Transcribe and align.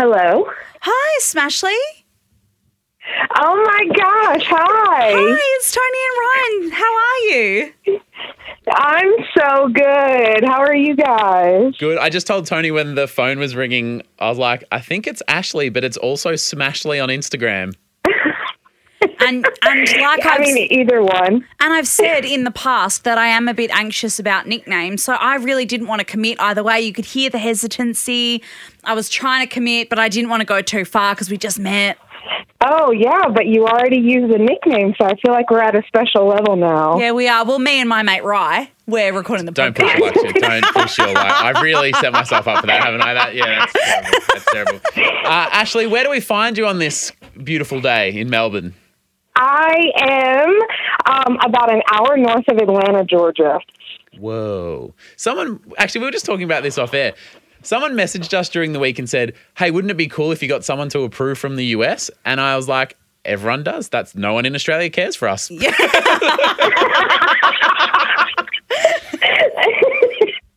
Hello. 0.00 0.48
Hi, 0.82 1.18
Smashley. 1.20 1.74
Oh 3.36 3.56
my 3.66 3.84
gosh, 3.96 4.44
hi. 4.46 5.10
Hi, 5.12 5.56
it's 5.56 5.72
Toni 5.74 5.98
and 6.06 6.70
Ryan. 6.70 6.70
How 6.78 6.94
are 6.94 7.18
you? 7.26 8.00
I'm 8.70 9.12
so 9.36 9.68
good. 9.70 10.44
How 10.44 10.60
are 10.60 10.76
you 10.76 10.94
guys? 10.94 11.74
Good. 11.80 11.98
I 11.98 12.10
just 12.10 12.28
told 12.28 12.46
Toni 12.46 12.70
when 12.70 12.94
the 12.94 13.08
phone 13.08 13.40
was 13.40 13.56
ringing, 13.56 14.02
I 14.20 14.28
was 14.28 14.38
like, 14.38 14.62
I 14.70 14.78
think 14.78 15.08
it's 15.08 15.20
Ashley, 15.26 15.68
but 15.68 15.82
it's 15.82 15.96
also 15.96 16.34
Smashly 16.34 17.02
on 17.02 17.08
Instagram. 17.08 17.74
And 19.28 19.46
and 19.62 19.88
like 20.00 20.24
I 20.26 20.34
I've, 20.36 20.40
mean, 20.40 20.56
either 20.72 21.02
one. 21.02 21.44
and 21.60 21.72
I've 21.72 21.86
said 21.88 22.24
in 22.24 22.44
the 22.44 22.50
past 22.50 23.04
that 23.04 23.18
I 23.18 23.26
am 23.28 23.46
a 23.48 23.54
bit 23.54 23.70
anxious 23.72 24.18
about 24.18 24.46
nicknames, 24.46 25.02
so 25.02 25.14
I 25.14 25.36
really 25.36 25.64
didn't 25.66 25.86
want 25.86 26.00
to 26.00 26.04
commit 26.04 26.40
either 26.40 26.62
way. 26.62 26.80
You 26.80 26.92
could 26.92 27.04
hear 27.06 27.28
the 27.30 27.38
hesitancy. 27.38 28.42
I 28.84 28.94
was 28.94 29.08
trying 29.08 29.46
to 29.46 29.52
commit, 29.52 29.88
but 29.90 29.98
I 29.98 30.08
didn't 30.08 30.30
want 30.30 30.40
to 30.40 30.46
go 30.46 30.62
too 30.62 30.84
far 30.84 31.14
because 31.14 31.30
we 31.30 31.36
just 31.36 31.58
met. 31.58 31.98
Oh, 32.60 32.90
yeah, 32.90 33.28
but 33.28 33.46
you 33.46 33.66
already 33.66 33.98
used 33.98 34.32
the 34.34 34.38
nickname, 34.38 34.92
so 35.00 35.06
I 35.06 35.14
feel 35.24 35.32
like 35.32 35.48
we're 35.50 35.60
at 35.62 35.76
a 35.76 35.82
special 35.86 36.26
level 36.26 36.56
now. 36.56 36.98
Yeah, 36.98 37.12
we 37.12 37.28
are. 37.28 37.44
Well, 37.44 37.60
me 37.60 37.78
and 37.80 37.88
my 37.88 38.02
mate 38.02 38.24
Rye, 38.24 38.68
we're 38.86 39.12
recording 39.12 39.46
the 39.46 39.52
Don't 39.52 39.76
podcast. 39.76 39.94
push 39.94 40.16
your 40.16 40.24
luck. 40.24 40.34
Don't 40.40 40.74
push 40.74 40.98
your 40.98 41.06
luck. 41.14 41.42
I've 41.42 41.62
really 41.62 41.92
set 41.92 42.12
myself 42.12 42.48
up 42.48 42.60
for 42.60 42.66
that, 42.66 42.82
haven't 42.82 43.00
I? 43.02 43.14
That 43.14 43.34
yeah, 43.36 43.64
that's 43.64 43.72
terrible. 43.72 44.10
That's 44.34 44.44
terrible. 44.52 44.80
Uh, 45.24 45.48
Ashley, 45.52 45.86
where 45.86 46.02
do 46.02 46.10
we 46.10 46.18
find 46.20 46.58
you 46.58 46.66
on 46.66 46.78
this 46.80 47.12
beautiful 47.44 47.80
day 47.80 48.10
in 48.18 48.28
Melbourne? 48.28 48.74
I 49.40 49.92
am 50.00 50.50
um, 51.06 51.38
about 51.44 51.72
an 51.72 51.80
hour 51.92 52.16
north 52.16 52.44
of 52.48 52.56
Atlanta, 52.58 53.04
Georgia. 53.04 53.60
Whoa. 54.18 54.94
Someone, 55.16 55.60
actually, 55.78 56.00
we 56.00 56.06
were 56.06 56.10
just 56.12 56.26
talking 56.26 56.42
about 56.42 56.64
this 56.64 56.76
off 56.76 56.92
air. 56.92 57.14
Someone 57.62 57.92
messaged 57.92 58.34
us 58.34 58.48
during 58.48 58.72
the 58.72 58.80
week 58.80 58.98
and 58.98 59.08
said, 59.08 59.34
Hey, 59.56 59.70
wouldn't 59.70 59.92
it 59.92 59.96
be 59.96 60.08
cool 60.08 60.32
if 60.32 60.42
you 60.42 60.48
got 60.48 60.64
someone 60.64 60.88
to 60.90 61.04
approve 61.04 61.38
from 61.38 61.54
the 61.54 61.66
US? 61.66 62.10
And 62.24 62.40
I 62.40 62.56
was 62.56 62.66
like, 62.68 62.96
Everyone 63.24 63.62
does. 63.62 63.88
That's 63.88 64.16
no 64.16 64.32
one 64.32 64.44
in 64.46 64.54
Australia 64.56 64.90
cares 64.90 65.14
for 65.14 65.28
us. 65.28 65.50
Yeah. 65.50 65.70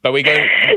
but 0.01 0.11
we 0.11 0.23
go, 0.23 0.35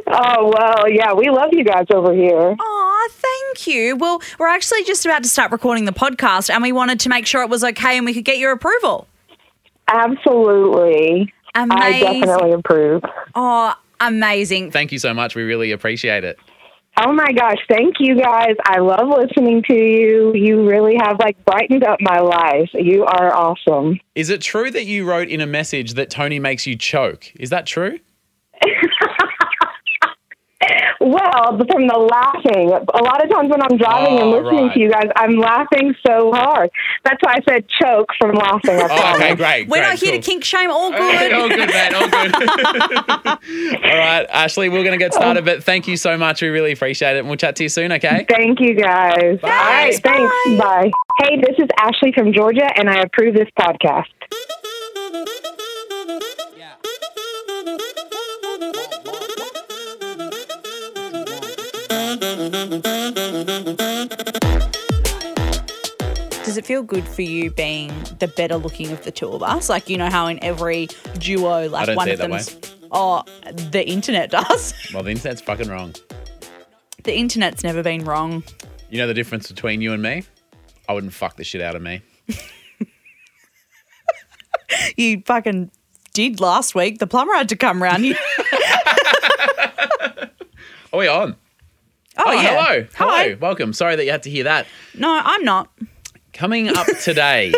Oh, 0.09 0.53
well, 0.55 0.91
yeah, 0.91 1.15
we 1.15 1.31
love 1.31 1.51
you 1.53 1.65
guys 1.65 1.87
over 1.93 2.13
here. 2.13 2.55
Aw, 2.59 3.09
thank 3.11 3.34
you. 3.67 3.97
Well, 3.97 4.21
we're 4.39 4.49
actually 4.49 4.85
just 4.85 5.05
about 5.05 5.23
to 5.23 5.29
start 5.29 5.53
recording 5.53 5.85
the 5.85 5.93
podcast, 5.93 6.51
and 6.51 6.63
we 6.63 6.73
wanted 6.73 7.01
to 7.01 7.09
make 7.09 7.27
sure 7.27 7.43
it 7.43 7.51
was 7.51 7.65
okay 7.65 7.97
and 7.97 8.07
we 8.07 8.15
could 8.15 8.25
get 8.25 8.39
your 8.39 8.53
approval. 8.53 9.07
Absolutely. 9.89 11.33
I 11.55 12.01
definitely 12.01 12.53
approve. 12.53 13.03
Oh, 13.35 13.75
amazing. 14.01 14.71
thank 14.71 14.93
you 14.93 14.99
so 14.99 15.15
much. 15.15 15.35
We 15.35 15.43
really 15.43 15.73
appreciate 15.73 16.25
it. 16.25 16.39
Oh 16.97 17.13
my 17.13 17.33
gosh, 17.33 17.59
thank 17.69 17.97
you 17.99 18.15
guys. 18.21 18.55
I 18.67 18.79
love 18.79 19.09
listening 19.09 19.65
to 19.69 19.75
you. 19.75 20.33
You 20.35 20.65
really 20.69 20.95
have 20.97 21.19
like 21.19 21.45
brightened 21.45 21.83
up 21.83 21.99
my 22.01 22.21
life. 22.21 22.71
You 22.73 23.05
are 23.05 23.35
awesome. 23.35 23.99
Is 24.15 24.31
it 24.31 24.41
true 24.41 24.71
that 24.71 24.87
you 24.87 25.05
wrote 25.05 25.29
in 25.29 25.41
a 25.41 25.47
message 25.47 25.95
that 25.95 26.09
Toni 26.09 26.39
makes 26.39 26.69
you 26.69 26.77
choke? 26.77 27.33
Is 27.35 27.51
that 27.51 27.67
true? 27.67 27.99
Well, 31.01 31.59
from 31.71 31.87
the 31.89 31.99
laughing, 31.99 32.71
a 32.73 33.03
lot 33.03 33.23
of 33.25 33.31
times 33.31 33.51
when 33.51 33.61
I'm 33.63 33.77
driving 33.77 34.19
and 34.21 34.29
Oh, 34.35 34.39
listening 34.41 34.67
right. 34.67 34.75
to 34.75 34.81
you 34.81 34.91
guys, 34.91 35.09
I'm 35.17 35.37
laughing 35.37 35.95
so 36.07 36.33
hard. 36.33 36.71
That's 37.05 37.19
why 37.23 37.35
I 37.37 37.41
said 37.49 37.65
choke 37.83 38.09
from 38.19 38.35
laughing. 38.35 38.79
Oh, 38.83 39.15
okay, 39.17 39.35
great. 39.35 39.69
We're 39.69 39.79
great, 39.79 39.89
not 39.89 39.99
here 39.99 40.13
cool. 40.13 40.21
to 40.21 40.27
kink 40.27 40.45
shame. 40.45 40.71
All 40.71 40.93
Okay, 40.95 41.29
good. 41.29 41.33
all 41.33 41.49
good, 41.49 41.69
man. 41.69 41.95
All 41.95 42.09
good. 42.09 42.35
all 43.85 43.99
right, 43.99 44.27
Ashley, 44.31 44.69
we're 44.69 44.85
going 44.85 44.99
to 44.99 45.05
get 45.05 45.15
started, 45.15 45.45
but 45.45 45.63
thank 45.65 45.87
you 45.89 45.97
so 45.97 46.17
much. 46.17 46.43
We 46.43 46.49
really 46.49 46.73
appreciate 46.73 47.17
it. 47.17 47.21
And 47.21 47.29
we'll 47.29 47.37
chat 47.37 47.57
to 47.57 47.63
you 47.65 47.69
soon, 47.69 47.93
okay? 47.93 48.27
Thank 48.29 48.61
you 48.61 48.75
guys. 48.75 49.39
All 49.43 49.51
right, 49.51 49.95
thanks. 50.03 50.33
bye. 50.47 50.57
Bye. 50.59 50.91
Hey, 51.23 51.37
this 51.41 51.57
is 51.59 51.69
Ashley 51.79 52.13
from 52.13 52.33
Georgia, 52.33 52.69
and 52.77 52.89
I 52.91 53.01
approve 53.03 53.35
this 53.35 53.49
podcast. 53.59 54.05
Does 66.45 66.57
it 66.59 66.67
feel 66.67 66.83
good 66.83 67.07
for 67.09 67.23
you 67.23 67.51
being 67.51 67.89
the 68.19 68.29
better 68.37 68.57
looking 68.57 68.91
of 68.93 69.03
the 69.05 69.11
two 69.11 69.29
of 69.29 69.43
us? 69.43 69.69
Like 69.71 69.89
you 69.89 69.97
know 69.97 70.11
how 70.11 70.27
in 70.27 70.43
every 70.45 70.89
duo, 71.19 71.69
like 71.69 71.87
don't 71.87 71.97
one 71.97 72.07
see 72.07 72.13
of 72.13 72.21
it 72.21 72.23
that 72.23 72.31
them's. 72.31 72.77
Oh, 72.93 73.23
the 73.71 73.87
internet 73.89 74.31
does. 74.31 74.75
Well, 74.95 75.03
the 75.03 75.11
internet's 75.11 75.41
fucking 75.41 75.69
wrong. 75.69 75.95
the 77.03 77.17
internet's 77.17 77.65
never 77.65 77.83
been 77.83 78.05
wrong. 78.05 78.45
You 78.91 78.99
know 78.99 79.07
the 79.07 79.15
difference 79.15 79.51
between 79.51 79.81
you 79.81 79.93
and 79.93 80.03
me? 80.03 80.23
I 80.89 80.93
wouldn't 80.93 81.13
fuck 81.15 81.37
the 81.37 81.45
shit 81.45 81.61
out 81.61 81.75
of 81.77 81.83
me. 81.83 82.03
You 84.97 85.23
fucking 85.25 85.71
did 86.15 86.41
last 86.41 86.75
week. 86.75 86.99
The 86.99 87.07
plumber 87.07 87.33
had 87.35 87.49
to 87.51 87.57
come 87.57 87.81
round. 87.83 88.05
You- 88.05 88.17
Are 90.93 90.99
we 90.99 91.07
on? 91.07 91.37
Oh, 92.19 92.33
yeah. 92.33 92.43
hello. 92.43 92.87
Hello. 92.95 93.11
Hi. 93.11 93.35
Welcome. 93.35 93.73
Sorry 93.73 93.97
that 93.97 94.05
you 94.05 94.11
had 94.11 94.23
to 94.25 94.31
hear 94.31 94.45
that. 94.45 94.67
No, 94.97 95.21
I'm 95.25 95.45
not. 95.45 95.71
Coming 96.33 96.69
up 96.69 96.87
today, 97.03 97.53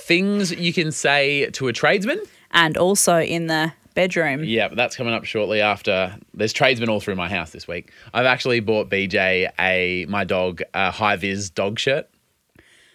things 0.00 0.52
you 0.52 0.72
can 0.72 0.92
say 0.92 1.50
to 1.50 1.68
a 1.68 1.72
tradesman. 1.72 2.20
And 2.52 2.76
also 2.76 3.20
in 3.20 3.46
the 3.46 3.72
bedroom. 3.94 4.44
Yeah, 4.44 4.68
but 4.68 4.76
that's 4.76 4.96
coming 4.96 5.14
up 5.14 5.24
shortly 5.24 5.60
after. 5.60 6.16
There's 6.34 6.52
tradesmen 6.52 6.88
all 6.88 7.00
through 7.00 7.16
my 7.16 7.28
house 7.28 7.50
this 7.50 7.68
week. 7.68 7.92
I've 8.12 8.26
actually 8.26 8.60
bought 8.60 8.88
BJ 8.88 9.50
a 9.58 10.06
my 10.08 10.24
dog 10.24 10.62
a 10.74 10.90
high 10.90 11.16
vis 11.16 11.50
dog 11.50 11.78
shirt 11.78 12.08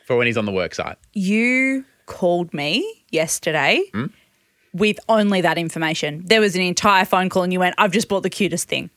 for 0.05 0.15
when 0.17 0.27
he's 0.27 0.37
on 0.37 0.45
the 0.45 0.51
work 0.51 0.75
site. 0.75 0.97
You 1.13 1.85
called 2.05 2.53
me 2.53 3.03
yesterday 3.09 3.83
hmm? 3.93 4.07
with 4.73 4.99
only 5.09 5.41
that 5.41 5.57
information. 5.57 6.23
There 6.25 6.41
was 6.41 6.55
an 6.55 6.61
entire 6.61 7.05
phone 7.05 7.29
call, 7.29 7.43
and 7.43 7.53
you 7.53 7.59
went, 7.59 7.75
I've 7.77 7.91
just 7.91 8.07
bought 8.07 8.23
the 8.23 8.29
cutest 8.29 8.67
thing. 8.67 8.89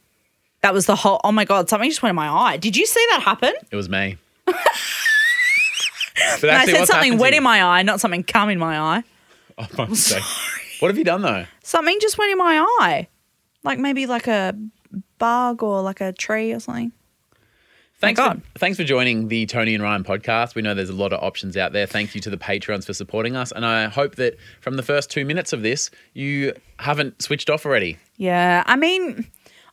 That 0.63 0.75
was 0.75 0.87
the 0.87 0.97
whole, 0.97 1.21
oh 1.25 1.33
my 1.33 1.45
God, 1.45 1.69
something 1.69 1.89
just 1.89 2.03
went 2.03 2.11
in 2.11 2.17
my 2.17 2.29
eye. 2.29 2.57
Did 2.57 2.77
you 2.77 2.87
see 2.87 3.05
that 3.11 3.23
happen? 3.23 3.53
It 3.71 3.77
was 3.77 3.89
me. 3.89 4.17
but 4.47 4.57
And 6.43 6.51
I 6.51 6.67
said 6.67 6.87
something 6.87 7.19
wet 7.19 7.35
in 7.35 7.43
my 7.43 7.63
eye, 7.63 7.83
not 7.83 8.01
something 8.01 8.25
cum 8.25 8.51
in 8.51 8.59
my 8.59 8.79
eye. 8.79 9.05
Oh, 9.57 9.67
my 9.77 9.87
mistake. 9.87 10.23
What 10.81 10.89
have 10.89 10.99
you 10.99 11.05
done 11.05 11.23
though? 11.23 11.45
Something 11.63 11.99
just 12.01 12.19
went 12.19 12.33
in 12.33 12.39
my 12.39 12.59
eye. 12.81 13.09
Like 13.65 13.79
maybe 13.79 14.07
like 14.07 14.27
a 14.27 14.57
bug 15.19 15.63
or 15.63 15.83
like 15.83 16.01
a 16.01 16.13
tree 16.13 16.53
or 16.53 16.61
something. 16.61 16.93
Thanks 18.01 18.19
God. 18.19 18.43
for, 18.53 18.59
thanks 18.61 18.79
for 18.79 18.85
joining 18.85 19.27
the 19.27 19.45
Toni 19.47 19.75
and 19.75 19.83
Ryan 19.83 20.05
podcast. 20.05 20.55
We 20.55 20.63
know 20.63 20.73
there's 20.73 20.89
a 20.89 20.93
lot 20.93 21.13
of 21.13 21.21
options 21.21 21.57
out 21.57 21.73
there. 21.73 21.85
Thank 21.85 22.15
you 22.15 22.21
to 22.21 22.31
the 22.31 22.37
Patreons 22.37 22.87
for 22.87 22.93
supporting 22.93 23.35
us. 23.35 23.51
And 23.51 23.67
I 23.67 23.89
hope 23.89 24.15
that 24.17 24.37
from 24.61 24.77
the 24.77 24.85
first 24.85 25.11
two 25.11 25.25
minutes 25.25 25.53
of 25.53 25.63
this, 25.63 25.91
you 26.15 26.53
haven't 26.79 27.21
switched 27.21 27.51
off 27.51 27.67
already. 27.67 27.99
Yeah. 28.17 28.63
I 28.67 28.77
mean, 28.77 29.27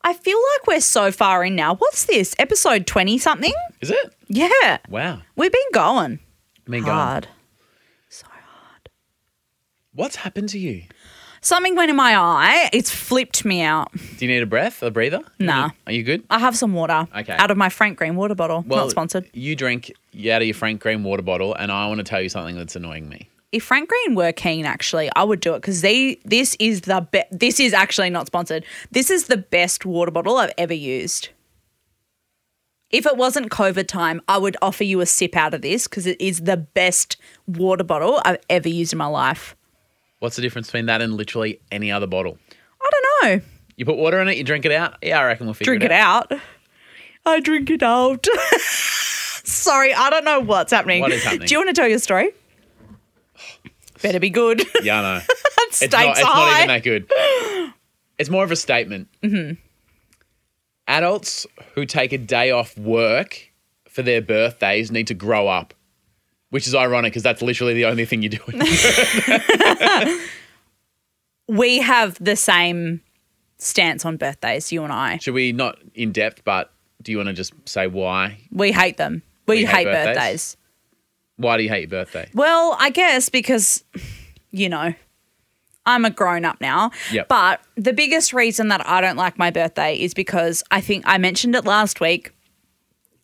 I 0.07 0.13
feel 0.13 0.37
like 0.53 0.67
we're 0.67 0.81
so 0.81 1.11
far 1.11 1.43
in 1.43 1.55
now. 1.55 1.75
What's 1.75 2.05
this? 2.05 2.35
Episode 2.37 2.85
20 2.85 3.17
something? 3.17 3.53
Is 3.81 3.89
it? 3.89 4.13
Yeah. 4.27 4.77
Wow. 4.87 5.21
We've 5.35 5.51
been 5.51 5.71
going 5.73 6.19
I 6.67 6.69
mean, 6.69 6.83
go 6.83 6.91
on. 6.91 6.97
hard. 6.97 7.27
What's 9.93 10.17
happened 10.17 10.49
to 10.49 10.59
you? 10.59 10.83
Something 11.41 11.75
went 11.75 11.89
in 11.89 11.95
my 11.95 12.15
eye. 12.17 12.69
It's 12.73 12.89
flipped 12.91 13.45
me 13.45 13.61
out. 13.61 13.91
Do 13.93 14.25
you 14.25 14.27
need 14.31 14.41
a 14.43 14.45
breath, 14.45 14.83
a 14.83 14.91
breather? 14.91 15.21
You 15.37 15.45
Nah. 15.45 15.67
need- 15.67 15.73
Are 15.87 15.93
you 15.93 16.03
good? 16.03 16.23
I 16.29 16.39
have 16.39 16.55
some 16.57 16.73
water 16.73 17.07
Okay. 17.15 17.33
out 17.33 17.49
of 17.49 17.55
my 17.57 17.69
Frank 17.69 17.97
Green 17.97 18.15
water 18.15 18.35
bottle. 18.35 18.63
Not 18.67 18.89
sponsored. 18.91 19.29
You 19.33 19.55
drink 19.55 19.91
out 20.29 20.41
of 20.41 20.47
your 20.47 20.53
Frank 20.53 20.81
Green 20.81 21.03
water 21.03 21.21
bottle, 21.21 21.53
and 21.55 21.71
I 21.71 21.87
want 21.87 21.99
to 21.99 22.03
tell 22.03 22.21
you 22.21 22.29
something 22.29 22.55
that's 22.57 22.75
annoying 22.75 23.07
me. 23.07 23.29
If 23.51 23.63
Frank 23.63 23.89
Green 23.89 24.15
were 24.15 24.31
keen, 24.31 24.65
actually, 24.65 25.09
I 25.15 25.23
would 25.23 25.39
do 25.39 25.53
it 25.53 25.61
because 25.61 25.81
they. 25.81 26.19
This 26.25 26.55
is 26.59 26.81
the 26.81 27.07
be- 27.09 27.23
This 27.31 27.59
is 27.59 27.73
actually 27.73 28.09
not 28.09 28.27
sponsored. 28.27 28.65
This 28.91 29.09
is 29.09 29.27
the 29.27 29.37
best 29.37 29.85
water 29.85 30.11
bottle 30.11 30.37
I've 30.37 30.53
ever 30.57 30.73
used. 30.73 31.29
If 32.91 33.05
it 33.05 33.17
wasn't 33.17 33.49
COVID 33.49 33.87
time, 33.87 34.21
I 34.27 34.37
would 34.37 34.55
offer 34.61 34.83
you 34.83 35.01
a 35.01 35.05
sip 35.05 35.35
out 35.35 35.53
of 35.53 35.61
this 35.61 35.87
because 35.87 36.05
it 36.05 36.19
is 36.21 36.41
the 36.41 36.57
best 36.57 37.17
water 37.47 37.83
bottle 37.83 38.21
I've 38.23 38.37
ever 38.49 38.69
used 38.69 38.93
in 38.93 38.97
my 38.99 39.07
life. 39.07 39.55
What's 40.19 40.35
the 40.35 40.41
difference 40.41 40.67
between 40.67 40.85
that 40.85 41.01
and 41.01 41.13
literally 41.13 41.59
any 41.71 41.91
other 41.91 42.07
bottle? 42.07 42.37
I 42.81 42.89
don't 42.91 43.03
know. 43.39 43.45
You 43.75 43.85
put 43.85 43.97
water 43.97 44.19
in 44.21 44.27
it, 44.27 44.37
you 44.37 44.43
drink 44.43 44.65
it 44.65 44.71
out. 44.71 44.95
Yeah, 45.01 45.19
I 45.19 45.25
reckon 45.25 45.47
we'll 45.47 45.53
figure 45.55 45.71
Drink 45.71 45.83
it 45.83 45.91
out. 45.91 46.29
Drink 46.29 46.41
it 46.41 46.45
out. 47.25 47.33
I 47.33 47.39
drink 47.39 47.69
it 47.69 47.83
out. 47.83 48.27
Sorry, 49.43 49.93
I 49.93 50.09
don't 50.09 50.23
know 50.23 50.39
what's 50.39 50.71
happening. 50.71 51.01
What 51.01 51.11
is 51.11 51.23
happening? 51.23 51.47
Do 51.47 51.53
you 51.53 51.59
want 51.59 51.69
to 51.69 51.73
tell 51.73 51.89
your 51.89 51.99
story? 51.99 52.31
Better 54.01 54.19
be 54.19 54.29
good. 54.29 54.63
Yeah, 54.83 54.99
I 54.99 55.01
know. 55.01 55.19
Stakes 55.71 55.81
it's 55.81 55.93
not, 55.93 56.17
it's 56.17 56.21
not 56.21 56.55
even 56.57 56.67
that 56.69 56.83
good. 56.83 57.73
It's 58.17 58.29
more 58.29 58.43
of 58.43 58.51
a 58.51 58.55
statement. 58.55 59.07
Mm-hmm. 59.23 59.53
Adults 60.87 61.47
who 61.73 61.85
take 61.85 62.13
a 62.13 62.17
day 62.17 62.51
off 62.51 62.77
work 62.77 63.51
for 63.89 64.01
their 64.03 64.21
birthdays 64.21 64.91
need 64.91 65.07
to 65.07 65.13
grow 65.13 65.47
up, 65.47 65.73
which 66.51 66.67
is 66.67 66.75
ironic 66.75 67.11
because 67.11 67.23
that's 67.23 67.41
literally 67.41 67.73
the 67.73 67.85
only 67.85 68.05
thing 68.05 68.21
you're 68.21 68.29
doing. 68.29 68.61
we 71.47 71.79
have 71.79 72.17
the 72.23 72.35
same 72.35 73.01
stance 73.57 74.05
on 74.05 74.17
birthdays, 74.17 74.71
you 74.71 74.83
and 74.83 74.93
I. 74.93 75.17
Should 75.17 75.33
we 75.33 75.51
not 75.51 75.77
in 75.93 76.11
depth, 76.11 76.43
but 76.43 76.71
Do 77.01 77.11
you 77.11 77.17
want 77.17 77.27
to 77.27 77.33
just 77.33 77.53
say 77.67 77.87
why? 77.87 78.39
We 78.51 78.71
hate 78.71 78.97
them. 78.97 79.23
We, 79.47 79.57
We 79.57 79.65
hate 79.65 79.75
hate, 79.75 79.85
birthdays? 79.85 80.15
birthdays. 80.15 80.57
Why 81.37 81.57
do 81.57 81.63
you 81.63 81.69
hate 81.69 81.81
your 81.81 81.89
birthday? 81.89 82.29
Well, 82.33 82.75
I 82.79 82.89
guess 82.89 83.29
because, 83.29 83.83
you 84.51 84.69
know, 84.69 84.93
I'm 85.85 86.05
a 86.05 86.09
grown 86.09 86.45
up 86.45 86.59
now. 86.61 86.91
Yep. 87.11 87.27
But 87.27 87.61
the 87.75 87.93
biggest 87.93 88.33
reason 88.33 88.69
that 88.69 88.87
I 88.87 89.01
don't 89.01 89.17
like 89.17 89.37
my 89.37 89.51
birthday 89.51 89.95
is 89.95 90.13
because 90.13 90.63
I 90.71 90.81
think 90.81 91.03
I 91.07 91.17
mentioned 91.17 91.55
it 91.55 91.65
last 91.65 91.99
week. 91.99 92.33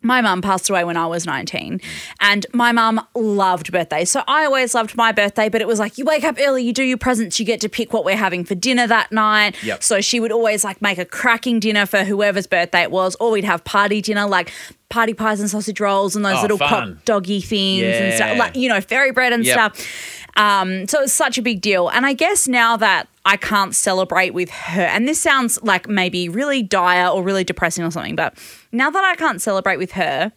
My 0.03 0.21
mum 0.21 0.41
passed 0.41 0.69
away 0.69 0.83
when 0.83 0.97
I 0.97 1.05
was 1.05 1.25
19, 1.25 1.79
and 2.19 2.45
my 2.53 2.71
mum 2.71 3.05
loved 3.15 3.71
birthdays. 3.71 4.09
So 4.09 4.23
I 4.27 4.45
always 4.45 4.73
loved 4.73 4.95
my 4.95 5.11
birthday, 5.11 5.47
but 5.47 5.61
it 5.61 5.67
was 5.67 5.77
like 5.79 5.97
you 5.97 6.05
wake 6.05 6.23
up 6.23 6.37
early, 6.39 6.63
you 6.63 6.73
do 6.73 6.83
your 6.83 6.97
presents, 6.97 7.39
you 7.39 7.45
get 7.45 7.61
to 7.61 7.69
pick 7.69 7.93
what 7.93 8.03
we're 8.03 8.15
having 8.17 8.43
for 8.43 8.55
dinner 8.55 8.87
that 8.87 9.11
night. 9.11 9.55
Yep. 9.63 9.83
So 9.83 10.01
she 10.01 10.19
would 10.19 10.31
always 10.31 10.63
like 10.63 10.81
make 10.81 10.97
a 10.97 11.05
cracking 11.05 11.59
dinner 11.59 11.85
for 11.85 12.03
whoever's 12.03 12.47
birthday 12.47 12.81
it 12.81 12.91
was, 12.91 13.15
or 13.19 13.31
we'd 13.31 13.43
have 13.43 13.63
party 13.63 14.01
dinner 14.01 14.25
like 14.27 14.51
party 14.89 15.13
pies 15.13 15.39
and 15.39 15.49
sausage 15.49 15.79
rolls 15.79 16.15
and 16.15 16.25
those 16.25 16.39
Oh, 16.39 16.41
little 16.41 16.57
fun. 16.57 16.95
cock 16.95 17.05
doggy 17.05 17.39
things 17.39 17.95
and 17.95 18.13
stuff, 18.13 18.37
like 18.37 18.55
you 18.55 18.67
know, 18.69 18.81
fairy 18.81 19.11
bread 19.11 19.31
and 19.33 19.45
Yep. 19.45 19.75
stuff. 19.75 19.87
Um, 20.37 20.87
so 20.87 21.01
it's 21.03 21.13
such 21.13 21.37
a 21.37 21.41
big 21.41 21.61
deal. 21.61 21.89
And 21.89 22.05
I 22.05 22.13
guess 22.13 22.47
now 22.47 22.75
that 22.77 23.07
I 23.25 23.37
can't 23.37 23.75
celebrate 23.75 24.33
with 24.33 24.49
her, 24.49 24.81
and 24.81 25.07
this 25.07 25.19
sounds 25.21 25.61
like 25.61 25.87
maybe 25.87 26.27
really 26.29 26.63
dire 26.63 27.07
or 27.07 27.21
really 27.23 27.43
depressing 27.43 27.83
or 27.83 27.91
something, 27.91 28.15
but 28.15 28.33
now 28.71 28.89
that 28.89 29.03
I 29.03 29.15
can't 29.15 29.41
celebrate 29.41 29.77
with 29.77 29.91
her, 29.93 30.31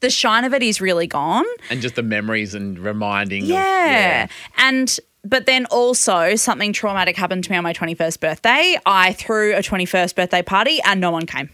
the 0.00 0.10
shine 0.10 0.44
of 0.44 0.52
it 0.54 0.62
is 0.62 0.80
really 0.80 1.06
gone. 1.06 1.44
And 1.70 1.80
just 1.80 1.94
the 1.94 2.02
memories 2.02 2.54
and 2.54 2.78
reminding. 2.78 3.44
Yeah. 3.44 4.24
Of, 4.24 4.30
And 4.58 4.98
but 5.24 5.46
then 5.46 5.66
also 5.66 6.34
something 6.34 6.72
traumatic 6.72 7.16
happened 7.16 7.44
to 7.44 7.50
me 7.52 7.56
on 7.56 7.62
my 7.62 7.72
21st 7.72 8.18
birthday. 8.18 8.76
I 8.84 9.12
threw 9.12 9.54
a 9.54 9.60
21st 9.60 10.16
birthday 10.16 10.42
party 10.42 10.80
and 10.84 11.00
no 11.00 11.12
one 11.12 11.26
came. 11.26 11.48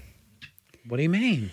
What 0.89 0.97
do 0.97 1.03
you 1.03 1.11
mean? 1.11 1.51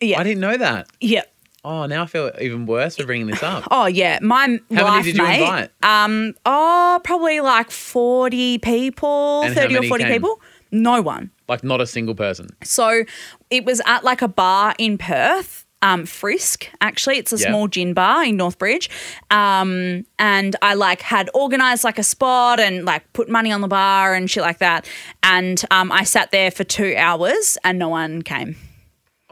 Yeah. 0.00 0.20
I 0.20 0.22
didn't 0.22 0.40
know 0.40 0.56
that. 0.56 0.86
Yeah. 1.00 1.22
Oh, 1.64 1.86
now 1.86 2.04
I 2.04 2.06
feel 2.06 2.30
even 2.40 2.66
worse 2.66 2.94
for 2.96 3.04
bringing 3.04 3.26
this 3.26 3.42
up. 3.42 3.64
Oh 3.72 3.86
yeah, 3.86 4.20
my 4.22 4.60
How 4.72 4.84
life 4.84 4.92
many 4.92 5.02
did 5.02 5.16
you 5.16 5.22
mate. 5.24 5.40
invite? 5.40 5.70
Um, 5.82 6.34
oh, 6.46 7.00
probably 7.02 7.40
like 7.40 7.72
forty 7.72 8.58
people, 8.58 9.42
And 9.42 9.54
thirty 9.56 9.76
or 9.76 9.82
forty 9.82 10.04
came? 10.04 10.12
people. 10.12 10.40
No 10.70 11.02
one. 11.02 11.32
Like 11.48 11.64
not 11.64 11.80
a 11.80 11.86
single 11.86 12.14
person. 12.14 12.48
So 12.62 13.04
it 13.50 13.64
was 13.64 13.80
at 13.86 14.04
like 14.04 14.22
a 14.22 14.28
bar 14.28 14.74
in 14.78 14.98
Perth. 14.98 15.64
Um, 15.80 16.06
Frisk, 16.06 16.68
actually, 16.80 17.18
it's 17.18 17.32
a 17.32 17.36
Yeah. 17.36 17.50
small 17.50 17.68
gin 17.68 17.94
bar 17.94 18.24
in 18.24 18.36
Northbridge, 18.36 18.88
um, 19.30 20.04
and 20.18 20.56
I 20.60 20.74
like 20.74 21.00
had 21.02 21.30
organized 21.34 21.84
like 21.84 22.00
a 22.00 22.02
spot 22.02 22.58
and 22.58 22.84
like 22.84 23.12
put 23.12 23.28
money 23.28 23.52
on 23.52 23.60
the 23.60 23.68
bar 23.68 24.12
and 24.12 24.28
shit 24.28 24.42
like 24.42 24.58
that, 24.58 24.88
and 25.22 25.62
um, 25.70 25.92
I 25.92 26.02
sat 26.02 26.32
there 26.32 26.50
for 26.50 26.64
two 26.64 26.96
hours 26.96 27.58
and 27.62 27.78
no 27.78 27.88
one 27.90 28.22
came 28.22 28.56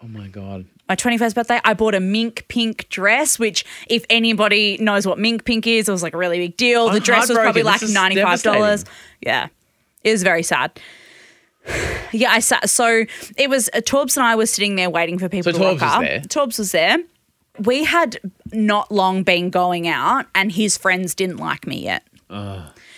Oh 0.00 0.06
my 0.06 0.28
god. 0.28 0.66
my 0.88 0.94
21st 0.94 1.34
birthday, 1.34 1.60
I 1.64 1.74
bought 1.74 1.96
a 1.96 2.00
mink 2.00 2.44
pink 2.46 2.88
dress, 2.90 3.40
which, 3.40 3.64
if 3.88 4.04
anybody 4.08 4.76
knows 4.80 5.04
what 5.04 5.19
mink 5.19 5.44
pink 5.44 5.66
is, 5.66 5.88
it 5.88 5.92
was 5.92 6.04
like 6.04 6.14
a 6.14 6.19
really 6.19 6.38
big 6.38 6.56
deal. 6.56 6.86
The 6.90 6.92
I'm 6.98 7.02
dress 7.02 7.28
was 7.28 7.38
probably 7.38 7.64
like 7.64 7.80
$95. 7.80 8.84
Yeah. 9.20 9.48
It 10.04 10.12
was 10.12 10.22
very 10.22 10.44
sad. 10.44 10.78
Yeah, 12.12 12.30
I 12.30 12.38
sat. 12.40 12.70
So 12.70 13.04
it 13.36 13.50
was 13.50 13.68
uh, 13.74 13.78
Torbs 13.78 14.16
and 14.16 14.24
I 14.24 14.36
were 14.36 14.46
sitting 14.46 14.76
there 14.76 14.88
waiting 14.88 15.18
for 15.18 15.28
people 15.28 15.52
So 15.52 15.58
to 15.58 15.64
Torbs 15.64 15.80
rock 15.80 15.80
was 15.80 15.92
up. 15.92 16.00
there? 16.02 16.20
Torbs 16.20 16.58
was 16.58 16.72
there. 16.72 16.98
We 17.60 17.84
had 17.84 18.18
not 18.52 18.92
long 18.92 19.22
been 19.22 19.50
going 19.50 19.88
out, 19.88 20.26
and 20.34 20.52
his 20.52 20.76
friends 20.76 21.14
didn't 21.14 21.38
like 21.38 21.66
me 21.66 21.82
yet. 21.82 22.02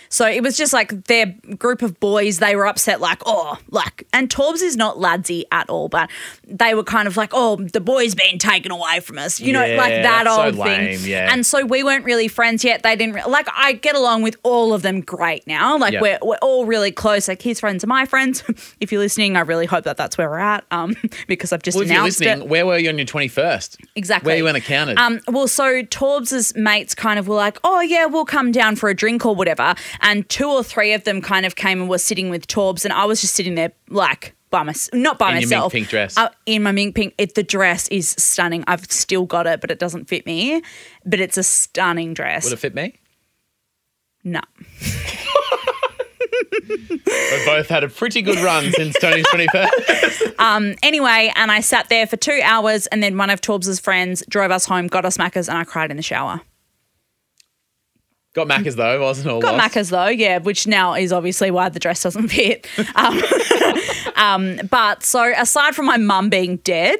So 0.09 0.27
it 0.27 0.41
was 0.41 0.57
just 0.57 0.73
like 0.73 1.05
their 1.05 1.27
group 1.57 1.81
of 1.83 1.99
boys, 1.99 2.39
they 2.39 2.55
were 2.55 2.65
upset, 2.65 2.99
like, 2.99 3.21
oh, 3.25 3.57
like, 3.69 4.07
and 4.11 4.27
Torbs 4.29 4.61
is 4.63 4.75
not 4.75 4.97
ladsy 4.99 5.45
at 5.51 5.69
all, 5.69 5.87
but 5.87 6.09
they 6.47 6.73
were 6.73 6.83
kind 6.83 7.07
of 7.07 7.15
like, 7.15 7.29
oh, 7.33 7.57
the 7.57 7.79
boy's 7.79 8.15
been 8.15 8.39
taken 8.39 8.71
away 8.71 9.01
from 9.01 9.19
us, 9.19 9.39
you 9.39 9.53
know, 9.53 9.63
Yeah, 9.63 9.77
like 9.77 9.91
that 9.93 10.23
that's 10.23 10.35
so 10.35 10.45
old 10.45 10.55
lame, 10.55 10.97
thing. 10.97 11.09
yeah. 11.09 11.31
And 11.31 11.45
so 11.45 11.63
we 11.65 11.83
weren't 11.83 12.05
really 12.05 12.27
friends 12.27 12.63
yet. 12.63 12.81
They 12.81 12.95
didn't, 12.95 13.13
re- 13.15 13.23
like, 13.27 13.47
I 13.55 13.73
get 13.73 13.95
along 13.95 14.23
with 14.23 14.35
all 14.43 14.73
of 14.73 14.81
them 14.81 15.01
great 15.01 15.45
now. 15.45 15.77
Like, 15.77 15.93
Yeah. 15.93 16.01
we're, 16.01 16.19
we're 16.23 16.37
all 16.41 16.65
really 16.65 16.91
close. 16.91 17.27
Like, 17.27 17.41
his 17.43 17.59
friends 17.59 17.83
are 17.83 17.87
my 17.87 18.05
friends. 18.05 18.43
if 18.79 18.91
you're 18.91 19.01
listening, 19.01 19.35
I 19.37 19.41
really 19.41 19.67
hope 19.67 19.83
that 19.83 19.97
that's 19.97 20.17
where 20.17 20.29
we're 20.29 20.39
at 20.39 20.65
um, 20.71 20.95
because 21.27 21.53
I've 21.53 21.61
just 21.61 21.75
Well, 21.75 21.83
if 21.83 21.89
you're 21.89 21.99
announced 21.99 22.19
listening, 22.19 22.41
it. 22.43 22.49
where 22.49 22.65
were 22.65 22.77
you 22.79 22.89
on 22.89 22.97
your 22.97 23.05
21st? 23.05 23.77
Exactly. 23.95 24.27
Where 24.29 24.37
you 24.37 24.43
went 24.43 24.57
accounted? 24.57 24.97
Um, 24.97 25.19
well, 25.27 25.47
so 25.47 25.83
Torbs's 25.83 26.55
mates 26.55 26.95
kind 26.95 27.19
of 27.19 27.27
were 27.27 27.35
like, 27.35 27.59
"Oh 27.63 27.79
yeah, 27.81 28.05
we'll 28.05 28.25
come 28.25 28.51
down 28.51 28.75
for 28.75 28.89
a 28.89 28.95
drink 28.95 29.25
or 29.25 29.35
whatever," 29.35 29.75
and 30.01 30.27
two 30.29 30.47
or 30.49 30.63
three 30.63 30.93
of 30.93 31.03
them 31.03 31.21
kind 31.21 31.45
of 31.45 31.55
came 31.55 31.81
and 31.81 31.89
were 31.89 31.97
sitting 31.97 32.29
with 32.29 32.47
Torbs, 32.47 32.83
and 32.85 32.93
I 32.93 33.05
was 33.05 33.21
just 33.21 33.35
sitting 33.35 33.55
there 33.55 33.71
like 33.89 34.35
by 34.49 34.63
myself, 34.63 34.93
not 34.99 35.19
by 35.19 35.33
myself. 35.33 35.35
In 35.35 35.41
your 35.41 35.49
mink 35.49 35.51
myself. 35.51 35.71
pink 35.71 35.89
dress. 35.89 36.17
Uh, 36.17 36.29
in 36.45 36.63
my 36.63 36.71
mink 36.71 36.95
pink. 36.95 37.13
It, 37.17 37.35
the 37.35 37.43
dress 37.43 37.87
is 37.89 38.09
stunning. 38.17 38.63
I've 38.67 38.85
still 38.91 39.25
got 39.25 39.45
it, 39.47 39.61
but 39.61 39.69
it 39.71 39.79
doesn't 39.79 40.05
fit 40.05 40.25
me. 40.25 40.61
But 41.05 41.19
it's 41.19 41.37
a 41.37 41.43
stunning 41.43 42.13
dress. 42.13 42.45
Would 42.45 42.53
it 42.53 42.57
fit 42.59 42.75
me? 42.75 42.95
no. 44.23 44.41
We 46.69 47.45
both 47.45 47.67
had 47.67 47.83
a 47.83 47.89
pretty 47.89 48.21
good 48.21 48.37
run 48.39 48.71
since 48.71 48.97
Toni's 48.99 49.25
21st. 49.27 50.39
um, 50.39 50.75
Anyway, 50.83 51.31
and 51.35 51.51
I 51.51 51.61
sat 51.61 51.89
there 51.89 52.05
for 52.07 52.15
two 52.17 52.39
hours, 52.43 52.87
and 52.87 53.01
then 53.01 53.17
one 53.17 53.29
of 53.29 53.41
Torbs's 53.41 53.79
friends 53.79 54.23
drove 54.29 54.51
us 54.51 54.65
home, 54.65 54.87
got 54.87 55.05
us 55.05 55.17
Maccas, 55.17 55.47
and 55.47 55.57
I 55.57 55.63
cried 55.63 55.89
in 55.91 55.97
the 55.97 56.03
shower. 56.03 56.41
Got 58.33 58.47
Macca's 58.47 58.75
though, 58.75 59.01
wasn't 59.01 59.27
all 59.27 59.41
Got 59.41 59.57
lost. 59.57 59.75
Maccas 59.75 59.89
though, 59.89 60.07
yeah, 60.07 60.37
which 60.37 60.67
now 60.67 60.93
is 60.93 61.11
obviously 61.11 61.49
why 61.49 61.69
the 61.69 61.79
dress 61.79 62.03
doesn't 62.03 62.27
fit. 62.27 62.67
Um, 62.95 63.21
um, 64.15 64.67
but 64.69 65.03
so 65.03 65.33
aside 65.35 65.73
from 65.75 65.87
my 65.87 65.97
mum 65.97 66.29
being 66.29 66.57
dead, 66.57 66.99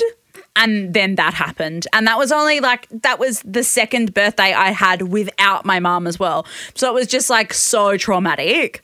and 0.55 0.93
then 0.93 1.15
that 1.15 1.35
happened, 1.35 1.85
and 1.93 2.07
that 2.07 2.17
was 2.17 2.31
only 2.31 2.59
like 2.59 2.87
that 2.89 3.19
was 3.19 3.41
the 3.45 3.63
second 3.63 4.13
birthday 4.13 4.53
I 4.53 4.71
had 4.71 5.03
without 5.03 5.65
my 5.65 5.79
mum 5.79 6.07
as 6.07 6.19
well. 6.19 6.47
So 6.73 6.89
it 6.89 6.93
was 6.93 7.07
just 7.07 7.29
like 7.29 7.53
so 7.53 7.95
traumatic. 7.95 8.83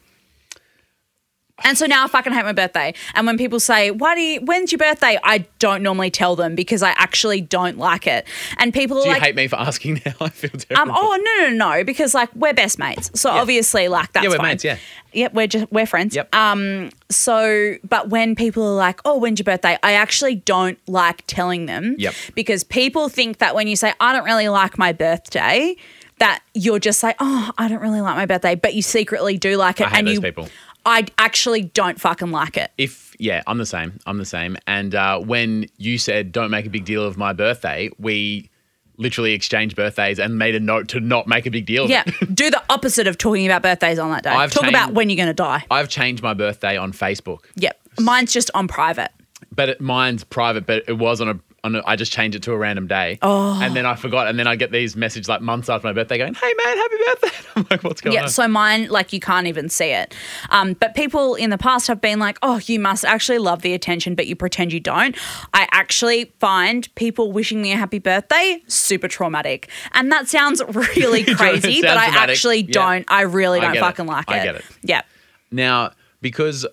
And 1.63 1.77
so 1.77 1.85
now 1.85 2.03
I 2.03 2.07
fucking 2.07 2.33
hate 2.33 2.43
my 2.43 2.51
birthday. 2.51 2.93
And 3.13 3.25
when 3.25 3.37
people 3.37 3.61
say, 3.61 3.89
"Why 3.89 4.13
do 4.13 4.19
you? 4.21 4.41
When's 4.41 4.73
your 4.73 4.79
birthday?" 4.79 5.17
I 5.23 5.45
don't 5.59 5.81
normally 5.81 6.11
tell 6.11 6.35
them 6.35 6.53
because 6.53 6.83
I 6.83 6.89
actually 6.97 7.39
don't 7.39 7.77
like 7.77 8.07
it. 8.07 8.27
And 8.57 8.73
people 8.73 8.97
are 8.97 9.03
Do 9.03 9.07
you 9.07 9.13
like, 9.13 9.23
hate 9.23 9.35
me 9.35 9.47
for 9.47 9.55
asking 9.55 10.01
now? 10.05 10.13
I 10.19 10.29
feel 10.29 10.49
terrible. 10.49 10.91
um, 10.91 10.97
oh 10.99 11.15
no 11.39 11.47
no 11.49 11.75
no, 11.77 11.83
because 11.85 12.13
like 12.13 12.33
we're 12.35 12.53
best 12.53 12.77
mates, 12.77 13.09
so 13.15 13.29
obviously 13.29 13.87
like 13.87 14.11
that's 14.11 14.25
Yeah, 14.25 14.31
we're 14.31 14.37
fine. 14.37 14.47
mates, 14.47 14.63
yeah. 14.65 14.77
Yep, 15.13 15.33
we're 15.33 15.47
just 15.47 15.71
we're 15.71 15.85
friends. 15.85 16.13
Yep. 16.13 16.35
Um, 16.35 16.89
so 17.09 17.75
but 17.87 18.09
when 18.09 18.35
people 18.35 18.63
are 18.63 18.75
like, 18.75 18.99
"Oh, 19.05 19.17
when's 19.17 19.39
your 19.39 19.45
birthday?" 19.45 19.77
I 19.81 19.93
actually 19.93 20.35
don't 20.35 20.77
like 20.89 21.23
telling 21.25 21.67
them. 21.67 21.95
Yep. 21.97 22.13
Because 22.35 22.65
people 22.65 23.07
think 23.07 23.37
that 23.37 23.55
when 23.55 23.67
you 23.69 23.77
say, 23.77 23.93
"I 24.01 24.11
don't 24.11 24.25
really 24.25 24.49
like 24.49 24.77
my 24.77 24.91
birthday," 24.91 25.77
that 26.19 26.41
you're 26.53 26.79
just 26.79 27.01
like, 27.01 27.15
"Oh, 27.19 27.51
I 27.57 27.69
don't 27.69 27.81
really 27.81 28.01
like 28.01 28.17
my 28.17 28.25
birthday," 28.25 28.55
but 28.55 28.73
you 28.73 28.81
secretly 28.81 29.37
do 29.37 29.55
like 29.55 29.79
it, 29.79 29.85
I 29.87 29.89
hate 29.89 29.97
and 29.99 30.07
those 30.07 30.13
you. 30.15 30.21
people. 30.21 30.49
I 30.85 31.05
actually 31.17 31.61
don't 31.63 31.99
fucking 31.99 32.31
like 32.31 32.57
it. 32.57 32.71
if 32.77 33.15
yeah, 33.17 33.41
I'm 33.47 33.57
the 33.57 33.65
same. 33.65 33.99
I'm 34.05 34.17
the 34.17 34.25
same. 34.25 34.57
And 34.67 34.93
uh, 34.93 35.19
when 35.19 35.67
you 35.77 35.97
said 35.97 36.31
don't 36.31 36.51
make 36.51 36.65
a 36.65 36.69
big 36.69 36.85
deal 36.85 37.03
of 37.03 37.17
my 37.17 37.31
birthday, 37.33 37.89
we 37.97 38.49
literally 38.97 39.33
exchanged 39.33 39.75
birthdays 39.75 40.19
and 40.19 40.37
made 40.37 40.53
a 40.55 40.59
note 40.59 40.87
to 40.89 40.99
not 40.99 41.27
make 41.27 41.45
a 41.45 41.51
big 41.51 41.65
deal. 41.65 41.85
Of 41.85 41.89
Yeah, 41.89 42.03
it. 42.05 42.33
do 42.35 42.49
the 42.49 42.61
opposite 42.69 43.07
of 43.07 43.17
talking 43.17 43.45
about 43.45 43.61
birthdays 43.61 43.99
on 43.99 44.11
that 44.11 44.23
day. 44.23 44.29
I've 44.29 44.51
Talk 44.51 44.67
about 44.67 44.93
when 44.93 45.09
you're 45.09 45.17
going 45.17 45.27
to 45.27 45.33
die. 45.33 45.65
I've 45.71 45.89
changed 45.89 46.21
my 46.23 46.33
birthday 46.33 46.77
on 46.77 46.91
Facebook, 46.93 47.39
Yep, 47.55 47.79
mine's 47.99 48.31
just 48.31 48.51
on 48.53 48.67
private. 48.67 49.11
but 49.53 49.69
it, 49.69 49.81
mine's 49.81 50.23
private. 50.23 50.65
But 50.65 50.83
it 50.87 50.97
was 50.97 51.19
on 51.21 51.29
a. 51.29 51.39
On 51.65 51.75
a, 51.75 51.81
I 51.85 51.95
just 51.95 52.11
change 52.11 52.35
it 52.35 52.43
to 52.43 52.51
a 52.51 52.57
random 52.57 52.85
day, 52.85 53.17
oh. 53.23 53.59
and 53.61 53.75
then 53.75 53.85
I 53.87 53.95
forgot, 53.95 54.27
and 54.27 54.37
then 54.37 54.45
I 54.45 54.55
get 54.55 54.71
these 54.71 54.95
messages 54.95 55.27
like 55.27 55.41
months 55.41 55.67
after 55.67 55.87
my 55.87 55.93
birthday, 55.93 56.17
going, 56.19 56.35
"Hey 56.35 56.53
man, 56.63 56.77
happy 56.77 56.95
birthday!" 57.07 57.37
I'm 57.55 57.67
like, 57.71 57.83
"What's 57.83 58.01
going 58.01 58.13
Yeah, 58.13 58.19
on?" 58.21 58.25
Yeah, 58.25 58.29
so 58.29 58.47
mine, 58.47 58.87
like, 58.89 59.11
you 59.11 59.19
can't 59.19 59.47
even 59.47 59.67
see 59.69 59.89
it. 59.91 60.13
Um, 60.51 60.73
but 60.73 60.93
people 60.93 61.33
in 61.35 61.49
the 61.49 61.57
past 61.57 61.87
have 61.87 61.99
been 62.01 62.19
like, 62.19 62.37
oh, 62.43 62.59
you 62.65 62.79
must 62.79 63.03
actually 63.03 63.39
love 63.39 63.63
the 63.63 63.73
attention, 63.73 64.13
but 64.15 64.27
you 64.27 64.35
pretend 64.35 64.73
you 64.73 64.79
don't. 64.79 65.15
I 65.53 65.67
actually 65.71 66.31
find 66.39 66.93
people 66.95 67.31
wishing 67.31 67.61
me 67.63 67.71
a 67.71 67.77
happy 67.77 67.99
birthday 67.99 68.61
super 68.67 69.07
traumatic. 69.07 69.69
And 69.93 70.11
that 70.11 70.27
sounds 70.27 70.61
really 70.69 71.23
crazy, 71.23 71.81
but 71.81 71.87
sounds 71.87 71.99
I 71.99 72.05
dramatic. 72.11 72.33
actually 72.33 72.59
Yeah. 72.61 72.71
don't. 72.73 73.05
I 73.07 73.21
really 73.21 73.59
don't 73.59 73.75
it. 73.75 73.79
fucking 73.79 74.05
like 74.05 74.29
it. 74.29 74.33
I 74.33 74.43
get 74.43 74.55
it. 74.55 74.65
Yeah. 74.83 75.01
Now, 75.51 75.91
because 76.21 76.65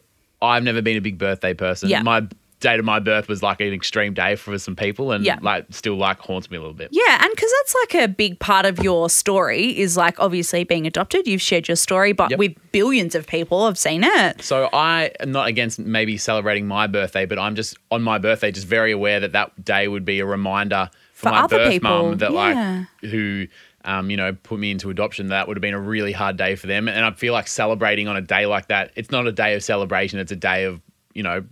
I've 0.42 0.64
never 0.64 0.82
been 0.82 0.96
a 0.98 1.00
big 1.00 1.16
birthday 1.18 1.54
person, 1.54 1.88
Yeah. 1.88 2.02
my 2.02 2.26
date 2.62 2.78
of 2.78 2.84
my 2.86 2.98
birth 2.98 3.28
was 3.28 3.42
like 3.42 3.60
an 3.60 3.72
extreme 3.74 4.14
day 4.14 4.36
for 4.36 4.56
some 4.58 4.74
people, 4.74 5.12
and 5.12 5.24
Yeah. 5.24 5.38
like 5.42 5.66
still 5.70 5.96
like 5.96 6.18
haunts 6.18 6.50
me 6.50 6.56
a 6.56 6.60
little 6.60 6.72
bit. 6.74 6.88
Yeah, 6.92 7.18
and 7.22 7.30
because 7.30 7.50
that's 7.58 7.74
like 7.74 8.02
a 8.04 8.08
big 8.08 8.38
part 8.38 8.64
of 8.64 8.78
your 8.82 9.10
story 9.10 9.78
is 9.78 9.96
like 9.96 10.18
obviously 10.18 10.64
being 10.64 10.86
adopted. 10.86 11.26
You've 11.26 11.42
shared 11.42 11.68
your 11.68 11.76
story, 11.76 12.12
but 12.12 12.30
Yep. 12.30 12.38
with 12.38 12.54
billions 12.72 13.14
of 13.14 13.26
people 13.26 13.66
have 13.66 13.76
seen 13.76 14.02
it. 14.04 14.40
So 14.42 14.70
I 14.72 15.10
am 15.20 15.32
not 15.32 15.48
against 15.48 15.78
maybe 15.78 16.16
celebrating 16.16 16.66
my 16.66 16.86
birthday, 16.86 17.26
but 17.26 17.38
I'm 17.38 17.54
just 17.56 17.76
on 17.90 18.02
my 18.02 18.18
birthday 18.18 18.50
just 18.50 18.66
very 18.66 18.92
aware 18.92 19.20
that 19.20 19.32
that 19.32 19.64
day 19.64 19.88
would 19.88 20.04
be 20.06 20.20
a 20.20 20.24
reminder 20.26 20.88
for, 21.12 21.28
For 21.28 21.32
my 21.34 21.40
other 21.42 21.58
birth 21.58 21.70
people, 21.70 21.90
mum 21.90 22.18
that 22.18 22.32
yeah. 22.32 22.84
like 23.02 23.10
who 23.10 23.46
um, 23.84 24.10
you 24.10 24.16
know 24.16 24.32
put 24.44 24.58
me 24.60 24.70
into 24.70 24.90
adoption. 24.90 25.28
That 25.28 25.48
would 25.48 25.56
have 25.56 25.62
been 25.62 25.74
a 25.74 25.80
really 25.80 26.12
hard 26.12 26.36
day 26.36 26.54
for 26.54 26.68
them, 26.68 26.88
and 26.88 27.04
I 27.04 27.10
feel 27.10 27.32
like 27.32 27.48
celebrating 27.48 28.06
on 28.08 28.16
a 28.16 28.20
day 28.20 28.46
like 28.46 28.68
that. 28.68 28.92
It's 28.96 29.10
not 29.10 29.26
a 29.26 29.32
day 29.32 29.54
of 29.54 29.64
celebration. 29.64 30.20
It's 30.20 30.30
a 30.32 30.36
day 30.36 30.64
of 30.64 30.80
you 31.14 31.22
know 31.24 31.44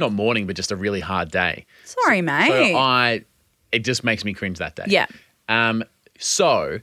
not 0.00 0.12
mourning, 0.12 0.46
but 0.46 0.56
just 0.56 0.72
a 0.72 0.76
really 0.76 1.00
hard 1.00 1.30
day. 1.30 1.66
Sorry, 1.84 2.20
mate. 2.22 2.48
So 2.48 2.76
I, 2.76 3.24
it 3.72 3.80
just 3.84 4.02
makes 4.02 4.24
me 4.24 4.32
cringe 4.34 4.58
that 4.58 4.74
day. 4.76 4.84
Yeah. 4.88 5.06
Um. 5.48 5.84
So 6.18 6.80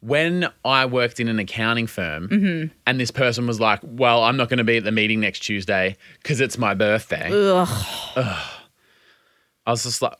when 0.00 0.48
I 0.64 0.86
worked 0.86 1.20
in 1.20 1.28
an 1.28 1.38
accounting 1.38 1.86
firm, 1.86 2.28
Mm-hmm. 2.28 2.66
and 2.86 3.00
this 3.00 3.10
person 3.10 3.46
was 3.46 3.60
like, 3.60 3.80
"Well, 3.82 4.22
I'm 4.24 4.36
not 4.36 4.48
going 4.48 4.58
to 4.58 4.64
be 4.64 4.76
at 4.76 4.84
the 4.84 4.92
meeting 4.92 5.20
next 5.20 5.40
Tuesday 5.40 5.96
because 6.22 6.40
it's 6.40 6.58
my 6.58 6.74
birthday." 6.74 7.28
Ugh. 7.32 7.68
Ugh. 8.16 8.50
I 9.66 9.70
was 9.70 9.82
just 9.82 10.00
like, 10.02 10.16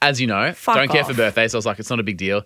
as 0.00 0.20
you 0.20 0.26
know, 0.26 0.52
Fuck 0.52 0.76
don't 0.76 0.88
care 0.88 1.04
for 1.04 1.12
birthdays. 1.14 1.52
So 1.52 1.56
I 1.56 1.58
was 1.58 1.66
like, 1.66 1.78
it's 1.78 1.90
not 1.90 2.00
a 2.00 2.02
big 2.02 2.16
deal. 2.16 2.42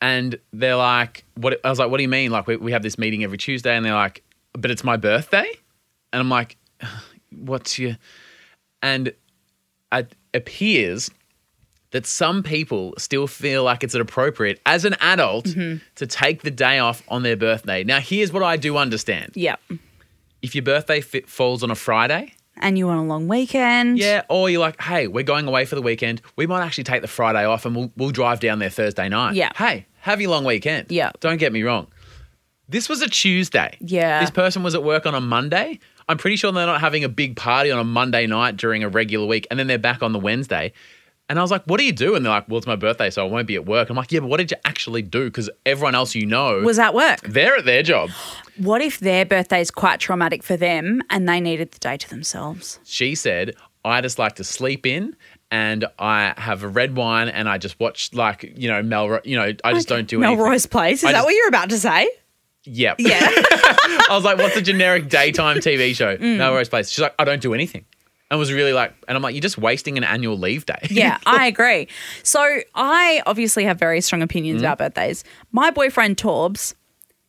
And 0.00 0.38
they're 0.52 0.74
like, 0.76 1.24
what? 1.34 1.60
I 1.64 1.68
was 1.70 1.78
like, 1.78 1.90
what 1.90 1.98
do 1.98 2.02
you 2.02 2.08
mean? 2.08 2.30
Like, 2.30 2.46
we, 2.46 2.56
we 2.56 2.72
have 2.72 2.82
this 2.82 2.98
meeting 2.98 3.22
every 3.24 3.36
Tuesday, 3.38 3.76
and 3.76 3.84
they're 3.84 3.92
like, 3.92 4.22
but 4.54 4.70
it's 4.70 4.82
my 4.84 4.96
birthday, 4.96 5.46
and 6.12 6.20
I'm 6.20 6.28
like, 6.30 6.56
what's 7.30 7.78
your? 7.78 7.96
And 8.82 9.12
it 9.92 10.12
appears 10.34 11.10
that 11.92 12.06
some 12.06 12.42
people 12.42 12.94
still 12.98 13.26
feel 13.26 13.64
like 13.64 13.84
it's 13.84 13.94
appropriate 13.94 14.60
as 14.66 14.84
an 14.84 14.94
adult 15.00 15.44
Mm-hmm. 15.46 15.84
to 15.96 16.06
take 16.06 16.42
the 16.42 16.50
day 16.50 16.78
off 16.78 17.02
on 17.08 17.22
their 17.22 17.36
birthday. 17.36 17.84
Now, 17.84 18.00
here's 18.00 18.32
what 18.32 18.42
I 18.42 18.56
do 18.56 18.76
understand: 18.78 19.32
Yep. 19.34 19.60
if 20.40 20.54
your 20.54 20.62
birthday 20.64 21.00
fit, 21.02 21.28
falls 21.28 21.62
on 21.62 21.70
a 21.70 21.74
Friday, 21.74 22.32
And 22.56 22.78
you 22.78 22.86
want 22.86 23.00
a 23.00 23.02
long 23.02 23.28
weekend. 23.28 23.98
yeah, 23.98 24.22
or 24.30 24.48
you're 24.48 24.60
like, 24.60 24.80
hey, 24.80 25.06
we're 25.06 25.22
going 25.22 25.46
away 25.46 25.66
for 25.66 25.74
the 25.74 25.82
weekend. 25.82 26.22
We 26.36 26.46
might 26.46 26.64
actually 26.64 26.84
take 26.84 27.02
the 27.02 27.08
Friday 27.08 27.44
off 27.44 27.66
and 27.66 27.76
we'll, 27.76 27.92
we'll 27.96 28.10
drive 28.10 28.40
down 28.40 28.58
there 28.58 28.70
Thursday 28.70 29.08
night. 29.10 29.34
Yeah. 29.34 29.50
Hey, 29.54 29.84
have 30.00 30.20
your 30.20 30.30
long 30.30 30.44
weekend. 30.44 30.86
Yeah. 30.90 31.10
Don't 31.20 31.36
get 31.38 31.52
me 31.52 31.62
wrong. 31.62 31.88
This 32.68 32.88
was 32.88 33.02
a 33.02 33.08
Tuesday. 33.08 33.76
Yeah. 33.80 34.20
This 34.20 34.30
person 34.30 34.62
was 34.62 34.74
at 34.74 34.82
work 34.82 35.04
on 35.04 35.14
a 35.14 35.20
Monday. 35.20 35.78
I'm 36.12 36.18
pretty 36.18 36.36
sure 36.36 36.52
they're 36.52 36.66
not 36.66 36.80
having 36.80 37.02
a 37.04 37.08
big 37.08 37.36
party 37.36 37.70
on 37.70 37.78
a 37.78 37.84
Monday 37.84 38.26
night 38.26 38.56
during 38.56 38.84
a 38.84 38.88
regular 38.88 39.26
week 39.26 39.46
and 39.50 39.58
then 39.58 39.66
they're 39.66 39.78
back 39.78 40.02
on 40.02 40.12
the 40.12 40.18
Wednesday. 40.18 40.72
And 41.28 41.38
I 41.38 41.42
was 41.42 41.50
like, 41.50 41.62
what 41.64 41.78
do 41.78 41.86
you 41.86 41.92
do? 41.92 42.14
And 42.14 42.24
they're 42.26 42.32
like, 42.32 42.46
well, 42.48 42.58
it's 42.58 42.66
my 42.66 42.76
birthday, 42.76 43.08
so 43.08 43.24
I 43.26 43.30
won't 43.30 43.46
be 43.46 43.54
at 43.54 43.64
work. 43.64 43.88
I'm 43.88 43.96
like, 43.96 44.12
yeah, 44.12 44.20
but 44.20 44.28
what 44.28 44.36
did 44.36 44.50
you 44.50 44.58
actually 44.66 45.00
do? 45.00 45.24
Because 45.24 45.48
everyone 45.64 45.94
else 45.94 46.14
you 46.14 46.26
know, 46.26 46.58
Was 46.60 46.78
at 46.78 46.92
work. 46.92 47.20
they're 47.22 47.56
at 47.56 47.64
their 47.64 47.82
job. 47.82 48.10
What 48.58 48.82
if 48.82 49.00
their 49.00 49.24
birthday 49.24 49.62
is 49.62 49.70
quite 49.70 49.98
traumatic 49.98 50.42
for 50.42 50.58
them 50.58 51.00
and 51.08 51.26
they 51.26 51.40
needed 51.40 51.72
the 51.72 51.78
day 51.78 51.96
to 51.96 52.10
themselves? 52.10 52.78
she 52.84 53.14
said, 53.14 53.54
I 53.82 54.02
just 54.02 54.18
like 54.18 54.34
to 54.36 54.44
sleep 54.44 54.84
in 54.84 55.16
and 55.50 55.86
I 55.98 56.34
have 56.36 56.62
a 56.62 56.68
red 56.68 56.94
wine 56.94 57.28
and 57.30 57.48
I 57.48 57.56
just 57.56 57.80
watch 57.80 58.12
like, 58.12 58.52
you 58.54 58.68
know, 58.68 58.82
Mel, 58.82 59.20
you 59.24 59.36
know, 59.36 59.54
I 59.64 59.72
just 59.72 59.88
don't 59.88 60.06
do 60.06 60.22
anything. 60.22 60.36
Melrose 60.36 60.66
Place. 60.66 60.98
Is 60.98 61.04
I 61.04 61.12
that 61.12 61.18
just- 61.18 61.24
what 61.24 61.34
you're 61.34 61.48
about 61.48 61.70
to 61.70 61.78
say? 61.78 62.10
Yep. 62.64 62.96
Yeah. 63.00 63.18
I 63.28 64.06
was 64.10 64.24
like, 64.24 64.38
what's 64.38 64.56
a 64.56 64.62
generic 64.62 65.08
daytime 65.08 65.58
TV 65.58 65.94
show? 65.94 66.16
Mm. 66.16 66.36
Melrose 66.38 66.68
Place. 66.68 66.90
She's 66.90 67.00
like, 67.00 67.14
I 67.18 67.24
don't 67.24 67.42
do 67.42 67.54
anything. 67.54 67.84
And 68.30 68.38
was 68.38 68.52
really 68.52 68.72
like, 68.72 68.94
and 69.08 69.16
I'm 69.16 69.22
like, 69.22 69.34
you're 69.34 69.42
just 69.42 69.58
wasting 69.58 69.98
an 69.98 70.04
annual 70.04 70.38
leave 70.38 70.64
day. 70.64 70.78
Yeah, 70.90 71.18
I 71.26 71.46
agree. 71.46 71.88
So 72.22 72.60
I 72.74 73.22
obviously 73.26 73.64
have 73.64 73.78
very 73.78 74.00
strong 74.00 74.22
opinions 74.22 74.58
Mm-hmm. 74.62 74.64
about 74.72 74.78
birthdays. 74.78 75.22
My 75.50 75.70
boyfriend 75.70 76.16
Torbs, 76.16 76.74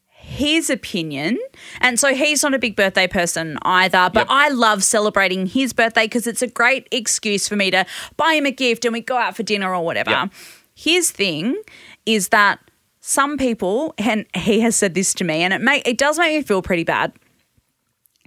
his 0.07 0.69
opinion, 0.69 1.37
and 1.81 1.99
so 1.99 2.13
he's 2.15 2.41
not 2.41 2.53
a 2.53 2.59
big 2.59 2.77
birthday 2.77 3.07
person 3.07 3.57
either, 3.63 4.09
but 4.13 4.21
Yep. 4.21 4.27
I 4.29 4.47
love 4.49 4.81
celebrating 4.83 5.45
his 5.47 5.73
birthday 5.73 6.05
because 6.05 6.25
it's 6.25 6.41
a 6.41 6.47
great 6.47 6.87
excuse 6.91 7.49
for 7.49 7.57
me 7.57 7.69
to 7.71 7.85
buy 8.15 8.35
him 8.35 8.45
a 8.45 8.51
gift 8.51 8.85
and 8.85 8.93
we 8.93 9.01
go 9.01 9.17
out 9.17 9.35
for 9.35 9.43
dinner 9.43 9.75
or 9.75 9.83
whatever. 9.83 10.11
Yep. 10.11 10.29
His 10.75 11.11
thing 11.11 11.61
is 12.05 12.29
that 12.29 12.59
some 13.05 13.37
people, 13.37 13.93
and 13.97 14.25
he 14.33 14.61
has 14.61 14.77
said 14.77 14.93
this 14.93 15.13
to 15.15 15.25
me, 15.25 15.43
and 15.43 15.53
it 15.53 15.59
make 15.59 15.85
it 15.85 15.97
does 15.97 16.17
make 16.17 16.37
me 16.37 16.41
feel 16.41 16.61
pretty 16.61 16.85
bad. 16.85 17.11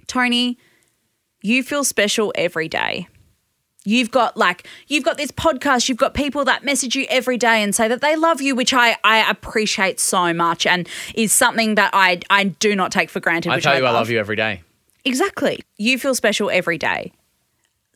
Toni, 0.05 0.59
you 1.41 1.63
feel 1.63 1.83
special 1.83 2.31
every 2.35 2.67
day. 2.67 3.07
You've 3.85 4.11
got 4.11 4.37
like 4.37 4.67
you've 4.87 5.03
got 5.03 5.17
this 5.17 5.31
podcast, 5.31 5.89
you've 5.89 5.97
got 5.97 6.13
people 6.13 6.45
that 6.45 6.63
message 6.63 6.95
you 6.95 7.07
every 7.09 7.37
day 7.37 7.63
and 7.63 7.73
say 7.73 7.87
that 7.87 8.01
they 8.01 8.15
love 8.15 8.39
you, 8.39 8.53
which 8.53 8.71
I 8.71 8.97
I 9.03 9.27
appreciate 9.31 9.99
so 9.99 10.31
much 10.31 10.67
and 10.67 10.87
is 11.15 11.33
something 11.33 11.73
that 11.73 11.89
I 11.93 12.19
I 12.29 12.43
do 12.43 12.75
not 12.75 12.91
take 12.91 13.09
for 13.09 13.19
granted. 13.19 13.53
I 13.53 13.59
tell 13.59 13.79
you, 13.79 13.85
I 13.85 13.89
love 13.89 14.11
you 14.11 14.19
every 14.19 14.35
day. 14.35 14.61
Exactly. 15.05 15.63
You 15.77 15.97
feel 15.97 16.13
special 16.13 16.51
every 16.51 16.77
day. 16.77 17.13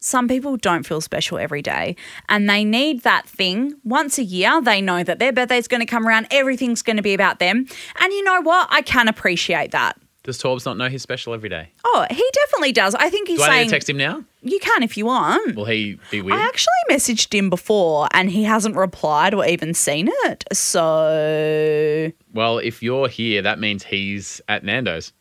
Some 0.03 0.27
people 0.27 0.57
don't 0.57 0.83
feel 0.83 0.99
special 0.99 1.37
every 1.37 1.61
day 1.61 1.95
and 2.27 2.49
they 2.49 2.65
need 2.65 3.03
that 3.03 3.27
thing 3.27 3.75
once 3.83 4.17
a 4.17 4.23
year. 4.23 4.59
They 4.59 4.81
know 4.81 5.03
that 5.03 5.19
their 5.19 5.31
birthday's 5.31 5.67
going 5.67 5.79
to 5.79 5.85
come 5.85 6.07
around, 6.07 6.25
everything's 6.31 6.81
going 6.81 6.97
to 6.97 7.03
be 7.03 7.13
about 7.13 7.37
them. 7.37 7.67
And 7.99 8.11
you 8.11 8.23
know 8.23 8.41
what? 8.41 8.67
I 8.71 8.81
can 8.81 9.07
appreciate 9.07 9.69
that. 9.71 9.97
Does 10.23 10.41
Torbs 10.41 10.65
not 10.65 10.77
know 10.77 10.87
he's 10.87 11.01
special 11.03 11.33
every 11.33 11.49
day? 11.49 11.71
Oh, 11.85 12.05
he 12.09 12.23
definitely 12.33 12.71
does. 12.71 12.93
I 12.95 13.09
think 13.11 13.27
he's 13.27 13.37
Do 13.39 13.43
I 13.43 13.47
saying 13.47 13.59
need 13.61 13.65
to 13.69 13.71
text 13.71 13.89
him 13.89 13.97
now? 13.97 14.23
you 14.41 14.59
can 14.59 14.81
if 14.81 14.97
you 14.97 15.05
want. 15.05 15.55
Will 15.55 15.65
he 15.65 15.99
be 16.09 16.21
weird? 16.21 16.39
I 16.39 16.43
actually 16.45 16.73
messaged 16.89 17.31
him 17.33 17.49
before 17.51 18.07
and 18.11 18.31
he 18.31 18.43
hasn't 18.43 18.75
replied 18.75 19.35
or 19.35 19.45
even 19.45 19.75
seen 19.75 20.09
it. 20.25 20.43
So, 20.51 22.11
well, 22.33 22.57
if 22.57 22.81
you're 22.81 23.07
here, 23.07 23.41
that 23.43 23.59
means 23.59 23.83
he's 23.83 24.41
at 24.47 24.63
Nando's. 24.63 25.11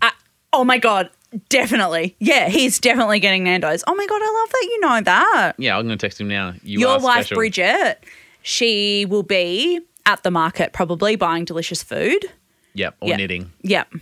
Uh, 0.00 0.10
oh 0.52 0.64
my 0.64 0.78
God, 0.78 1.10
definitely. 1.48 2.16
Yeah, 2.18 2.48
he's 2.48 2.78
definitely 2.78 3.20
getting 3.20 3.44
Nando's. 3.44 3.82
Oh 3.86 3.94
my 3.94 4.06
God, 4.06 4.20
I 4.22 4.40
love 4.40 4.50
that 4.50 4.68
you 4.70 4.80
know 4.80 5.00
that. 5.02 5.52
Yeah, 5.58 5.76
I'm 5.78 5.86
going 5.86 5.98
to 5.98 6.04
text 6.06 6.20
him 6.20 6.28
now. 6.28 6.54
You 6.62 6.80
Your 6.80 6.98
wife, 7.00 7.26
special. 7.26 7.36
Bridget, 7.36 8.04
she 8.42 9.06
will 9.06 9.22
be 9.22 9.80
at 10.06 10.22
the 10.22 10.30
market 10.30 10.72
probably 10.72 11.16
buying 11.16 11.44
delicious 11.44 11.82
food. 11.82 12.26
Yep, 12.74 12.96
or 13.00 13.08
Yeah. 13.10 13.16
knitting. 13.16 13.52
Yep. 13.62 13.92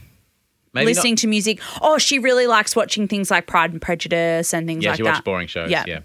Maybe 0.72 0.87
Listening 0.87 1.16
to 1.16 1.26
music. 1.26 1.60
Oh, 1.82 1.99
she 1.99 2.20
really 2.20 2.46
likes 2.46 2.76
watching 2.76 3.08
things 3.08 3.28
like 3.30 3.46
Pride 3.49 3.72
and 3.72 3.82
Prejudice 3.82 4.54
and 4.54 4.68
things 4.68 4.84
Yeah, 4.84 4.90
like 4.90 4.99
that. 4.99 5.02
Yeah, 5.02 5.06
she 5.06 5.10
watches 5.10 5.25
boring 5.25 5.46
shows. 5.49 5.70
Yeah. 5.70 5.84
Yeah. 5.87 6.00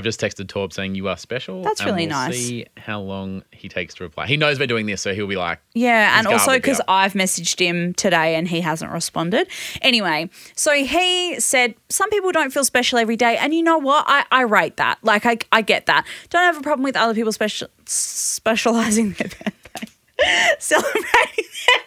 I've 0.00 0.04
just 0.04 0.18
texted 0.18 0.46
Torb 0.46 0.72
saying 0.72 0.94
you 0.94 1.08
are 1.08 1.16
special. 1.18 1.62
That's 1.62 1.80
and 1.80 1.90
really 1.90 2.06
we'll 2.06 2.16
nice. 2.16 2.34
See 2.34 2.64
how 2.78 3.02
long 3.02 3.42
he 3.52 3.68
takes 3.68 3.92
to 3.96 4.02
reply. 4.04 4.26
He 4.26 4.38
knows 4.38 4.58
we're 4.58 4.66
doing 4.66 4.86
this, 4.86 5.02
so 5.02 5.12
he'll 5.12 5.26
be 5.26 5.36
like, 5.36 5.60
Yeah, 5.74 6.18
and 6.18 6.26
also 6.26 6.52
because. 6.52 6.80
I've 6.88 7.12
messaged 7.12 7.60
him 7.60 7.92
today 7.92 8.34
and 8.34 8.48
he 8.48 8.62
hasn't 8.62 8.90
responded. 8.90 9.46
Anyway, 9.82 10.30
so 10.56 10.72
he 10.72 11.38
said 11.38 11.74
some 11.90 12.08
people 12.08 12.32
don't 12.32 12.50
feel 12.50 12.64
special 12.64 12.98
every 12.98 13.16
day, 13.16 13.36
and 13.36 13.52
you 13.52 13.62
know 13.62 13.76
what? 13.76 14.06
I, 14.08 14.24
I 14.30 14.42
rate 14.42 14.78
that. 14.78 14.98
Like 15.02 15.26
I, 15.26 15.36
I 15.52 15.60
get 15.60 15.84
that. 15.84 16.06
Don't 16.30 16.44
have 16.44 16.56
a 16.56 16.62
problem 16.62 16.82
with 16.82 16.96
other 16.96 17.12
people 17.12 17.32
special 17.32 17.68
specializing 17.84 19.12
their 19.18 19.28
birthday, 19.28 19.88
celebrating 20.58 21.04
their 21.66 21.82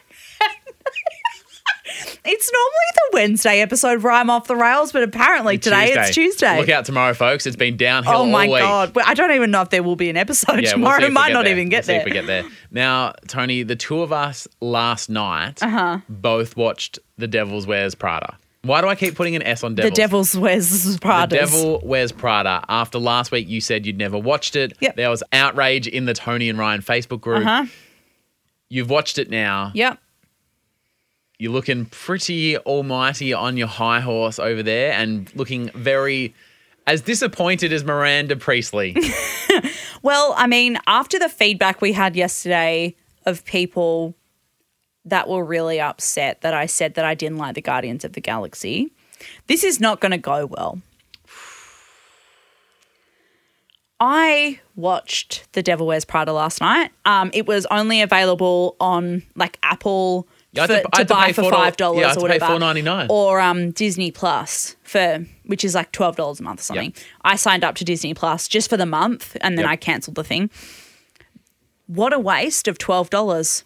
It's 2.26 2.52
normally 2.52 2.72
the 2.96 3.10
Wednesday 3.14 3.60
episode 3.62 4.02
where 4.04 4.12
I'm 4.14 4.30
off 4.30 4.48
the 4.48 4.56
rails, 4.56 4.92
but 4.92 5.04
apparently 5.04 5.58
today 5.58 5.94
it's 5.94 6.14
Tuesday. 6.14 6.58
Look 6.60 6.70
out 6.70 6.86
tomorrow, 6.86 7.14
folks. 7.14 7.46
It's 7.46 7.56
been 7.56 7.78
downhill 7.78 8.14
oh 8.14 8.26
my 8.26 8.48
god! 8.48 8.94
Well, 8.96 9.06
I 9.08 9.14
don't 9.14 9.32
even 9.32 9.52
know 9.52 9.62
if 9.62 9.70
there 9.70 9.84
will 9.84 9.96
be 9.96 10.10
an 10.10 10.18
episode 10.18 10.54
Yeah, 10.56 10.62
we'll 10.62 10.72
tomorrow. 10.72 11.02
we 11.04 11.10
Might 11.10 11.34
not 11.34 11.44
there. 11.46 11.54
even 11.54 11.70
get 11.70 11.78
We'll 11.78 11.84
see 11.84 11.92
there. 11.94 12.00
if 12.02 12.06
we 12.06 12.12
get 12.12 12.26
there. 12.28 12.44
Now, 12.72 13.14
Toni, 13.28 13.64
the 13.64 13.76
two 13.76 14.02
of 14.02 14.12
us 14.14 14.48
last 14.62 15.10
night 15.10 15.62
Uh-huh. 15.64 16.00
both 16.10 16.56
watched 16.58 17.00
The 17.18 17.28
Devil's 17.28 17.68
Wears 17.68 17.96
Prada. 17.96 18.38
Why 18.64 18.80
do 18.80 18.88
I 18.88 18.96
keep 18.96 19.16
putting 19.16 19.36
an 19.36 19.42
S 19.44 19.62
on 19.64 19.76
Devil? 19.76 19.90
the 19.92 19.96
Devils? 19.96 20.38
Wears 20.38 20.98
Prada. 21.00 21.36
The 21.36 21.40
Devil 21.42 21.82
Wears 21.84 22.12
Prada. 22.14 22.64
After 22.70 22.98
last 22.98 23.30
week, 23.32 23.50
you 23.50 23.60
said 23.60 23.86
you'd 23.86 23.98
never 23.98 24.18
watched 24.18 24.56
it. 24.56 24.72
Yep. 24.80 24.96
There 24.96 25.10
was 25.10 25.22
outrage 25.34 25.86
in 25.88 26.06
the 26.06 26.14
Toni 26.14 26.48
and 26.48 26.58
Ryan 26.58 26.82
Facebook 26.82 27.20
group. 27.20 27.46
Uh 27.46 27.64
huh. 27.64 27.66
You've 28.70 28.90
watched 28.90 29.18
it 29.20 29.30
now. 29.30 29.72
Yep. 29.76 30.00
You're 31.44 31.52
looking 31.52 31.88
pretty 31.88 32.58
almighty 32.58 33.34
on 33.34 33.58
your 33.58 33.68
high 33.68 34.00
horse 34.00 34.40
over 34.40 34.64
there 34.64 34.94
and 34.94 35.30
looking 35.36 35.70
very 35.72 36.34
as 36.88 37.02
disappointed 37.02 37.74
as 37.74 37.84
Miranda 37.84 38.38
Priestly. 38.38 38.96
Well, 40.04 40.34
I 40.36 40.48
mean, 40.48 40.78
after 40.86 41.18
the 41.18 41.30
feedback 41.30 41.82
we 41.82 41.94
had 41.94 42.16
yesterday 42.18 42.94
of 43.26 43.46
people 43.46 44.14
that 45.06 45.30
were 45.30 45.44
really 45.44 45.80
upset 45.80 46.42
that 46.42 46.54
I 46.54 46.66
said 46.66 46.96
that 46.96 47.06
I 47.06 47.16
didn't 47.16 47.38
like 47.38 47.56
the 47.56 47.62
Guardians 47.62 48.04
of 48.04 48.12
the 48.12 48.20
Galaxy, 48.20 48.92
this 49.48 49.64
is 49.64 49.80
not 49.80 50.02
going 50.02 50.12
to 50.12 50.18
go 50.18 50.46
well. 50.46 50.82
I 54.02 54.60
watched 54.76 55.48
The 55.54 55.64
Devil 55.64 55.88
Wears 55.88 56.04
Prada 56.04 56.34
last 56.34 56.60
night. 56.60 56.92
Um, 57.06 57.32
it 57.34 57.48
was 57.48 57.66
only 57.72 58.02
available 58.02 58.76
on 58.82 59.24
like 59.36 59.58
Apple 59.64 60.28
Yeah, 60.54 60.68
for, 60.68 60.74
to- 60.74 60.84
to 60.84 60.90
to 61.00 61.06
buy 61.06 61.34
for 61.34 61.50
five 61.50 61.76
dollars 61.78 62.00
yeah, 62.02 62.14
or 62.16 62.22
whatever, 62.22 62.46
$4.99. 62.46 63.10
or 63.10 63.40
um, 63.42 63.72
Disney 63.72 64.12
Plus 64.12 64.76
for 64.84 65.26
which 65.46 65.64
is 65.66 65.74
like 65.76 65.92
twelve 65.92 66.16
dollars 66.16 66.40
a 66.40 66.44
month 66.44 66.60
or 66.62 66.64
something. 66.64 66.94
I 67.24 67.36
signed 67.36 67.64
up 67.64 67.76
to 67.76 67.84
Disney 67.84 68.14
Plus 68.14 68.48
just 68.48 68.70
for 68.70 68.78
the 68.78 68.86
month, 68.86 69.36
and 69.42 69.58
then 69.58 69.64
Yep. 69.66 69.72
I 69.72 69.76
cancelled 69.76 70.16
the 70.16 70.24
thing. 70.24 70.50
What 71.88 72.14
a 72.14 72.20
waste 72.20 72.68
of 72.68 72.78
twelve 72.78 73.10
dollars 73.10 73.64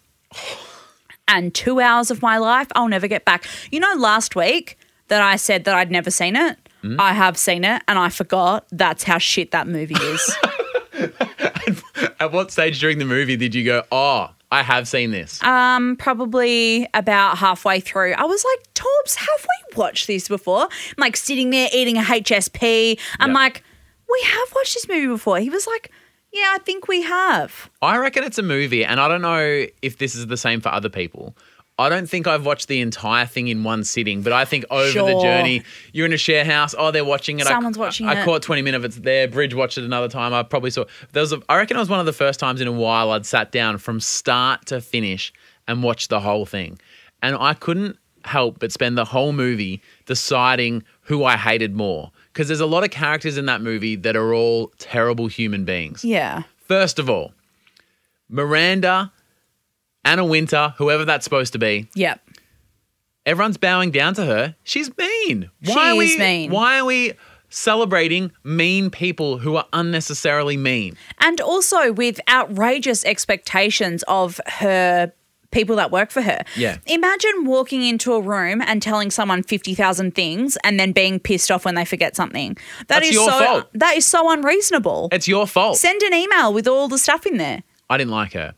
and 1.28 1.54
two 1.54 1.78
hours 1.80 2.10
of 2.10 2.22
my 2.22 2.38
life 2.38 2.68
I'll 2.74 2.88
never 2.88 3.06
get 3.06 3.24
back. 3.24 3.46
You 3.70 3.80
know, 3.80 3.94
last 3.94 4.34
week 4.34 4.78
that 5.08 5.20
I 5.22 5.36
said 5.36 5.64
that 5.64 5.74
I'd 5.74 5.90
never 5.90 6.10
seen 6.10 6.36
it. 6.36 6.56
Hmm? 6.82 6.98
I 7.00 7.12
have 7.12 7.36
seen 7.36 7.64
it, 7.64 7.82
and 7.86 7.98
I 7.98 8.08
forgot. 8.08 8.66
That's 8.70 9.02
how 9.04 9.18
shit 9.18 9.50
that 9.50 9.66
movie 9.68 9.94
is. 9.96 10.36
At 12.20 12.32
what 12.32 12.50
stage 12.50 12.80
during 12.80 12.98
the 12.98 13.04
movie 13.04 13.36
did 13.36 13.54
you 13.54 13.64
go, 13.64 13.84
oh, 13.92 14.30
I 14.50 14.62
have 14.62 14.88
seen 14.88 15.10
this. 15.10 15.42
um, 15.42 15.96
probably 15.96 16.88
about 16.94 17.36
halfway 17.38 17.80
through, 17.80 18.14
I 18.14 18.24
was 18.24 18.44
like, 18.44 18.74
Torbs, 18.74 19.14
have 19.16 19.46
we 19.70 19.76
watched 19.76 20.06
this 20.06 20.26
before? 20.28 20.62
I'm 20.62 20.94
like 20.98 21.16
sitting 21.16 21.50
there 21.50 21.68
eating 21.72 21.98
a 21.98 22.02
HSP. 22.02 22.98
I'm 23.20 23.30
Yeah. 23.30 23.34
like, 23.34 23.62
we 24.10 24.22
have 24.24 24.54
watched 24.54 24.74
this 24.74 24.88
movie 24.88 25.06
before. 25.06 25.38
He 25.38 25.50
was 25.50 25.66
like, 25.66 25.90
yeah, 26.32 26.52
I 26.54 26.58
think 26.64 26.88
we 26.88 27.02
have. 27.02 27.70
I 27.82 27.98
reckon 27.98 28.24
it's 28.24 28.38
a 28.38 28.42
movie, 28.42 28.84
and 28.84 29.00
I 29.00 29.08
don't 29.08 29.22
know 29.22 29.66
if 29.82 29.98
this 29.98 30.14
is 30.14 30.26
the 30.28 30.36
same 30.36 30.60
for 30.60 30.68
other 30.70 30.88
people. 30.90 31.36
I 31.80 31.88
don't 31.88 32.08
think 32.10 32.26
I've 32.26 32.44
watched 32.44 32.66
the 32.66 32.80
entire 32.80 33.24
thing 33.24 33.46
in 33.48 33.62
one 33.62 33.84
sitting, 33.84 34.22
but 34.22 34.32
I 34.32 34.44
think 34.44 34.64
over 34.68 34.90
the 35.00 35.20
journey, 35.22 35.62
you're 35.92 36.06
in 36.06 36.12
a 36.12 36.16
share 36.18 36.44
house. 36.44 36.74
Oh, 36.76 36.90
they're 36.90 37.04
watching 37.04 37.38
it. 37.38 37.46
I- 37.46 37.50
Someone's 37.50 37.78
watching 37.78 38.08
I, 38.08 38.20
it. 38.20 38.24
caught 38.24 38.42
20 38.42 38.62
minutes 38.62 38.84
of 38.96 38.98
it 38.98 39.04
there. 39.04 39.28
Bridge 39.28 39.54
watched 39.54 39.78
it 39.78 39.84
another 39.84 40.08
time. 40.08 40.34
I 40.34 40.42
probably 40.42 40.70
saw. 40.70 40.84
There 41.12 41.20
was. 41.20 41.32
A, 41.32 41.40
I 41.48 41.56
reckon 41.56 41.76
it 41.76 41.80
was 41.80 41.88
one 41.88 42.00
of 42.00 42.06
the 42.06 42.12
first 42.12 42.40
times 42.40 42.60
in 42.60 42.66
a 42.66 42.72
while 42.72 43.12
I'd 43.12 43.24
sat 43.26 43.52
down 43.52 43.78
from 43.78 44.00
start 44.00 44.66
to 44.66 44.80
finish 44.80 45.32
and 45.68 45.82
watched 45.84 46.10
the 46.10 46.18
whole 46.20 46.46
thing, 46.46 46.78
and 47.22 47.36
I 47.38 47.54
couldn't 47.54 47.96
help 48.24 48.58
but 48.58 48.72
spend 48.72 48.98
the 48.98 49.04
whole 49.04 49.32
movie 49.32 49.80
deciding 50.04 50.82
who 51.02 51.24
I 51.24 51.36
hated 51.36 51.74
more 51.76 52.10
because 52.32 52.48
there's 52.48 52.60
a 52.60 52.66
lot 52.66 52.82
of 52.84 52.90
characters 52.90 53.38
in 53.38 53.46
that 53.46 53.62
movie 53.62 53.94
that 53.96 54.16
are 54.16 54.34
all 54.34 54.72
terrible 54.78 55.28
human 55.28 55.64
beings. 55.64 56.04
Yeah. 56.04 56.42
First 56.58 56.98
of 56.98 57.08
all, 57.08 57.32
Miranda, 58.28 59.12
Anna 60.04 60.24
Wintour, 60.24 60.74
whoever 60.78 61.04
that's 61.04 61.24
supposed 61.24 61.52
to 61.52 61.58
be, 61.58 61.88
Yep. 61.94 62.20
everyone's 63.26 63.56
bowing 63.58 63.90
down 63.90 64.14
to 64.14 64.24
her. 64.24 64.54
She's 64.64 64.90
mean. 64.96 65.50
She 65.62 65.72
Why 65.74 65.90
are 65.90 66.02
is 66.02 66.12
we, 66.14 66.18
mean. 66.18 66.50
Why 66.50 66.78
are 66.78 66.84
we 66.84 67.12
celebrating 67.50 68.30
mean 68.44 68.90
people 68.90 69.38
who 69.38 69.56
are 69.56 69.66
unnecessarily 69.72 70.56
mean? 70.56 70.96
And 71.20 71.40
also 71.40 71.92
with 71.92 72.20
outrageous 72.28 73.04
expectations 73.04 74.04
of 74.08 74.40
her 74.46 75.12
people 75.50 75.76
that 75.76 75.90
work 75.90 76.10
for 76.10 76.20
her. 76.20 76.42
Yeah. 76.56 76.76
Imagine 76.86 77.46
walking 77.46 77.82
into 77.82 78.12
a 78.12 78.20
room 78.20 78.60
and 78.66 78.82
telling 78.82 79.10
someone 79.10 79.42
50,000 79.42 80.14
things 80.14 80.58
and 80.62 80.78
then 80.78 80.92
being 80.92 81.18
pissed 81.18 81.50
off 81.50 81.64
when 81.64 81.74
they 81.74 81.86
forget 81.86 82.14
something. 82.14 82.54
That 82.80 82.86
That's 82.88 83.08
is 83.08 83.14
your 83.14 83.30
so 83.30 83.38
fault. 83.44 83.66
that 83.72 83.96
is 83.96 84.06
so 84.06 84.30
unreasonable. 84.30 85.08
It's 85.10 85.26
your 85.26 85.46
fault. 85.46 85.78
Send 85.78 86.02
an 86.02 86.12
email 86.12 86.52
with 86.52 86.68
all 86.68 86.86
the 86.86 86.98
stuff 86.98 87.24
in 87.24 87.38
there. 87.38 87.62
I 87.88 87.96
didn't 87.96 88.10
like 88.10 88.34
her. 88.34 88.54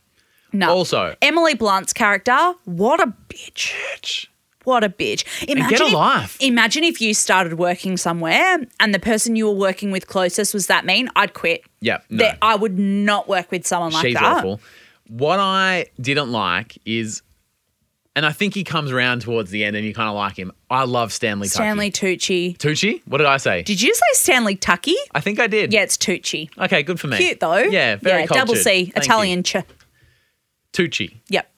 No. 0.53 0.69
Also- 0.71 1.15
Emily 1.21 1.53
Blunt's 1.55 1.93
character, 1.93 2.53
what 2.65 2.99
a 3.01 3.13
bitch. 3.29 3.73
Bitch. 3.95 4.27
What 4.63 4.83
a 4.83 4.89
bitch. 4.89 5.23
Imagine 5.49 5.69
get 5.69 5.81
a 5.81 5.85
if, 5.85 5.93
life. 5.93 6.37
Imagine 6.39 6.83
if 6.83 7.01
you 7.01 7.15
started 7.15 7.55
working 7.57 7.97
somewhere 7.97 8.59
and 8.79 8.93
the 8.93 8.99
person 8.99 9.35
you 9.35 9.47
were 9.47 9.55
working 9.55 9.89
with 9.89 10.05
closest 10.07 10.53
was 10.53 10.67
that 10.67 10.85
mean. 10.85 11.09
I'd 11.15 11.33
quit. 11.33 11.63
Yeah, 11.79 12.01
no. 12.11 12.25
That- 12.25 12.37
I 12.43 12.55
would 12.55 12.77
not 12.77 13.27
work 13.27 13.49
with 13.51 13.65
someone 13.65 13.91
like 13.91 14.05
She's 14.05 14.13
that. 14.13 14.23
awful. 14.23 14.61
What 15.07 15.39
I 15.39 15.87
didn't 15.99 16.31
like 16.31 16.77
is, 16.85 17.23
and 18.15 18.23
I 18.23 18.31
think 18.33 18.53
he 18.53 18.63
comes 18.63 18.91
around 18.91 19.21
towards 19.23 19.49
the 19.49 19.63
end 19.65 19.75
and 19.75 19.83
you 19.83 19.95
kind 19.95 20.07
of 20.09 20.15
like 20.15 20.37
him. 20.37 20.51
I 20.69 20.83
love 20.83 21.11
Stanley 21.11 21.47
Tucci. 21.47 21.51
Stanley 21.53 21.91
Tucci. 21.91 22.57
Tucci? 22.57 23.01
What 23.07 23.17
did 23.17 23.27
I 23.27 23.37
say? 23.37 23.63
Did 23.63 23.81
you 23.81 23.95
say 23.95 24.05
Stanley 24.13 24.55
Tucky? 24.57 24.95
I 25.15 25.21
think 25.21 25.39
I 25.39 25.47
did. 25.47 25.73
Yeah, 25.73 25.81
it's 25.81 25.97
Tucci. 25.97 26.49
Okay, 26.57 26.83
good 26.83 26.99
for 26.99 27.07
me. 27.07 27.17
Cute 27.17 27.39
though. 27.39 27.57
Yeah, 27.57 27.95
very 27.95 28.21
yeah. 28.21 28.25
Double. 28.27 28.55
C, 28.55 28.85
Thank. 28.85 28.97
Italian. 28.97 29.41
Ch- 29.43 29.55
Tucci. 30.73 31.19
yep, 31.29 31.51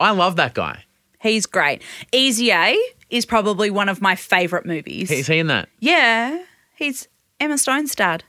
I 0.00 0.10
love 0.12 0.36
that 0.36 0.54
guy. 0.54 0.84
he's 1.20 1.46
great. 1.46 1.82
Easy 2.12 2.50
A 2.52 2.76
is 3.10 3.24
probably 3.26 3.70
one 3.70 3.88
of 3.88 4.00
my 4.00 4.14
favorite 4.16 4.66
movies. 4.66 5.10
Is 5.10 5.26
he 5.26 5.38
in 5.38 5.46
that? 5.48 5.68
yeah, 5.80 6.42
he's 6.76 7.08
Emma 7.40 7.58
Stone's 7.58 7.94
dad 7.94 8.24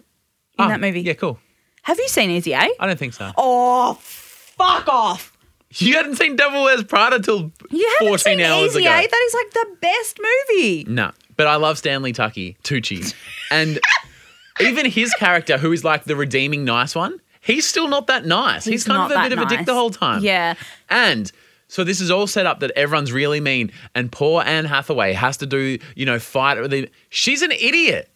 in 0.60 0.66
Oh, 0.66 0.68
that 0.70 0.82
movie. 0.82 1.02
Yeah, 1.02 1.14
cool. 1.14 1.40
Have 1.84 1.98
you 2.00 2.08
seen 2.08 2.30
Easy 2.30 2.54
A? 2.54 2.70
I 2.80 2.86
don't 2.88 2.98
think 3.00 3.14
so. 3.14 3.32
Oh, 3.38 3.98
fuck 4.02 4.88
off. 4.88 5.30
You 5.76 5.96
hadn't 5.96 6.18
seen 6.18 6.36
Devil 6.36 6.64
Wears 6.64 6.84
Prada 6.84 7.20
till 7.20 7.52
You 7.72 7.92
haven't 8.00 8.10
14 8.10 8.18
seen 8.20 8.42
hours 8.42 8.72
Easy 8.76 8.86
ago. 8.86 8.92
A? 8.96 9.02
That 9.08 9.24
is 9.28 9.34
like 9.34 9.52
the 9.52 9.78
best 9.82 10.20
movie. 10.22 10.84
No, 10.88 11.12
but 11.36 11.48
I 11.48 11.56
love 11.56 11.78
Stanley 11.80 12.14
Tucci, 12.14 12.56
Tucci. 12.64 13.14
and 13.50 13.80
even 14.62 14.86
his 14.86 15.12
character, 15.16 15.58
who 15.58 15.72
is 15.72 15.84
like 15.84 16.04
the 16.04 16.16
redeeming 16.16 16.64
nice 16.64 16.94
one, 16.94 17.20
he's 17.44 17.68
still 17.68 17.88
not 17.88 18.08
that 18.08 18.26
nice. 18.26 18.66
He's, 18.66 18.74
He's 18.74 18.84
kind 18.86 19.12
of 19.12 19.18
a 19.18 19.30
bit 19.30 19.38
of 19.38 19.44
a 19.44 19.46
dick 19.46 19.66
the 19.66 19.74
whole 19.74 19.92
time. 19.92 20.24
Yeah. 20.24 20.56
And 20.90 21.32
so 21.68 21.84
this 21.84 22.02
is 22.02 22.12
all 22.12 22.28
set 22.28 22.46
up 22.46 22.60
that 22.62 22.72
everyone's 22.76 23.12
really 23.12 23.40
mean, 23.40 23.72
and 23.96 24.12
poor 24.12 24.42
Anne 24.44 24.66
Hathaway 24.66 25.14
has 25.14 25.38
to 25.38 25.46
do, 25.46 25.80
you 25.96 26.06
know, 26.06 26.20
fight 26.20 26.60
with 26.60 26.74
him. 26.74 26.88
She's 27.10 27.42
an 27.42 27.52
idiot. 27.52 28.10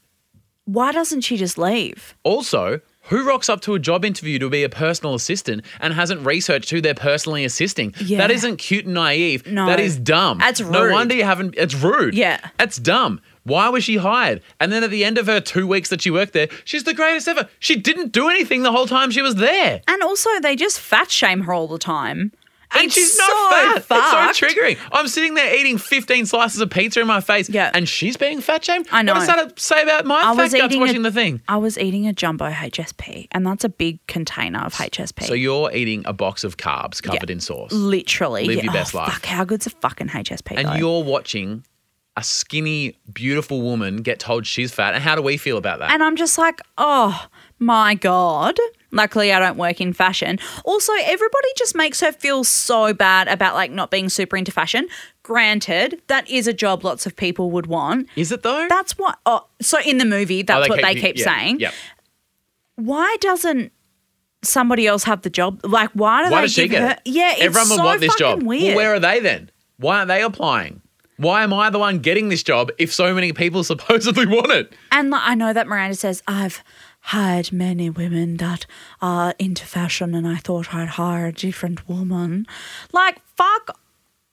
Why 0.66 0.92
doesn't 0.92 1.22
she 1.22 1.38
just 1.38 1.58
leave? 1.58 2.14
Also, 2.24 2.82
who 3.04 3.26
rocks 3.26 3.48
up 3.48 3.62
to 3.62 3.74
a 3.74 3.80
job 3.80 4.04
interview 4.04 4.38
to 4.40 4.50
be 4.50 4.64
a 4.64 4.70
personal 4.70 5.16
assistant 5.16 5.64
and 5.80 5.94
hasn't 5.94 6.26
researched 6.26 6.70
who 6.70 6.82
they're 6.82 6.94
personally 6.94 7.46
assisting? 7.46 7.94
Yeah. 8.02 8.18
That 8.18 8.32
isn't 8.32 8.58
cute 8.58 8.84
and 8.86 8.94
naive. 8.94 9.48
No. 9.48 9.66
That 9.66 9.80
is 9.80 9.98
dumb. 9.98 10.40
That's 10.40 10.60
rude. 10.60 10.72
No 10.74 10.92
wonder 10.92 11.16
you 11.16 11.24
haven't. 11.24 11.56
It's 11.58 11.74
rude. 11.74 12.16
Yeah. 12.16 12.40
That's 12.58 12.78
dumb. 12.78 13.22
Why 13.48 13.70
was 13.70 13.84
she 13.84 13.96
hired? 13.98 14.42
And 14.60 14.72
then 14.72 14.84
at 14.84 14.90
the 14.92 15.06
end 15.06 15.18
of 15.18 15.28
her 15.28 15.40
two 15.40 15.66
weeks 15.68 15.90
that 15.90 16.02
she 16.02 16.12
worked 16.12 16.34
there, 16.34 16.50
she's 16.66 16.84
the 16.84 16.94
greatest 16.94 17.28
ever. 17.28 17.48
She 17.60 17.76
didn't 17.78 18.12
do 18.12 18.28
anything 18.30 18.64
the 18.64 18.72
whole 18.72 18.88
time 18.88 19.10
she 19.12 19.22
was 19.22 19.36
there. 19.36 19.82
And 19.88 20.04
also, 20.04 20.30
they 20.42 20.56
just 20.56 20.80
fat 20.80 21.10
shame 21.10 21.42
her 21.42 21.54
all 21.54 21.68
the 21.68 21.80
time. 21.80 22.34
And 22.76 22.88
It's 22.88 22.96
she's 22.96 23.16
so 23.16 23.24
not 23.26 23.54
fat. 23.54 23.84
fucked. 23.86 24.30
It's 24.32 24.40
so 24.40 24.46
triggering. 24.46 24.78
I'm 24.92 25.08
sitting 25.08 25.36
there 25.36 25.56
eating 25.58 25.78
15 25.78 26.26
slices 26.26 26.60
of 26.60 26.70
pizza 26.70 27.00
in 27.00 27.08
my 27.08 27.22
face, 27.22 27.50
Yeah. 27.50 27.72
and 27.74 27.88
she's 27.88 28.18
being 28.18 28.42
fat 28.42 28.66
shamed. 28.66 28.88
I 28.92 29.04
know. 29.04 29.14
What 29.14 29.20
does 29.20 29.28
that 29.28 29.58
say 29.58 29.82
about 29.84 30.06
my 30.06 30.22
I 30.22 30.36
fat 30.36 30.52
guts 30.52 30.76
watching 30.76 30.98
a, 30.98 31.10
the 31.10 31.12
thing? 31.14 31.42
I 31.48 31.56
was 31.56 31.78
eating 31.78 32.08
a 32.08 32.12
jumbo 32.12 32.50
HSP, 32.52 33.28
and 33.32 33.48
that's 33.48 33.64
a 33.64 33.70
big 33.70 34.06
container 34.08 34.60
of 34.60 34.74
HSP. 34.74 35.24
So 35.24 35.34
you're 35.34 35.72
eating 35.74 36.04
a 36.06 36.12
box 36.12 36.44
of 36.44 36.58
carbs 36.58 37.02
covered 37.02 37.30
Yeah. 37.30 37.34
in 37.36 37.40
sauce. 37.40 37.72
literally 37.72 38.44
Live 38.44 38.58
yeah. 38.58 38.64
your 38.64 38.72
oh, 38.72 38.76
best 38.76 38.94
oh, 38.94 38.98
life. 38.98 39.14
Fuck, 39.14 39.26
how 39.28 39.46
good's 39.46 39.66
a 39.68 39.70
fucking 39.70 40.10
HSP? 40.10 40.58
and 40.58 40.68
though? 40.68 40.74
you're 40.74 41.04
watching 41.06 41.64
a 42.18 42.24
skinny, 42.24 42.98
beautiful 43.14 43.62
woman 43.62 43.98
get 43.98 44.20
told 44.20 44.46
she's 44.46 44.74
fat. 44.74 44.94
And 44.96 45.02
how 45.04 45.16
do 45.16 45.22
we 45.22 45.38
feel 45.38 45.58
about 45.58 45.80
that? 45.80 45.92
and 45.92 46.04
I'm 46.04 46.16
just 46.18 46.38
like, 46.38 46.60
oh 46.78 47.28
my 47.60 47.96
god. 47.96 48.58
Luckily, 48.92 49.32
I 49.34 49.40
don't 49.40 49.58
work 49.58 49.80
in 49.82 49.92
fashion. 49.94 50.40
Also, 50.66 50.94
everybody 51.04 51.48
just 51.58 51.76
makes 51.76 52.00
her 52.02 52.12
feel 52.12 52.44
so 52.44 52.94
bad 52.94 53.28
about 53.28 53.54
like 53.54 53.70
not 53.70 53.92
being 53.92 54.10
super 54.10 54.36
into 54.38 54.52
fashion. 54.52 54.88
Granted, 55.24 56.02
that 56.08 56.30
is 56.30 56.48
a 56.48 56.54
job 56.54 56.84
lots 56.86 57.06
of 57.06 57.16
people 57.16 57.52
would 57.52 57.68
want. 57.68 58.08
Is 58.16 58.32
it 58.32 58.44
though? 58.44 58.66
That's 58.70 58.98
what. 58.98 59.20
Oh, 59.26 59.46
so 59.62 59.80
in 59.86 59.98
the 59.98 60.06
movie, 60.06 60.42
that's 60.42 60.66
Oh, 60.68 60.70
what 60.70 60.82
they 60.82 60.96
keep- 60.96 61.18
yeah, 61.18 61.24
saying. 61.26 61.60
Yep. 61.60 61.74
Why 62.76 63.18
doesn't 63.22 63.72
somebody 64.44 64.88
else 64.88 65.04
have 65.04 65.22
the 65.22 65.30
job? 65.30 65.60
Like, 65.64 65.90
why 65.92 66.24
do 66.26 66.32
Why 66.32 66.42
they 66.42 66.46
does 66.46 66.54
she 66.54 66.62
give 66.64 66.72
get 66.72 66.82
her? 66.82 66.90
it? 66.92 67.00
Yeah, 67.06 67.32
it's 67.34 67.42
Everyone 67.42 67.70
would 67.70 67.78
so 67.78 67.84
want 67.86 68.00
this 68.02 68.14
fucking 68.16 68.40
job. 68.40 68.44
Weird. 68.44 68.64
Well, 68.68 68.76
where 68.78 68.94
are 68.96 69.00
they 69.00 69.20
then? 69.20 69.52
Why 69.78 69.98
aren't 69.98 70.08
they 70.08 70.22
applying? 70.24 70.82
Why 71.18 71.44
am 71.44 71.52
I 71.54 71.70
the 71.72 71.80
one 71.80 72.00
getting 72.00 72.30
this 72.30 72.44
job 72.44 72.70
if 72.78 72.94
so 72.94 73.14
many 73.14 73.34
people 73.34 73.64
supposedly 73.74 74.26
want 74.28 74.52
it? 74.52 74.74
And 74.92 75.10
like, 75.10 75.22
I 75.24 75.34
know 75.36 75.52
that 75.54 75.68
Miranda 75.68 75.96
says, 75.96 76.22
I've 76.28 76.64
hired 77.02 77.52
many 77.52 77.90
women 77.90 78.38
that 78.38 78.66
are 79.02 79.34
into 79.40 79.66
fashion 79.66 80.14
and 80.14 80.28
I 80.28 80.36
thought 80.38 80.74
I'd 80.76 80.90
hire 80.90 81.28
a 81.28 81.34
different 81.34 81.88
woman. 81.90 82.46
Like, 82.94 83.20
fuck 83.36 83.80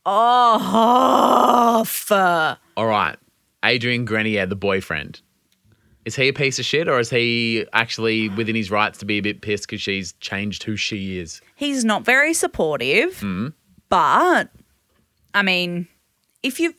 off. 0.04 2.12
All 2.12 2.86
right. 2.86 3.16
Adrian 3.64 4.04
Grenier, 4.04 4.44
the 4.46 4.56
boyfriend. 4.56 5.20
Is 6.04 6.16
he 6.16 6.28
a 6.28 6.32
piece 6.34 6.58
of 6.58 6.66
shit 6.66 6.86
or 6.86 6.98
is 7.00 7.08
he 7.08 7.64
actually 7.72 8.28
within 8.28 8.54
his 8.54 8.70
rights 8.70 8.98
to 8.98 9.06
be 9.06 9.16
a 9.16 9.22
bit 9.22 9.40
pissed 9.40 9.66
because 9.66 9.80
she's 9.80 10.12
changed 10.14 10.64
who 10.64 10.76
she 10.76 11.18
is? 11.18 11.40
He's 11.54 11.82
not 11.84 12.04
very 12.04 12.34
supportive, 12.34 13.18
Hmm. 13.20 13.48
but 13.88 14.50
I 15.32 15.42
mean, 15.42 15.88
if 16.44 16.60
you 16.60 16.74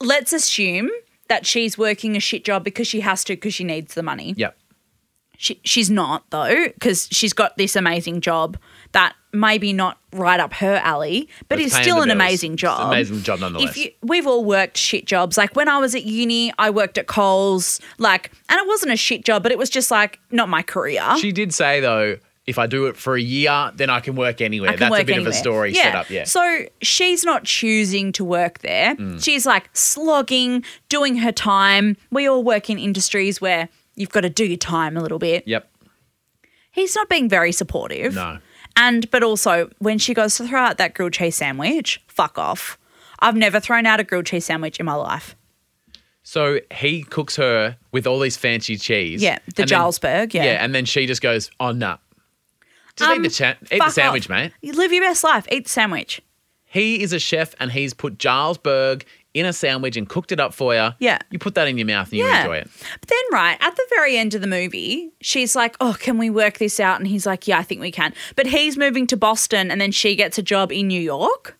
let's 0.00 0.32
assume 0.32 0.90
that 1.28 1.46
she's 1.46 1.78
working 1.78 2.16
a 2.16 2.20
shit 2.20 2.44
job 2.44 2.64
because 2.64 2.88
she 2.88 3.00
has 3.00 3.22
to 3.24 3.34
because 3.34 3.54
she 3.54 3.62
needs 3.64 3.94
the 3.94 4.02
money. 4.02 4.34
Yep. 4.36 4.56
She, 5.36 5.58
she's 5.64 5.88
not 5.88 6.28
though 6.30 6.66
because 6.68 7.08
she's 7.10 7.32
got 7.32 7.56
this 7.56 7.74
amazing 7.74 8.20
job 8.20 8.58
that 8.92 9.14
maybe 9.32 9.72
not 9.72 9.96
right 10.12 10.38
up 10.40 10.52
her 10.54 10.74
alley, 10.84 11.28
but 11.48 11.58
It's 11.60 11.72
is 11.72 11.80
still 11.80 12.02
an 12.02 12.08
bills. 12.08 12.14
amazing 12.16 12.52
It's 12.54 12.62
job. 12.62 12.80
an 12.80 12.86
amazing 12.88 13.22
job 13.22 13.40
nonetheless. 13.40 13.70
If 13.70 13.76
you, 13.78 13.90
we've 14.02 14.26
all 14.26 14.44
worked 14.44 14.76
shit 14.76 15.06
jobs. 15.06 15.38
Like 15.38 15.54
when 15.56 15.68
I 15.68 15.78
was 15.78 15.94
at 15.94 16.04
uni, 16.04 16.52
I 16.58 16.68
worked 16.70 16.98
at 16.98 17.06
Coles. 17.06 17.80
Like, 17.98 18.32
and 18.50 18.58
it 18.60 18.66
wasn't 18.66 18.92
a 18.92 18.96
shit 18.96 19.24
job, 19.24 19.42
but 19.42 19.50
it 19.52 19.56
was 19.56 19.70
just 19.70 19.90
like 19.90 20.18
not 20.30 20.48
my 20.50 20.62
career. 20.62 21.04
She 21.18 21.32
did 21.32 21.54
say 21.54 21.80
though, 21.80 22.18
if 22.50 22.58
I 22.58 22.66
do 22.66 22.86
it 22.86 22.96
for 22.96 23.16
a 23.16 23.20
year, 23.20 23.70
then 23.74 23.88
I 23.88 24.00
can 24.00 24.16
work 24.16 24.40
anywhere. 24.40 24.72
Can 24.72 24.80
That's 24.80 24.90
a 24.90 24.98
work 24.98 25.06
bit 25.06 25.18
of 25.18 25.26
a 25.26 25.32
story 25.32 25.72
yeah. 25.72 25.82
set 25.82 25.94
up, 25.94 26.10
yeah. 26.10 26.24
So 26.24 26.66
she's 26.82 27.24
not 27.24 27.44
choosing 27.44 28.12
to 28.12 28.24
work 28.24 28.58
there. 28.58 28.96
Mm. 28.96 29.24
She's 29.24 29.46
like 29.46 29.70
slogging, 29.72 30.64
doing 30.88 31.16
her 31.18 31.32
time. 31.32 31.96
We 32.10 32.26
all 32.26 32.42
work 32.42 32.68
in 32.68 32.78
industries 32.78 33.40
where 33.40 33.68
you've 33.94 34.10
got 34.10 34.22
to 34.22 34.30
do 34.30 34.44
your 34.44 34.58
time 34.58 34.96
a 34.96 35.00
little 35.00 35.18
bit. 35.18 35.46
yep. 35.46 35.70
He's 36.72 36.94
not 36.94 37.08
being 37.08 37.28
very 37.28 37.52
supportive. 37.52 38.14
No. 38.14 38.38
And 38.76 39.10
but 39.10 39.22
also 39.22 39.70
when 39.78 39.98
she 39.98 40.14
goes 40.14 40.36
to 40.36 40.46
throw 40.46 40.60
out 40.60 40.78
that 40.78 40.94
grilled 40.94 41.12
cheese 41.14 41.36
sandwich, 41.36 42.00
fuck 42.06 42.38
off. 42.38 42.78
I've 43.18 43.36
never 43.36 43.60
thrown 43.60 43.86
out 43.86 44.00
a 44.00 44.04
grilled 44.04 44.26
cheese 44.26 44.44
sandwich 44.44 44.78
in 44.78 44.86
my 44.86 44.94
life. 44.94 45.34
So 46.22 46.60
he 46.72 47.02
cooks 47.02 47.36
her 47.36 47.76
with 47.92 48.06
all 48.06 48.20
these 48.20 48.36
fancy 48.36 48.76
cheese. 48.76 49.20
Yeah, 49.20 49.38
the 49.56 49.64
Jarlsberg, 49.64 50.32
yeah. 50.32 50.44
Yeah, 50.44 50.64
and 50.64 50.74
then 50.74 50.84
she 50.84 51.06
just 51.06 51.22
goes, 51.22 51.50
oh, 51.58 51.72
no. 51.72 51.98
Just 53.00 53.10
Um, 53.10 53.16
eat 53.24 53.28
the 53.28 53.34
cha- 53.34 53.56
eat 53.74 53.78
the 53.84 53.90
sandwich, 53.90 54.24
off. 54.26 54.30
mate. 54.30 54.52
You 54.62 54.72
live 54.74 54.92
your 54.92 55.02
best 55.04 55.24
life. 55.24 55.46
Eat 55.50 55.64
the 55.64 55.70
sandwich. 55.70 56.20
He 56.66 57.02
is 57.02 57.12
a 57.12 57.18
chef 57.18 57.54
and 57.58 57.72
he's 57.72 57.92
put 57.94 58.16
Jarlsberg 58.18 59.02
in 59.34 59.44
a 59.46 59.52
sandwich 59.52 59.96
and 59.96 60.08
cooked 60.08 60.30
it 60.32 60.38
up 60.40 60.54
for 60.54 60.74
you. 60.74 60.90
Yeah. 61.00 61.18
You 61.30 61.38
put 61.38 61.54
that 61.56 61.66
in 61.68 61.78
your 61.78 61.86
mouth 61.86 62.08
and 62.10 62.18
you 62.18 62.24
Yeah. 62.26 62.40
enjoy 62.42 62.56
it. 62.58 62.70
But 63.00 63.08
then, 63.08 63.18
right 63.32 63.56
at 63.60 63.74
the 63.76 63.86
very 63.90 64.16
end 64.16 64.34
of 64.34 64.40
the 64.40 64.46
movie, 64.46 65.10
she's 65.20 65.54
like, 65.56 65.76
"Oh, 65.80 65.96
can 65.98 66.18
we 66.18 66.30
work 66.30 66.58
this 66.58 66.78
out?" 66.80 66.98
And 67.00 67.08
he's 67.08 67.26
like, 67.26 67.46
"Yeah, 67.48 67.58
I 67.58 67.62
think 67.64 67.80
we 67.80 67.90
can." 67.92 68.12
But 68.36 68.46
he's 68.46 68.76
moving 68.76 69.06
to 69.08 69.16
Boston, 69.16 69.70
and 69.70 69.80
then 69.80 69.90
she 69.92 70.14
gets 70.16 70.38
a 70.38 70.42
job 70.42 70.70
in 70.72 70.88
New 70.88 71.00
York. 71.00 71.56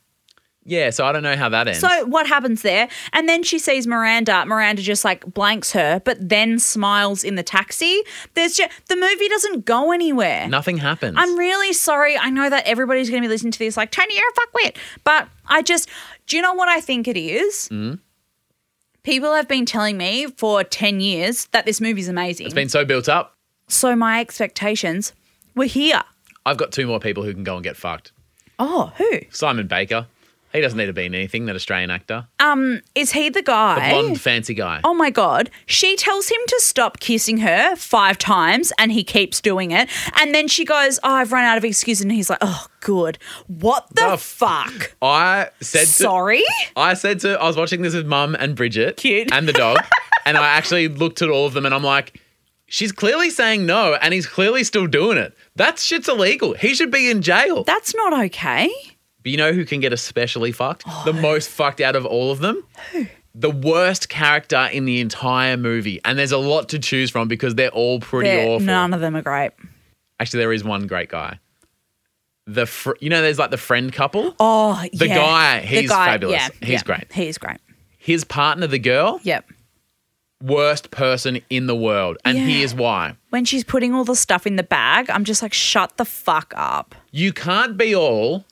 Yeah, 0.70 0.90
so 0.90 1.04
I 1.04 1.10
don't 1.10 1.24
know 1.24 1.34
how 1.34 1.48
that 1.48 1.66
ends. 1.66 1.80
So 1.80 2.06
what 2.06 2.28
happens 2.28 2.62
there? 2.62 2.88
And 3.12 3.28
then 3.28 3.42
she 3.42 3.58
sees 3.58 3.88
Miranda. 3.88 4.46
Miranda 4.46 4.82
just 4.82 5.04
like 5.04 5.26
blanks 5.34 5.72
her, 5.72 6.00
but 6.04 6.16
then 6.28 6.60
smiles 6.60 7.24
in 7.24 7.34
the 7.34 7.42
taxi. 7.42 8.02
There's 8.34 8.56
just 8.56 8.70
the 8.86 8.94
movie 8.94 9.28
doesn't 9.28 9.64
go 9.64 9.90
anywhere. 9.90 10.48
Nothing 10.48 10.78
happens. 10.78 11.16
I'm 11.18 11.36
really 11.36 11.72
sorry. 11.72 12.16
I 12.16 12.30
know 12.30 12.48
that 12.48 12.64
everybody's 12.68 13.10
going 13.10 13.20
to 13.20 13.26
be 13.26 13.32
listening 13.32 13.50
to 13.50 13.58
this 13.58 13.76
like, 13.76 13.90
Toni, 13.90 14.14
you're 14.14 14.28
a 14.28 14.32
fuckwit. 14.68 14.76
But 15.02 15.28
I 15.48 15.62
just, 15.62 15.88
do 16.28 16.36
you 16.36 16.42
know 16.42 16.54
what 16.54 16.68
I 16.68 16.80
think 16.80 17.08
it 17.08 17.16
is? 17.16 17.68
Mm. 17.72 17.98
People 19.02 19.34
have 19.34 19.48
been 19.48 19.66
telling 19.66 19.96
me 19.96 20.26
for 20.36 20.62
10 20.62 21.00
years 21.00 21.46
that 21.46 21.66
this 21.66 21.80
movie's 21.80 22.06
amazing. 22.08 22.46
it's 22.46 22.54
been 22.54 22.68
so 22.68 22.84
built 22.84 23.08
up. 23.08 23.34
so 23.66 23.96
my 23.96 24.20
expectations 24.20 25.14
were 25.56 25.64
here. 25.64 26.02
I've 26.46 26.58
got 26.58 26.70
two 26.70 26.86
more 26.86 27.00
people 27.00 27.24
who 27.24 27.32
can 27.34 27.42
go 27.42 27.56
and 27.56 27.64
get 27.64 27.76
fucked. 27.76 28.12
Oh, 28.58 28.92
who? 28.98 29.20
Simon 29.30 29.66
Baker. 29.66 30.06
He 30.52 30.60
doesn't 30.60 30.76
need 30.76 30.86
to 30.86 30.92
be 30.92 31.04
in 31.06 31.14
anything, 31.14 31.46
that 31.46 31.54
Australian 31.54 31.90
actor. 31.90 32.26
Um, 32.40 32.80
is 32.96 33.12
he 33.12 33.28
the 33.28 33.42
guy? 33.42 33.88
The 33.94 34.02
blonde, 34.02 34.20
fancy 34.20 34.52
guy. 34.54 34.80
Oh 34.82 34.94
my 34.94 35.10
god. 35.10 35.48
She 35.66 35.94
tells 35.94 36.28
him 36.28 36.40
to 36.48 36.60
stop 36.60 36.98
kissing 36.98 37.38
her 37.38 37.76
five 37.76 38.18
times 38.18 38.72
and 38.78 38.90
he 38.90 39.04
keeps 39.04 39.40
doing 39.40 39.70
it. 39.70 39.88
And 40.20 40.34
then 40.34 40.48
she 40.48 40.64
goes, 40.64 40.98
Oh, 41.04 41.10
I've 41.14 41.30
run 41.32 41.44
out 41.44 41.56
of 41.56 41.64
excuses. 41.64 42.02
And 42.02 42.10
he's 42.10 42.28
like, 42.28 42.40
Oh, 42.42 42.66
good. 42.80 43.18
What 43.46 43.86
the, 43.94 44.10
The 44.10 44.16
fuck? 44.18 44.96
I 45.00 45.50
said 45.60 45.82
to, 45.86 45.86
Sorry? 45.86 46.42
I 46.76 46.94
said 46.94 47.20
to 47.20 47.40
I 47.40 47.46
was 47.46 47.56
watching 47.56 47.82
this 47.82 47.94
with 47.94 48.06
mum 48.06 48.34
and 48.34 48.56
Bridget 48.56 48.96
Cute. 48.96 49.32
and 49.32 49.46
the 49.46 49.52
dog, 49.52 49.78
and 50.26 50.36
I 50.36 50.48
actually 50.48 50.88
looked 50.88 51.22
at 51.22 51.28
all 51.28 51.46
of 51.46 51.54
them 51.54 51.64
and 51.64 51.72
I'm 51.74 51.84
like, 51.84 52.20
she's 52.66 52.90
clearly 52.92 53.30
saying 53.30 53.66
no, 53.66 53.94
and 54.02 54.12
he's 54.14 54.26
clearly 54.26 54.64
still 54.64 54.86
doing 54.88 55.16
it. 55.18 55.32
That 55.56 55.78
shit's 55.78 56.08
illegal. 56.08 56.54
He 56.54 56.74
should 56.74 56.90
be 56.90 57.08
in 57.10 57.22
jail. 57.22 57.62
That's 57.64 57.94
not 57.94 58.18
okay. 58.26 58.68
But 59.22 59.32
you 59.32 59.36
know 59.38 59.52
who 59.52 59.64
can 59.64 59.80
get 59.80 59.92
especially 59.92 60.52
fucked? 60.52 60.84
Oh, 60.86 61.02
the 61.04 61.12
most 61.12 61.48
fucked 61.50 61.80
out 61.80 61.94
of 61.96 62.06
all 62.06 62.30
of 62.30 62.38
them? 62.38 62.64
The 63.34 63.50
worst 63.50 64.08
character 64.08 64.68
in 64.72 64.86
the 64.86 65.00
entire 65.00 65.56
movie. 65.56 66.00
And 66.04 66.18
there's 66.18 66.32
a 66.32 66.38
lot 66.38 66.70
to 66.70 66.78
choose 66.78 67.10
from 67.10 67.28
because 67.28 67.54
they're 67.54 67.68
all 67.70 68.00
pretty 68.00 68.30
They're- 68.30 68.48
awful. 68.48 68.66
None 68.66 68.94
of 68.94 69.00
them 69.00 69.14
are 69.16 69.22
great. 69.22 69.52
Actually, 70.18 70.40
there 70.40 70.52
is 70.52 70.64
one 70.64 70.86
great 70.86 71.08
guy. 71.10 71.38
The 72.46 72.66
fr- 72.66 72.92
you 73.00 73.10
know, 73.10 73.22
there's 73.22 73.38
like 73.38 73.50
the 73.50 73.56
friend 73.56 73.92
couple. 73.92 74.34
Oh, 74.40 74.82
The 74.92 75.06
yeah. 75.08 75.14
guy, 75.14 75.60
The 75.60 75.66
he's 75.66 75.90
fabulous. 75.90 76.50
He's 76.60 76.68
yeah, 76.70 76.82
great. 76.82 77.12
He's 77.12 77.38
great. 77.38 77.58
His 77.98 78.24
partner, 78.24 78.66
the 78.66 78.78
girl, 78.78 79.20
Yep. 79.22 79.44
worst 80.42 80.90
person 80.90 81.40
in 81.50 81.66
the 81.66 81.76
world. 81.76 82.16
And 82.24 82.36
Yeah. 82.38 82.44
here's 82.46 82.74
why. 82.74 83.14
When 83.28 83.44
she's 83.44 83.62
putting 83.62 83.94
all 83.94 84.04
the 84.04 84.16
stuff 84.16 84.46
in 84.46 84.56
the 84.56 84.62
bag, 84.62 85.10
I'm 85.10 85.24
just 85.24 85.42
like, 85.42 85.52
shut 85.52 85.96
the 85.98 86.04
fuck 86.04 86.52
up. 86.56 86.94
You 87.12 87.32
can't 87.32 87.76
be 87.76 87.94
all. 87.94 88.44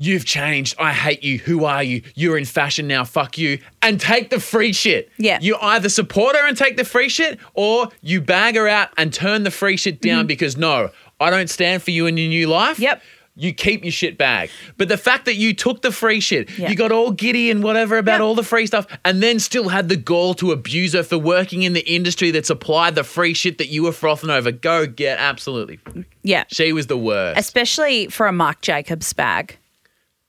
You've 0.00 0.24
changed. 0.24 0.76
I 0.78 0.92
hate 0.92 1.24
you. 1.24 1.38
Who 1.38 1.64
are 1.64 1.82
you? 1.82 2.02
You're 2.14 2.38
in 2.38 2.44
fashion 2.44 2.86
now. 2.86 3.04
Fuck 3.04 3.36
you. 3.36 3.58
And 3.82 4.00
take 4.00 4.30
the 4.30 4.38
free 4.38 4.72
shit. 4.72 5.10
Yeah. 5.18 5.38
You 5.40 5.56
either 5.60 5.88
support 5.88 6.36
her 6.36 6.46
and 6.46 6.56
take 6.56 6.76
the 6.76 6.84
free 6.84 7.08
shit, 7.08 7.40
or 7.54 7.88
you 8.00 8.20
bag 8.20 8.54
her 8.54 8.68
out 8.68 8.90
and 8.96 9.12
turn 9.12 9.42
the 9.42 9.50
free 9.50 9.76
shit 9.76 10.00
down 10.00 10.26
because 10.28 10.56
no, 10.56 10.90
I 11.18 11.30
don't 11.30 11.50
stand 11.50 11.82
for 11.82 11.90
you 11.90 12.06
in 12.06 12.16
your 12.16 12.28
new 12.28 12.46
life. 12.46 12.74
Mm-hmm. 12.76 12.82
Yep. 12.84 13.02
You 13.40 13.52
keep 13.54 13.84
your 13.84 13.92
shit 13.92 14.18
bag. 14.18 14.50
But 14.78 14.88
the 14.88 14.96
fact 14.96 15.24
that 15.26 15.36
you 15.36 15.54
took 15.54 15.82
the 15.82 15.92
free 15.92 16.18
shit, 16.18 16.50
Yeah. 16.58 16.70
you 16.70 16.74
got 16.76 16.90
all 16.90 17.12
giddy 17.12 17.50
and 17.52 17.62
whatever 17.62 17.96
about 17.96 18.18
Yeah. 18.18 18.24
all 18.26 18.34
the 18.34 18.42
free 18.42 18.66
stuff, 18.66 18.86
and 19.04 19.22
then 19.22 19.38
still 19.38 19.68
had 19.68 19.88
the 19.88 19.96
gall 19.96 20.34
to 20.34 20.50
abuse 20.50 20.92
her 20.94 21.04
for 21.04 21.18
working 21.18 21.62
in 21.62 21.72
the 21.72 21.88
industry 21.92 22.32
that 22.32 22.46
supplied 22.46 22.96
the 22.96 23.04
free 23.04 23.34
shit 23.34 23.58
that 23.58 23.68
you 23.68 23.84
were 23.84 23.92
frothing 23.92 24.30
over. 24.30 24.50
Go 24.50 24.86
get 24.86 25.18
absolutely. 25.20 25.78
Yeah. 26.24 26.44
She 26.50 26.72
was 26.72 26.88
the 26.88 26.96
worst. 26.98 27.38
Especially 27.38 28.08
for 28.08 28.26
a 28.26 28.32
Marc 28.32 28.60
Jacobs 28.60 29.12
bag. 29.12 29.56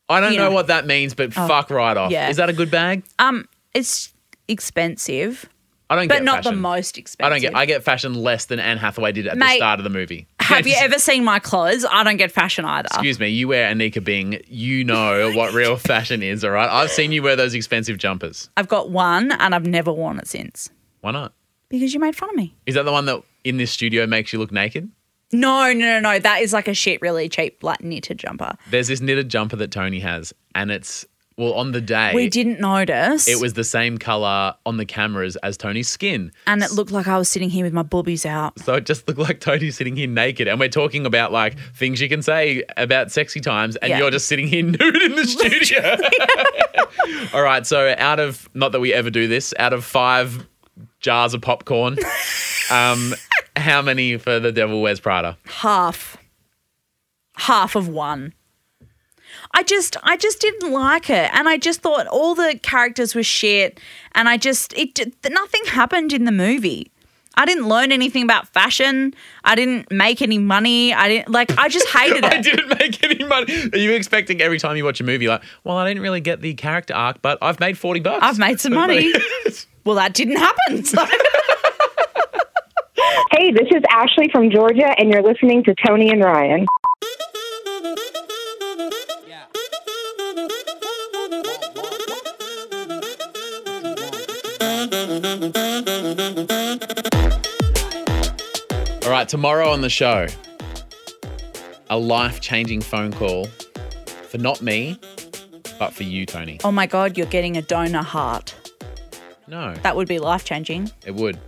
I 0.09 0.19
don't 0.19 0.31
you 0.33 0.37
know, 0.39 0.45
know. 0.45 0.51
Oh, 0.51 0.53
what 0.55 0.67
that 0.67 0.87
means, 0.87 1.13
but 1.13 1.33
fuck 1.33 1.69
right 1.69 1.95
off. 1.95 2.11
yeah. 2.11 2.29
Is 2.29 2.37
that 2.37 2.49
a 2.49 2.53
good 2.53 2.71
bag? 2.71 3.03
Um, 3.19 3.47
it's 3.73 4.11
expensive, 4.47 5.47
I 5.89 5.95
don't 5.95 6.03
get 6.03 6.09
but 6.09 6.15
get 6.17 6.23
not 6.23 6.35
fashion. 6.43 6.55
the 6.55 6.61
most 6.61 6.97
expensive. 6.97 7.25
I 7.25 7.29
don't 7.29 7.41
get. 7.41 7.55
I 7.55 7.65
get 7.65 7.83
fashion 7.83 8.13
less 8.13 8.45
than 8.45 8.59
Anne 8.59 8.77
Hathaway 8.77 9.11
did 9.11 9.25
at 9.27 9.37
the 9.39 9.55
start 9.55 9.79
of 9.79 9.83
the 9.83 9.89
movie. 9.89 10.27
Have 10.39 10.67
you 10.67 10.75
ever 10.79 10.99
seen 10.99 11.23
my 11.23 11.39
clothes? 11.39 11.83
I 11.89 12.03
don't 12.03 12.17
get 12.17 12.31
fashion 12.31 12.63
either. 12.63 12.87
Excuse 12.91 13.19
me. 13.19 13.29
You 13.29 13.47
wear 13.47 13.73
Anika 13.73 14.03
Bing. 14.03 14.39
You 14.47 14.83
know 14.83 15.31
what 15.33 15.53
real 15.53 15.77
fashion 15.91 16.21
is, 16.21 16.43
all 16.43 16.51
right? 16.51 16.69
I've 16.69 16.91
seen 16.91 17.11
you 17.11 17.23
wear 17.23 17.35
those 17.35 17.55
expensive 17.55 17.97
jumpers. 17.97 18.49
I've 18.55 18.67
got 18.67 18.91
one 18.91 19.31
and 19.31 19.55
I've 19.55 19.65
never 19.65 19.91
worn 19.91 20.19
it 20.19 20.27
since 20.27 20.69
Why 21.01 21.11
not? 21.11 21.33
because 21.69 21.93
you 21.93 21.99
made 21.99 22.15
fun 22.15 22.29
of 22.29 22.35
me. 22.35 22.55
Is 22.67 22.75
that 22.75 22.83
the 22.83 22.91
one 22.91 23.05
that 23.05 23.23
in 23.43 23.57
this 23.57 23.71
studio 23.71 24.05
makes 24.05 24.31
you 24.31 24.37
look 24.39 24.51
naked? 24.51 24.89
No, 25.31 25.71
no, 25.73 25.73
no, 25.73 25.99
no. 25.99 26.19
That 26.19 26.41
is 26.41 26.53
like 26.53 26.67
a 26.67 26.73
shit, 26.73 27.01
really 27.01 27.29
cheap, 27.29 27.63
like 27.63 27.83
knitted 27.83 28.17
jumper. 28.17 28.55
There's 28.69 28.87
this 28.87 29.01
knitted 29.01 29.29
jumper 29.29 29.55
that 29.57 29.71
Toni 29.71 29.99
has, 29.99 30.33
and 30.55 30.71
it's 30.71 31.05
well 31.37 31.53
on 31.53 31.71
the 31.71 31.79
day. 31.79 32.11
We 32.13 32.27
didn't 32.29 32.59
notice. 32.59 33.27
It 33.27 33.39
was 33.39 33.53
the 33.53 33.63
same 33.63 33.97
color 33.97 34.55
on 34.65 34.75
the 34.75 34.85
cameras 34.85 35.37
as 35.37 35.55
Toni's 35.55 35.87
skin. 35.87 36.33
and 36.47 36.61
it 36.61 36.71
looked 36.71 36.91
like 36.91 37.07
I 37.07 37.17
was 37.17 37.29
sitting 37.29 37.49
here 37.49 37.63
with 37.63 37.71
my 37.73 37.83
boobies 37.83 38.25
out. 38.25 38.59
So 38.59 38.73
it 38.73 38.85
just 38.85 39.07
looked 39.07 39.19
like 39.21 39.39
Toni 39.39 39.71
sitting 39.71 39.95
here 39.95 40.07
naked, 40.07 40.47
and 40.49 40.59
we're 40.59 40.67
talking 40.67 41.05
about 41.05 41.31
like 41.31 41.57
things 41.75 42.01
you 42.01 42.09
can 42.09 42.21
say 42.21 42.63
about 42.75 43.11
sexy 43.11 43.39
times, 43.39 43.75
and 43.77 43.89
Yeah. 43.89 43.99
you're 43.99 44.11
just 44.11 44.25
sitting 44.25 44.47
here 44.47 44.63
nude 44.63 45.01
in 45.01 45.15
the 45.15 45.25
studio. 45.25 45.95
All 47.33 47.41
right, 47.43 47.65
so 47.65 47.93
out 47.97 48.19
of 48.19 48.49
not 48.53 48.71
that 48.73 48.79
we 48.79 48.93
ever 48.93 49.09
do 49.09 49.27
this, 49.27 49.53
out 49.59 49.73
of 49.73 49.85
five 49.85 50.45
jars 50.99 51.33
of 51.33 51.41
popcorn, 51.41 51.97
um, 52.71 53.13
how 53.59 53.81
many 53.81 54.17
for 54.17 54.39
the 54.39 54.51
Devil 54.51 54.81
Wears 54.81 54.99
Prada? 54.99 55.37
Half. 55.45 56.17
Half 57.35 57.75
of 57.75 57.87
one. 57.87 58.33
I 59.53 59.63
just 59.63 59.95
I 60.03 60.17
just 60.17 60.41
didn't 60.41 60.71
like 60.71 61.09
it 61.09 61.29
and 61.33 61.47
I 61.47 61.57
just 61.57 61.81
thought 61.81 62.07
all 62.07 62.35
the 62.35 62.59
characters 62.61 63.13
were 63.15 63.23
shit 63.23 63.79
and 64.15 64.27
I 64.27 64.37
just 64.37 64.73
it 64.73 64.99
nothing 65.29 65.61
happened 65.67 66.13
in 66.13 66.25
the 66.25 66.31
movie. 66.31 66.91
I 67.35 67.45
didn't 67.45 67.67
learn 67.69 67.91
anything 67.91 68.23
about 68.23 68.49
fashion. 68.49 69.13
I 69.45 69.55
didn't 69.55 69.91
make 69.91 70.21
any 70.21 70.37
money. 70.39 70.93
I 70.93 71.07
didn't 71.07 71.29
like 71.29 71.57
I 71.57 71.69
just 71.69 71.87
hated 71.95 72.25
it. 72.25 72.25
I 72.25 72.41
didn't 72.41 72.79
make 72.79 73.03
any 73.03 73.23
money. 73.23 73.69
Are 73.71 73.77
you 73.77 73.91
expecting 73.93 74.41
every 74.41 74.59
time 74.59 74.75
you 74.75 74.83
watch 74.83 74.99
a 74.99 75.03
movie 75.03 75.27
like, 75.27 75.43
well, 75.63 75.77
I 75.77 75.87
didn't 75.87 76.03
really 76.03 76.21
get 76.21 76.41
the 76.41 76.53
character 76.55 76.93
arc, 76.93 77.21
but 77.21 77.37
I've 77.41 77.59
made 77.59 77.77
forty 77.77 77.99
bucks. 77.99 78.23
I've 78.23 78.39
made 78.39 78.59
some 78.59 78.73
money. 78.83 79.13
well, 79.85 79.95
that 79.95 80.13
didn't 80.13 80.37
happen. 80.37 80.83
So. 80.83 81.05
Hey, 83.31 83.51
this 83.51 83.67
is 83.71 83.83
Ashley 83.91 84.27
from 84.31 84.49
Georgia, 84.49 84.89
and 84.97 85.11
you're 85.11 85.21
listening 85.23 85.63
to 85.65 85.75
Toni 85.85 86.09
and 86.09 86.23
Ryan. 86.23 86.65
All 99.01 99.15
right, 99.15 99.27
tomorrow 99.27 99.69
on 99.69 99.81
the 99.81 99.89
show, 99.89 100.27
a 101.89 101.97
life 101.97 102.41
changing 102.41 102.81
phone 102.81 103.11
call 103.11 103.45
for 104.29 104.37
not 104.37 104.61
me, 104.61 104.99
but 105.79 105.93
for 105.93 106.03
you, 106.03 106.25
Toni. 106.25 106.59
Oh 106.63 106.71
my 106.71 106.85
god, 106.85 107.17
you're 107.17 107.25
getting 107.27 107.57
a 107.57 107.61
donor 107.61 108.03
heart. 108.03 108.53
No, 109.47 109.73
That 109.75 109.95
would 109.95 110.07
be 110.07 110.19
life 110.19 110.43
changing. 110.45 110.91
it 111.05 111.15
would. 111.15 111.39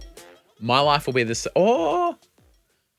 My 0.62 0.80
life 0.80 1.08
will 1.08 1.14
be 1.14 1.24
this. 1.24 1.48
Oh, 1.56 2.16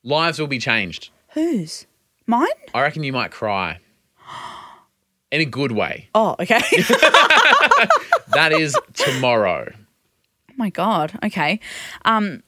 lives 0.03 0.39
will 0.39 0.49
be 0.49 0.59
changed. 0.59 1.11
Whose? 1.31 1.87
Mine? 2.27 2.47
I 2.75 2.83
reckon 2.83 3.05
you 3.05 3.13
might 3.13 3.31
cry. 3.31 3.79
In 5.31 5.41
a 5.41 5.47
good 5.47 5.73
way. 5.73 6.09
Oh, 6.15 6.37
okay. 6.39 6.61
That 8.33 8.53
is 8.53 8.77
tomorrow. 8.95 9.71
Oh 9.75 10.55
my 10.57 10.71
god. 10.71 11.19
Okay. 11.25 11.61
Um 12.05 12.43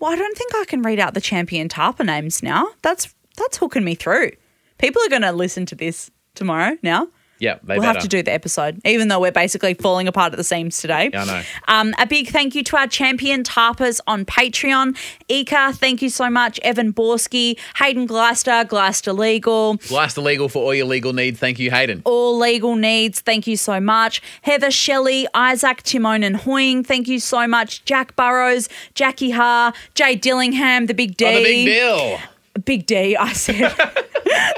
well, 0.00 0.12
I 0.12 0.16
don't 0.16 0.36
think 0.36 0.52
I 0.54 0.64
can 0.66 0.82
read 0.82 0.98
out 0.98 1.14
the 1.14 1.20
champion 1.20 1.68
tarpa 1.68 2.04
names 2.04 2.42
now. 2.42 2.66
That's 2.82 3.14
that's 3.36 3.58
hooking 3.58 3.84
me 3.84 3.94
through. 3.94 4.32
People 4.78 5.02
are 5.02 5.08
going 5.08 5.22
to 5.22 5.32
listen 5.32 5.66
to 5.66 5.74
this 5.74 6.10
tomorrow 6.34 6.76
now. 6.82 7.08
Yeah, 7.38 7.58
they 7.62 7.74
We'll 7.74 7.82
better. 7.82 7.94
have 7.94 8.02
to 8.02 8.08
do 8.08 8.22
the 8.22 8.32
episode, 8.32 8.80
even 8.84 9.08
though 9.08 9.20
we're 9.20 9.30
basically 9.32 9.74
falling 9.74 10.08
apart 10.08 10.32
at 10.32 10.36
the 10.36 10.44
seams 10.44 10.78
today. 10.78 11.10
Yeah, 11.12 11.22
I 11.22 11.24
know. 11.26 11.42
Um, 11.68 11.94
a 11.98 12.06
big 12.06 12.28
thank 12.28 12.54
you 12.54 12.64
to 12.64 12.76
our 12.76 12.86
champion 12.86 13.42
tarpers 13.44 14.00
on 14.06 14.24
Patreon. 14.24 14.96
Ika, 15.28 15.72
thank 15.74 16.02
you 16.02 16.10
so 16.10 16.28
much. 16.28 16.58
Evan 16.60 16.90
Borski, 16.90 17.56
Hayden 17.76 18.08
Gleister, 18.08 18.64
Gleister 18.64 19.16
Legal. 19.16 19.76
Gleister 19.78 20.22
Legal 20.22 20.48
for 20.48 20.62
all 20.62 20.74
your 20.74 20.86
legal 20.86 21.12
needs. 21.12 21.38
Thank 21.38 21.58
you, 21.58 21.70
Hayden. 21.70 22.02
all 22.04 22.38
legal 22.38 22.74
needs. 22.76 23.20
Thank 23.20 23.46
you 23.46 23.56
so 23.56 23.80
much. 23.80 24.20
Heather 24.42 24.70
Shelley, 24.70 25.26
Isaac 25.34 25.82
Timon 25.82 26.22
and 26.22 26.36
Hoying. 26.36 26.82
Thank 26.84 27.08
you 27.08 27.20
so 27.20 27.46
much. 27.46 27.84
Jack 27.84 28.16
Burrows, 28.16 28.68
Jackie 28.94 29.30
Ha, 29.30 29.72
Jay 29.94 30.14
Dillingham, 30.16 30.86
the 30.86 30.94
big 30.94 31.16
D. 31.16 31.24
Oh, 31.24 31.34
the 31.36 31.42
big 31.44 31.66
deal. 31.66 32.18
Big 32.64 32.86
D, 32.86 33.16
I 33.16 33.32
said. 33.32 33.70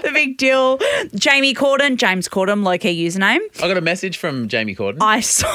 the 0.03 0.11
big 0.13 0.37
deal. 0.37 0.79
Jamie 1.15 1.55
Corden, 1.55 1.97
James 1.97 2.29
Corden, 2.29 2.65
low 2.65 2.79
key 2.79 3.07
username. 3.07 3.41
I 3.63 3.69
got 3.69 3.77
a 3.77 3.81
message 3.81 4.17
from 4.17 4.49
Jamie 4.49 4.75
Corden. 4.75 4.99
I 5.01 5.21
saw. 5.21 5.49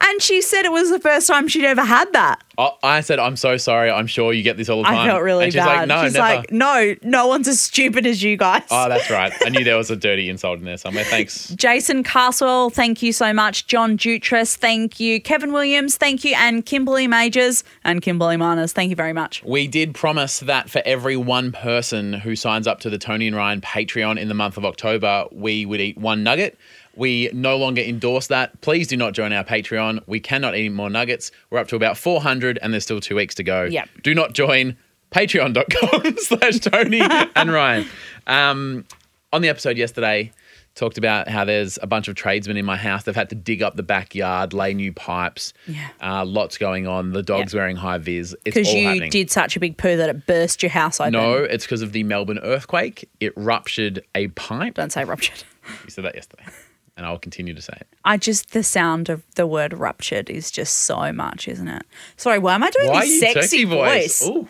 And 0.00 0.22
she 0.22 0.40
said 0.40 0.64
it 0.64 0.72
was 0.72 0.90
the 0.90 1.00
first 1.00 1.26
time 1.26 1.48
she'd 1.48 1.64
ever 1.64 1.82
had 1.82 2.12
that. 2.12 2.42
I, 2.58 2.70
I 2.82 3.00
said, 3.00 3.18
I'm 3.18 3.36
so 3.36 3.56
sorry. 3.56 3.90
I'm 3.90 4.06
sure 4.06 4.32
you 4.32 4.42
get 4.42 4.56
this 4.56 4.68
all 4.68 4.78
the 4.78 4.84
time. 4.84 4.98
I 4.98 5.06
felt 5.06 5.22
really 5.22 5.44
and 5.44 5.52
she's 5.52 5.62
bad. 5.62 5.88
like, 5.88 5.88
no, 5.88 6.04
she's 6.04 6.14
never. 6.14 6.36
like, 6.36 6.52
no, 6.52 6.94
no 7.02 7.26
one's 7.26 7.48
as 7.48 7.60
stupid 7.60 8.06
as 8.06 8.22
you 8.22 8.36
guys. 8.36 8.62
oh, 8.70 8.88
that's 8.88 9.10
right. 9.10 9.32
I 9.44 9.48
knew 9.48 9.64
there 9.64 9.76
was 9.76 9.90
a 9.96 9.96
dirty 9.96 10.30
insult 10.30 10.58
in 10.58 10.64
there 10.64 10.76
somewhere. 10.76 11.04
Thanks. 11.04 11.48
Jason 11.50 12.02
Caswell, 12.02 12.70
thank 12.70 13.02
you 13.02 13.12
so 13.12 13.32
much. 13.32 13.66
John 13.66 13.98
Jutras, 13.98 14.56
thank 14.56 15.00
you. 15.00 15.20
Kevin 15.20 15.52
Williams, 15.52 15.96
thank 15.96 16.24
you. 16.24 16.34
And 16.36 16.64
Kimberly 16.64 17.06
Majors 17.06 17.64
and 17.84 18.00
Kimberly 18.00 18.36
Miners, 18.36 18.72
thank 18.72 18.90
you 18.90 18.96
very 18.96 19.12
much. 19.12 19.42
We 19.44 19.66
did 19.66 19.94
promise 19.94 20.40
that 20.40 20.70
for 20.70 20.82
every 20.84 21.16
one 21.16 21.52
person 21.52 22.12
who 22.14 22.36
signs 22.36 22.66
up 22.66 22.80
to 22.80 22.90
the 22.90 22.98
Toni 22.98 23.26
and 23.26 23.36
Ryan 23.36 23.60
Patreon 23.60 24.18
in 24.18 24.28
the 24.28 24.34
month 24.34 24.56
of 24.56 24.64
October, 24.64 25.26
we 25.32 25.66
would 25.66 25.80
eat 25.80 25.98
one 25.98 26.22
nugget. 26.22 26.58
We 26.96 27.30
no 27.32 27.56
longer 27.56 27.82
endorse 27.82 28.26
that. 28.28 28.60
Please 28.62 28.88
do 28.88 28.96
not 28.96 29.12
join 29.12 29.32
our 29.32 29.44
Patreon. 29.44 30.02
We 30.06 30.18
cannot 30.20 30.56
eat 30.56 30.70
more 30.70 30.90
nuggets. 30.90 31.30
We're 31.50 31.58
up 31.58 31.68
to 31.68 31.76
about 31.76 31.96
400 31.98 32.58
and 32.62 32.72
there's 32.72 32.84
still 32.84 33.00
two 33.00 33.16
weeks 33.16 33.34
to 33.36 33.42
go. 33.44 33.64
Yep. 33.64 33.88
Do 34.02 34.14
not 34.14 34.32
join 34.32 34.76
patreon.com 35.10 36.16
slash 36.18 36.58
Toni 36.60 37.00
and 37.36 37.52
Ryan. 37.52 37.86
Um, 38.26 38.84
on 39.32 39.42
the 39.42 39.48
episode 39.48 39.76
yesterday, 39.76 40.32
talked 40.74 40.98
about 40.98 41.28
how 41.28 41.44
there's 41.44 41.78
a 41.82 41.86
bunch 41.86 42.06
of 42.08 42.14
tradesmen 42.14 42.56
in 42.56 42.64
my 42.64 42.76
house. 42.76 43.04
They've 43.04 43.14
had 43.14 43.30
to 43.30 43.34
dig 43.34 43.62
up 43.62 43.76
the 43.76 43.82
backyard, 43.82 44.52
lay 44.52 44.74
new 44.74 44.92
pipes. 44.92 45.52
Yeah. 45.66 45.88
Uh, 46.02 46.24
lots 46.24 46.58
going 46.58 46.86
on. 46.86 47.12
The 47.12 47.22
dog's 47.22 47.54
Yeah. 47.54 47.60
wearing 47.60 47.76
high 47.76 47.98
vis. 47.98 48.32
It's 48.32 48.42
Because 48.44 48.68
all 48.68 48.74
you 48.74 48.86
happening. 48.88 49.10
did 49.10 49.30
such 49.30 49.56
a 49.56 49.60
big 49.60 49.76
poo 49.78 49.96
that 49.96 50.08
it 50.10 50.26
burst 50.26 50.62
your 50.62 50.70
house 50.70 51.00
open. 51.00 51.12
No, 51.12 51.34
it's 51.34 51.64
because 51.64 51.82
of 51.82 51.92
the 51.92 52.02
Melbourne 52.04 52.40
earthquake. 52.42 53.08
It 53.20 53.32
ruptured 53.36 54.02
a 54.14 54.28
pipe. 54.28 54.74
Don't 54.74 54.92
say 54.92 55.04
ruptured. 55.04 55.42
You 55.84 55.90
said 55.90 56.04
that 56.04 56.14
yesterday. 56.14 56.44
And 56.96 57.04
I 57.04 57.10
will 57.10 57.18
continue 57.18 57.52
to 57.52 57.60
say 57.60 57.74
it. 57.80 57.86
I 58.06 58.16
just, 58.16 58.52
the 58.52 58.62
sound 58.62 59.08
of 59.10 59.22
the 59.34 59.46
word 59.46 59.74
ruptured 59.74 60.30
is 60.30 60.50
just 60.50 60.72
so 60.80 61.12
much, 61.12 61.46
isn't 61.46 61.68
it? 61.68 61.82
Sorry, 62.16 62.38
why 62.38 62.54
am 62.54 62.62
I 62.62 62.70
doing 62.70 62.88
Why 62.88 63.00
this 63.04 63.20
sexy 63.20 63.64
voice? 63.64 64.22
voice? 64.22 64.28
Ooh. 64.28 64.48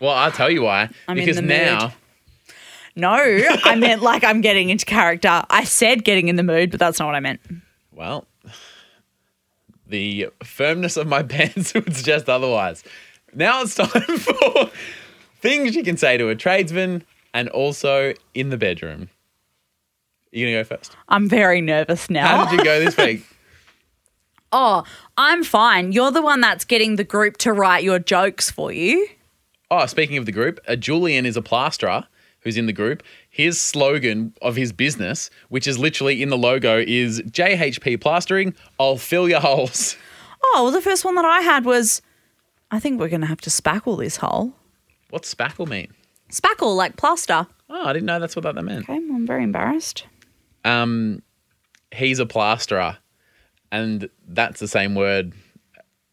Well, 0.00 0.12
I'll 0.14 0.32
tell 0.32 0.50
you 0.50 0.62
why. 0.62 0.88
I'm 1.06 1.16
because 1.16 1.36
the 1.36 1.42
mood. 1.42 1.50
now, 1.50 1.92
No, 2.96 3.12
I 3.12 3.74
meant 3.78 4.00
like 4.02 4.24
I'm 4.24 4.40
getting 4.40 4.70
into 4.70 4.86
character. 4.86 5.42
I 5.50 5.64
said 5.64 6.02
getting 6.02 6.28
in 6.28 6.36
the 6.36 6.42
mood, 6.42 6.70
but 6.70 6.80
that's 6.80 6.98
not 6.98 7.06
what 7.06 7.14
I 7.14 7.20
meant. 7.20 7.40
well, 7.92 8.26
the 9.86 10.28
firmness 10.42 10.96
of 10.96 11.06
my 11.06 11.22
pants 11.34 11.74
would 11.74 11.94
suggest 11.94 12.28
otherwise. 12.28 12.82
Now 13.34 13.62
it's 13.62 13.74
time 13.74 13.88
for 14.18 14.70
things 15.40 15.74
you 15.76 15.82
can 15.84 15.96
say 15.96 16.16
to 16.16 16.28
a 16.30 16.34
tradesman 16.34 17.04
and 17.34 17.48
also 17.50 18.14
in 18.34 18.48
the 18.50 18.56
bedroom. 18.56 19.08
You 20.32 20.46
gonna 20.46 20.58
go 20.58 20.64
first? 20.64 20.96
I'm 21.08 21.28
very 21.28 21.60
nervous 21.60 22.10
now. 22.10 22.26
How 22.44 22.50
did 22.50 22.58
you 22.58 22.64
go 22.64 22.80
this 22.80 22.96
week? 22.96 23.24
Oh, 24.54 24.84
I'm 25.16 25.44
fine. 25.44 25.92
You're 25.92 26.10
the 26.10 26.20
one 26.20 26.42
that's 26.42 26.66
getting 26.66 26.96
the 26.96 27.04
group 27.04 27.38
to 27.38 27.54
write 27.54 27.84
your 27.84 27.98
jokes 27.98 28.50
for 28.50 28.70
you. 28.70 29.08
Oh, 29.70 29.86
speaking 29.86 30.18
of 30.18 30.26
the 30.26 30.32
group, 30.32 30.60
uh, 30.68 30.76
Julian 30.76 31.24
is 31.24 31.38
a 31.38 31.40
plasterer 31.40 32.06
who's 32.40 32.58
in 32.58 32.66
the 32.66 32.72
group. 32.74 33.02
His 33.30 33.58
slogan 33.58 34.34
of 34.42 34.56
his 34.56 34.70
business, 34.70 35.30
which 35.48 35.66
is 35.66 35.78
literally 35.78 36.22
in 36.22 36.28
the 36.28 36.36
logo, 36.36 36.84
is 36.86 37.22
JHP 37.22 37.98
Plastering. 38.02 38.54
I'll 38.78 38.98
fill 38.98 39.26
your 39.26 39.40
holes. 39.40 39.96
Oh, 40.44 40.64
well, 40.64 40.70
the 40.70 40.82
first 40.82 41.02
one 41.02 41.14
that 41.14 41.24
I 41.24 41.40
had 41.40 41.64
was 41.64 42.02
I 42.70 42.78
think 42.78 43.00
we're 43.00 43.08
going 43.08 43.22
to 43.22 43.26
have 43.28 43.40
to 43.42 43.50
spackle 43.50 43.98
this 43.98 44.16
hole. 44.18 44.52
What's 45.08 45.34
spackle 45.34 45.66
mean? 45.66 45.94
Spackle, 46.30 46.76
like 46.76 46.96
plaster. 46.96 47.46
Oh, 47.70 47.86
I 47.86 47.94
didn't 47.94 48.06
know 48.06 48.18
that's 48.20 48.36
what 48.36 48.42
that 48.42 48.54
meant. 48.62 48.82
Okay, 48.82 48.96
I'm 48.96 49.26
very 49.26 49.44
embarrassed. 49.44 50.04
Um, 50.64 51.22
he's 51.92 52.18
a 52.18 52.26
plasterer, 52.26 52.98
and 53.70 54.08
that's 54.28 54.60
the 54.60 54.68
same 54.68 54.94
word, 54.94 55.32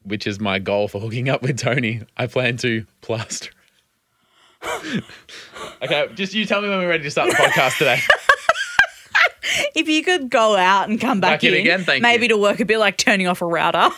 which 0.04 0.26
is 0.28 0.40
my 0.40 0.60
goal 0.60 0.88
for 0.88 1.00
hooking 1.00 1.30
up 1.30 1.42
with 1.42 1.58
Toni. 1.58 2.02
I 2.18 2.28
plan 2.28 2.58
to 2.58 2.86
plaster. 3.02 3.52
okay, 5.82 6.08
just 6.16 6.34
you 6.34 6.46
tell 6.46 6.62
me 6.62 6.70
when 6.70 6.80
we're 6.80 6.90
ready 6.90 7.04
to 7.04 7.12
start 7.12 7.30
the 7.30 7.36
podcast 7.36 7.78
today. 7.78 8.00
If 9.76 9.88
you 9.88 10.04
could 10.04 10.30
go 10.30 10.56
out 10.56 10.90
and 10.90 11.00
come 11.00 11.20
back, 11.20 11.42
Back 11.42 11.44
in 11.46 11.54
again, 11.54 11.84
thank 11.84 12.02
maybe 12.02 12.26
you. 12.26 12.30
to 12.30 12.38
work 12.38 12.60
a 12.60 12.66
bit 12.66 12.80
like 12.80 12.98
turning 12.98 13.28
off 13.28 13.42
a 13.42 13.46
router. 13.46 13.90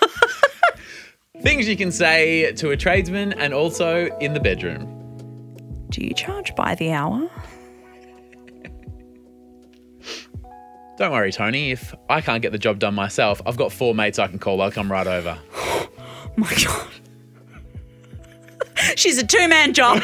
Things 1.42 1.68
you 1.68 1.76
can 1.76 1.92
say 1.92 2.52
to 2.54 2.70
a 2.72 2.78
tradesman 2.78 3.34
and 3.34 3.54
also 3.54 4.06
in 4.20 4.34
the 4.34 4.40
bedroom. 4.40 4.86
Do 5.90 6.02
you 6.04 6.14
charge 6.14 6.56
by 6.56 6.76
the 6.76 6.92
hour? 6.92 7.30
Don't 11.02 11.12
worry, 11.14 11.32
Toni. 11.32 11.72
If 11.72 11.96
I 12.12 12.22
can't 12.22 12.44
get 12.44 12.52
the 12.52 12.60
job 12.60 12.78
done 12.78 12.94
myself, 12.94 13.42
I've 13.48 13.58
got 13.58 13.74
four 13.74 13.96
mates 13.96 14.20
I 14.20 14.28
can 14.28 14.38
call. 14.38 14.62
I'll 14.62 14.70
come 14.70 14.92
right 14.92 15.08
over. 15.08 15.36
my 16.38 16.54
god. 16.64 16.88
She's 18.96 19.18
a 19.18 19.26
two 19.26 19.48
man 19.48 19.74
job. 19.74 20.00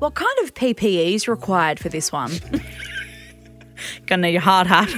what 0.00 0.14
kind 0.14 0.38
of 0.42 0.52
PPE 0.52 1.14
is 1.14 1.26
required 1.26 1.80
for 1.80 1.88
this 1.88 2.12
one? 2.12 2.32
Gonna 4.06 4.20
need 4.20 4.32
your 4.32 4.42
hard 4.42 4.66
hat. 4.66 4.90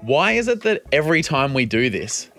Why 0.00 0.32
is 0.32 0.48
it 0.48 0.62
that 0.62 0.80
every 0.92 1.20
time 1.20 1.52
we 1.52 1.66
do 1.66 1.90
this, 1.90 2.30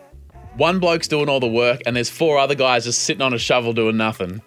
one 0.57 0.79
bloke's 0.79 1.07
doing 1.07 1.29
all 1.29 1.39
the 1.39 1.47
work 1.47 1.81
and 1.85 1.95
there's 1.95 2.09
four 2.09 2.37
other 2.37 2.55
guys 2.55 2.83
just 2.85 3.03
sitting 3.03 3.21
on 3.21 3.33
a 3.33 3.37
shovel 3.37 3.73
doing 3.73 3.95
nothing? 3.97 4.41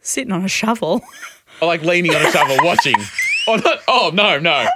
Sitting 0.00 0.32
on 0.32 0.44
a 0.44 0.48
shovel. 0.48 1.02
Or 1.60 1.66
like 1.68 1.82
leaning 1.82 2.12
on 2.12 2.20
a 2.26 2.30
shovel 2.32 2.56
watching. 2.64 2.94
Oh, 3.46 3.54
not, 3.56 3.78
oh 3.86 4.10
no, 4.12 4.38
no. 4.40 4.66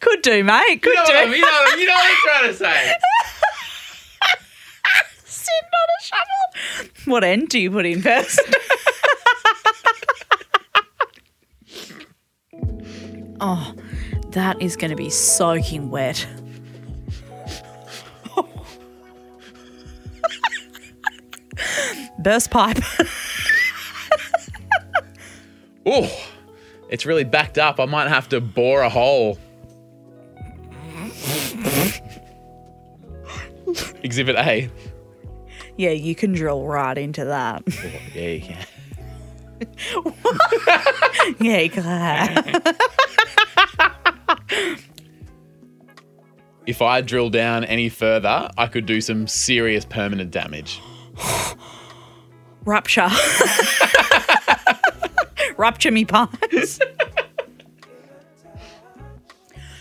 Could 0.00 0.22
do, 0.22 0.42
mate. 0.42 0.82
Could 0.82 0.90
You 0.90 0.94
know, 0.96 1.04
do. 1.06 1.12
what 1.12 1.16
I 1.16 1.24
mean? 1.26 1.34
you, 1.34 1.40
know, 1.42 1.76
you 1.78 1.86
know 1.86 1.92
what 1.94 2.10
I'm 2.10 2.16
trying 2.40 2.48
to 2.50 2.54
say. 2.58 2.94
Sitting 5.24 5.70
on 5.78 5.88
a 6.00 6.02
shovel. 6.02 7.12
What 7.12 7.22
end 7.22 7.50
do 7.50 7.60
you 7.60 7.70
put 7.70 7.86
in 7.86 8.02
first? 8.02 8.40
oh, 13.40 13.74
that 14.30 14.60
is 14.60 14.76
going 14.76 14.90
to 14.90 14.96
be 14.96 15.10
soaking 15.10 15.90
wet. 15.90 16.26
Burst 22.18 22.50
pipe. 22.50 22.78
Oh, 25.86 26.10
it's 26.88 27.04
really 27.04 27.24
backed 27.24 27.58
up. 27.58 27.78
I 27.78 27.84
might 27.84 28.08
have 28.08 28.28
to 28.30 28.40
bore 28.40 28.80
a 28.82 28.88
hole. 28.88 29.38
Exhibit 34.02 34.36
A. 34.36 34.70
yeah, 35.76 35.90
you 35.90 36.14
can 36.14 36.32
drill 36.32 36.64
right 36.66 36.96
into 36.96 37.24
that. 37.24 37.62
Oh, 37.66 37.90
yeah, 38.14 38.28
you 38.28 38.40
can. 38.40 38.66
yeah, 41.40 41.60
you 41.60 41.70
can. 41.70 42.62
If 46.66 46.80
I 46.80 47.02
drill 47.02 47.28
down 47.28 47.64
any 47.64 47.88
further, 47.90 48.50
I 48.56 48.66
could 48.68 48.86
do 48.86 49.00
some 49.00 49.26
serious 49.26 49.84
permanent 49.84 50.30
damage. 50.30 50.80
Rupture. 52.64 53.08
Rupture 55.56 55.90
me 55.90 56.04
pipes. 56.04 56.78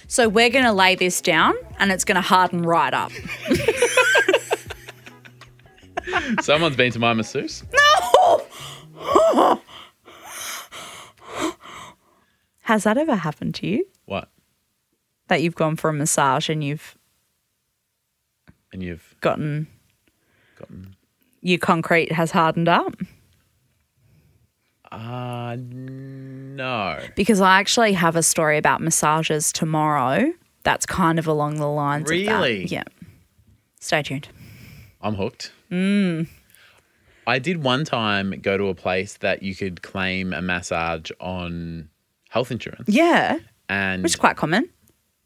so 0.07 0.29
we're 0.29 0.49
going 0.49 0.65
to 0.65 0.73
lay 0.73 0.95
this 0.95 1.21
down 1.21 1.53
and 1.79 1.91
it's 1.91 2.05
going 2.05 2.15
to 2.15 2.21
harden 2.21 2.63
right 2.63 2.93
up. 2.93 3.11
Someone's 6.41 6.75
been 6.75 6.91
to 6.91 6.99
my 6.99 7.13
masseuse. 7.13 7.63
No! 7.73 8.39
Has 12.63 12.83
that 12.85 12.97
ever 12.97 13.15
happened 13.15 13.55
to 13.55 13.67
you? 13.67 13.85
What? 14.05 14.29
That 15.27 15.41
you've 15.41 15.55
gone 15.55 15.75
for 15.75 15.89
a 15.89 15.93
massage 15.93 16.49
and 16.49 16.63
you've 16.63 16.97
And 18.71 18.81
you've 18.81 19.15
gotten 19.21 19.67
gotten. 20.57 20.95
Your 21.43 21.59
concrete 21.59 22.11
has 22.11 22.31
hardened 22.31 22.67
up? 22.69 22.95
Uh, 24.91 25.55
no. 25.59 26.99
Because 27.15 27.41
I 27.41 27.59
actually 27.59 27.93
have 27.93 28.15
a 28.15 28.23
story 28.23 28.57
about 28.57 28.81
massages 28.81 29.51
tomorrow 29.51 30.31
that's 30.63 30.85
kind 30.85 31.17
of 31.19 31.27
along 31.27 31.55
the 31.57 31.67
lines 31.67 32.09
Really? 32.09 32.27
of 32.63 32.69
that. 32.69 32.71
Yeah. 32.71 32.83
Stay 33.79 34.03
tuned. 34.03 34.27
I'm 35.01 35.15
hooked. 35.15 35.51
Mm. 35.71 36.27
I 37.25 37.39
did 37.39 37.63
one 37.63 37.85
time 37.85 38.39
go 38.41 38.57
to 38.57 38.65
a 38.67 38.75
place 38.75 39.17
that 39.17 39.43
you 39.43 39.55
could 39.55 39.81
claim 39.81 40.31
a 40.33 40.41
massage 40.41 41.09
on 41.19 41.89
health 42.29 42.51
insurance. 42.51 42.87
Yeah. 42.87 43.39
and 43.69 44.03
which 44.03 44.11
is 44.13 44.15
quite 44.15 44.35
common. 44.37 44.69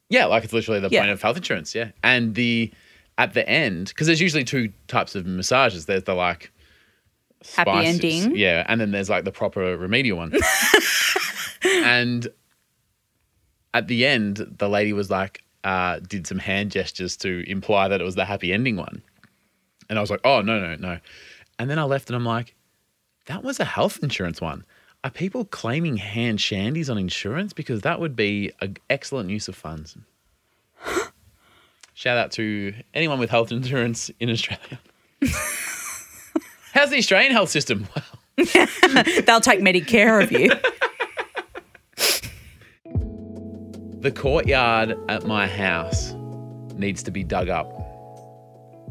yeah, 0.09 0.25
like 0.25 0.43
it's 0.43 0.53
literally 0.53 0.79
the 0.79 0.89
Yeah. 0.89 1.01
point 1.01 1.11
of 1.11 1.21
health 1.21 1.37
insurance. 1.37 1.75
Yeah, 1.75 1.91
and 2.03 2.35
the 2.35 2.71
at 3.17 3.33
the 3.33 3.47
end 3.47 3.87
because 3.89 4.07
there's 4.07 4.21
usually 4.21 4.43
two 4.43 4.71
types 4.87 5.15
of 5.15 5.25
massages. 5.25 5.85
There's 5.85 6.03
the 6.03 6.13
like 6.13 6.51
Happy 7.55 7.85
ending. 7.85 8.35
yeah, 8.35 8.65
and 8.67 8.79
then 8.81 8.91
there's 8.91 9.09
like 9.09 9.23
the 9.23 9.31
proper 9.31 9.77
remedial 9.77 10.17
one. 10.17 10.33
and 11.63 12.27
at 13.73 13.87
the 13.87 14.05
end, 14.05 14.55
the 14.57 14.69
lady 14.69 14.93
was 14.93 15.09
like, 15.09 15.43
uh, 15.63 15.99
did 15.99 16.25
some 16.27 16.39
hand 16.39 16.71
gestures 16.71 17.17
to 17.17 17.43
imply 17.49 17.87
that 17.87 18.01
it 18.01 18.03
was 18.03 18.15
the 18.15 18.25
happy 18.25 18.53
ending 18.53 18.75
one, 18.75 19.01
and 19.89 19.97
I 19.97 20.01
was 20.01 20.09
like, 20.09 20.21
oh 20.23 20.41
no 20.41 20.59
no 20.59 20.75
no, 20.75 20.99
and 21.59 21.69
then 21.69 21.79
I 21.79 21.83
left 21.83 22.09
and 22.09 22.15
I'm 22.15 22.25
like, 22.25 22.55
that 23.25 23.43
was 23.43 23.59
a 23.59 23.65
health 23.65 23.99
insurance 24.01 24.41
one. 24.41 24.65
Are 25.03 25.11
people 25.11 25.45
claiming 25.45 25.97
hand 25.97 26.39
shandies 26.39 26.89
on 26.89 26.97
insurance? 26.97 27.53
Because 27.53 27.81
that 27.81 27.99
would 27.99 28.15
be 28.15 28.51
an 28.61 28.77
excellent 28.89 29.29
use 29.29 29.47
of 29.47 29.55
funds. 29.55 29.95
Shout 31.97 32.15
out 32.15 32.29
to 32.33 32.75
anyone 32.93 33.17
with 33.17 33.31
health 33.31 33.51
insurance 33.51 34.11
in 34.19 34.29
Australia. 34.29 34.79
How's 36.71 36.91
the 36.91 36.97
Australian 36.99 37.31
health 37.31 37.49
system? 37.49 37.87
Well, 38.37 39.03
They'll 39.25 39.41
take 39.41 39.61
Medicare 39.61 40.21
of 40.21 40.31
you. 40.31 40.51
the 44.01 44.11
courtyard 44.11 44.95
at 45.09 45.25
my 45.25 45.47
house 45.47 46.13
needs 46.75 47.01
to 47.01 47.09
be 47.09 47.23
dug 47.23 47.49
up. 47.49 47.65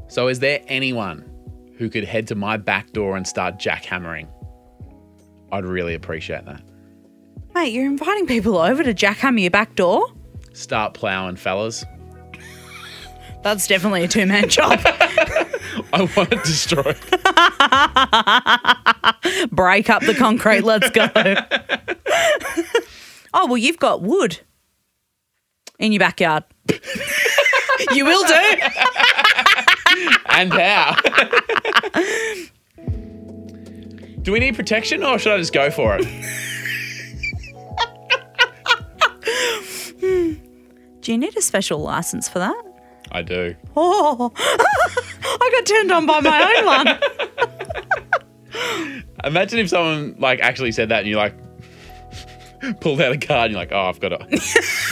So, 0.09 0.27
is 0.27 0.41
there 0.41 0.59
anyone 0.67 1.31
who 1.79 1.89
could 1.89 2.03
head 2.03 2.27
to 2.27 2.35
my 2.35 2.57
back 2.57 2.91
door 2.91 3.17
and 3.17 3.25
start 3.25 3.61
jackhammering? 3.61 4.27
I'd 5.53 5.65
really 5.65 5.95
appreciate 5.95 6.45
that. 6.47 6.61
Mate, 7.55 7.73
you're 7.73 7.87
inviting 7.87 8.27
people 8.27 8.59
over 8.59 8.83
to 8.83 8.93
jackhammer 8.93 9.43
your 9.43 9.53
back 9.53 9.77
door? 9.77 10.05
Start 10.55 10.95
plowing, 10.95 11.37
fellas. 11.37 11.85
That's 13.47 13.67
definitely 13.69 14.03
a 14.03 14.09
two 14.09 14.27
man 14.27 14.49
job. 14.49 14.81
I 15.93 16.09
want 16.17 16.33
to 16.33 16.41
destroy 16.45 16.81
it 16.81 16.97
destroyed. 16.97 16.99
Break 19.53 19.89
up 19.89 20.03
the 20.03 20.17
concrete, 20.19 20.63
let's 20.63 20.91
go. 20.91 21.09
oh, 23.35 23.47
well, 23.47 23.57
you've 23.57 23.79
got 23.79 24.03
wood 24.03 24.41
in 25.79 25.93
your 25.93 26.01
backyard. 26.01 26.43
you 27.93 28.05
will 28.05 28.27
do. 28.27 28.35
and 30.31 30.53
how? 30.53 30.97
Do 34.23 34.33
we 34.33 34.41
need 34.41 34.57
protection 34.57 35.05
or 35.05 35.21
should 35.21 35.35
I 35.35 35.39
just 35.39 35.53
go 35.53 35.71
for 35.71 35.97
it? 36.01 36.05
Do 41.01 41.13
you 41.13 41.19
need 41.19 41.37
a 41.37 41.43
special 41.43 41.79
license 41.79 42.29
for 42.29 42.41
that? 42.41 42.76
I 43.13 43.23
do. 43.23 43.55
Oh, 43.77 44.33
I 44.37 45.51
got 45.53 45.67
turned 45.67 45.93
on 45.93 46.07
by 46.07 46.21
my 46.21 46.55
own 46.57 46.65
one. 46.67 46.89
Imagine 49.25 49.59
if 49.59 49.69
someone 49.69 50.17
like 50.19 50.41
actually 50.41 50.73
said 50.73 50.89
that 50.89 51.01
and 51.01 51.09
you 51.09 51.17
like 51.17 51.35
pulled 52.81 53.01
out 53.01 53.13
a 53.13 53.19
card 53.19 53.47
and 53.47 53.53
you're 53.53 53.61
like, 53.61 53.73
oh, 53.73 53.89
I've 53.89 54.01
got 54.01 54.11
to, 54.11 54.19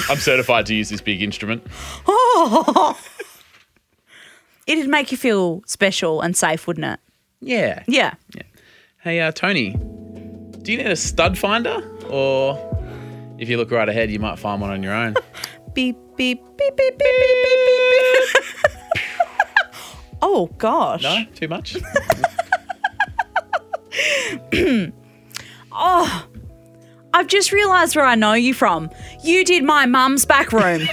I'm 0.09 0.18
certified 0.18 0.66
to 0.66 0.74
use 0.74 0.88
this 0.88 1.00
big 1.00 1.22
instrument. 1.22 1.66
Oh. 2.07 2.98
It'd 4.66 4.88
make 4.88 5.12
you 5.12 5.18
feel 5.18 5.62
special 5.66 6.20
and 6.20 6.37
safe, 6.37 6.66
wouldn't 6.66 6.87
it? 6.87 7.00
Yeah. 7.40 7.83
Yeah. 7.87 8.14
Hey, 9.03 9.20
uh, 9.20 9.33
Toni, 9.33 9.70
do 10.62 10.72
you 10.72 10.79
need 10.79 10.87
a 10.87 10.96
stud 10.96 11.37
finder? 11.37 11.83
Or 12.09 12.59
if 13.38 13.48
you 13.48 13.59
look 13.59 13.70
right 13.70 13.88
ahead, 13.88 14.11
you 14.11 14.18
might 14.18 14.38
find 14.38 14.61
one 14.61 14.70
on 14.70 14.83
your 14.83 14.94
own. 14.94 15.14
Beep, 15.74 15.96
beep, 16.16 16.40
beep, 16.57 16.77
beep, 16.77 16.77
beep, 16.77 16.98
beep, 16.98 16.98
beep, 16.98 18.35
beep. 18.35 18.44
oh, 20.22 20.46
gosh. 20.59 21.03
No? 21.03 21.24
Too 21.35 21.48
much? 21.48 21.77
Oh, 25.77 26.27
I've 27.12 27.27
just 27.27 27.50
realised 27.50 27.96
where 27.96 28.05
I 28.05 28.14
know 28.14 28.35
you 28.35 28.55
from. 28.55 28.90
You 29.24 29.44
did 29.44 29.64
my 29.64 29.87
mum's 29.87 30.24
back 30.24 30.53
room. 30.53 30.62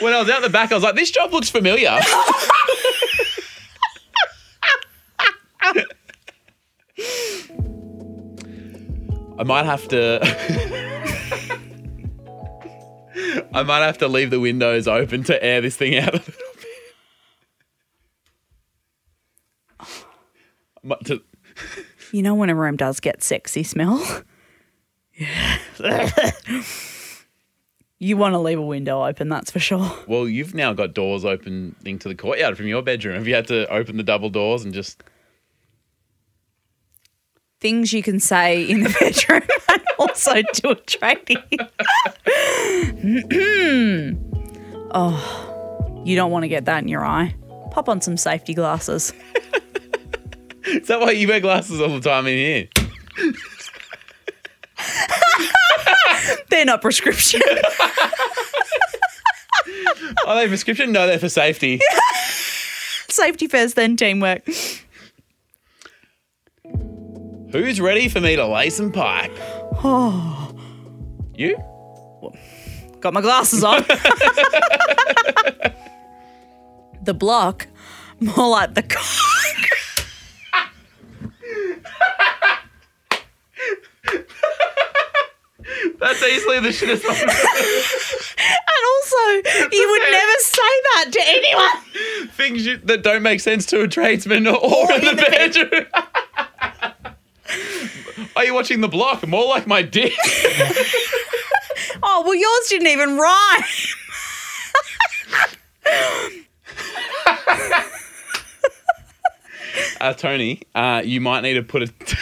when 0.00 0.12
I 0.12 0.20
was 0.20 0.28
out 0.28 0.42
the 0.42 0.50
back, 0.50 0.72
I 0.72 0.74
was 0.74 0.84
like, 0.84 0.94
this 0.94 1.10
job 1.10 1.32
looks 1.32 1.48
familiar. 1.48 1.98
I 9.38 9.44
might 9.44 9.64
have 9.66 9.86
to. 9.88 10.18
I 13.52 13.62
might 13.62 13.80
have 13.86 13.98
to 13.98 14.08
leave 14.08 14.30
the 14.30 14.40
windows 14.40 14.86
open 14.88 15.22
to 15.24 15.42
air 15.42 15.60
this 15.60 15.76
thing 15.76 15.96
out 15.96 16.08
a 16.14 16.18
little 16.18 16.34
bit. 20.84 21.04
To- 21.04 21.22
you 22.12 22.22
know 22.22 22.34
when 22.34 22.50
a 22.50 22.54
room 22.54 22.76
does 22.76 23.00
get 23.00 23.22
sexy 23.22 23.62
smell? 23.62 24.04
Yeah. 25.14 25.58
you 27.98 28.16
want 28.16 28.34
to 28.34 28.38
leave 28.38 28.58
a 28.58 28.62
window 28.62 29.04
open, 29.04 29.28
that's 29.28 29.50
for 29.50 29.58
sure. 29.58 29.92
well, 30.06 30.28
you've 30.28 30.54
now 30.54 30.72
got 30.72 30.94
doors 30.94 31.24
opening 31.24 31.74
to 31.98 32.08
the 32.08 32.14
courtyard 32.14 32.56
from 32.56 32.68
your 32.68 32.82
bedroom. 32.82 33.16
Have 33.16 33.26
you 33.26 33.34
had 33.34 33.48
to 33.48 33.68
open 33.72 33.96
the 33.96 34.02
double 34.04 34.30
doors 34.30 34.64
and 34.64 34.72
just. 34.72 35.02
Things 37.60 37.92
you 37.92 38.02
can 38.02 38.18
say 38.20 38.62
in 38.62 38.82
the 38.82 38.88
bedroom 39.00 39.42
and 39.70 39.82
also 39.98 40.34
do 40.54 40.70
a 40.70 40.74
trading. 40.76 41.42
oh, 44.92 46.02
you 46.04 46.14
don't 46.14 46.30
want 46.30 46.44
to 46.44 46.48
get 46.48 46.66
that 46.66 46.82
in 46.82 46.88
your 46.88 47.04
eye. 47.04 47.34
Pop 47.72 47.88
on 47.88 48.00
some 48.00 48.16
safety 48.16 48.54
glasses. 48.54 49.12
Is 50.64 50.86
that 50.88 51.00
why 51.00 51.12
you 51.12 51.26
wear 51.26 51.40
glasses 51.40 51.80
all 51.80 51.88
the 51.88 52.00
time 52.00 52.26
in 52.26 52.36
here? 52.36 52.68
They're 56.50 56.64
not 56.64 56.82
prescription. 56.82 57.40
Are 60.26 60.34
they 60.36 60.48
prescription? 60.48 60.92
No, 60.92 61.06
they're 61.06 61.18
for 61.18 61.28
safety. 61.28 61.80
safety 63.08 63.48
first, 63.48 63.76
then 63.76 63.96
teamwork. 63.96 64.48
Who's 67.50 67.80
ready 67.80 68.08
for 68.08 68.20
me 68.20 68.36
to 68.36 68.46
lay 68.46 68.70
some 68.70 68.92
pipe? 68.92 69.32
Oh. 69.82 70.44
You? 71.34 71.56
Got 72.98 73.14
my 73.14 73.20
glasses 73.20 73.62
on. 73.62 73.82
the 77.04 77.14
block, 77.14 77.68
more 78.18 78.48
like 78.48 78.74
the 78.74 78.82
cock. 78.82 79.04
That's 86.00 86.22
easily 86.24 86.58
the 86.58 86.70
shittest 86.70 87.04
one. 87.06 87.16
And 88.40 88.84
also, 88.94 89.16
you 89.72 89.90
would 89.90 90.02
never 90.10 90.38
say 90.40 90.80
that 90.82 91.06
to 91.12 91.20
anyone. 91.24 92.28
Things 92.30 92.66
you, 92.66 92.76
that 92.78 93.02
don't 93.02 93.22
make 93.22 93.40
sense 93.40 93.66
to 93.66 93.82
a 93.82 93.88
tradesman 93.88 94.46
or, 94.46 94.56
or 94.56 94.92
in 94.92 95.04
the 95.04 95.14
bedroom. 95.14 95.86
Are 98.38 98.44
you 98.44 98.54
watching 98.54 98.80
the 98.80 98.88
block? 98.88 99.26
More 99.26 99.48
like 99.48 99.66
my 99.66 99.82
dick. 99.82 100.12
Oh, 102.00 102.22
well, 102.24 102.34
yours 102.34 102.68
didn't 102.68 102.86
even 102.86 103.16
rhyme. 103.16 103.64
Uh, 110.00 110.12
Toni, 110.12 110.62
uh, 110.76 111.02
you 111.04 111.20
might 111.20 111.40
need 111.40 111.54
to 111.54 111.62
put 111.62 111.82
a. 111.82 111.92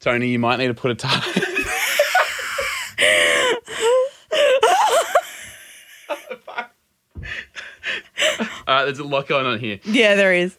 Toni, 0.00 0.28
you 0.28 0.38
might 0.38 0.58
need 0.58 0.66
to 0.66 0.74
put 0.74 0.90
a 0.90 0.94
tie. 0.94 1.22
All 8.66 8.68
right, 8.74 8.84
there's 8.84 8.98
a 8.98 9.04
lot 9.04 9.26
going 9.26 9.46
on 9.46 9.58
here. 9.58 9.80
Yeah, 9.84 10.16
there 10.16 10.34
is. 10.34 10.58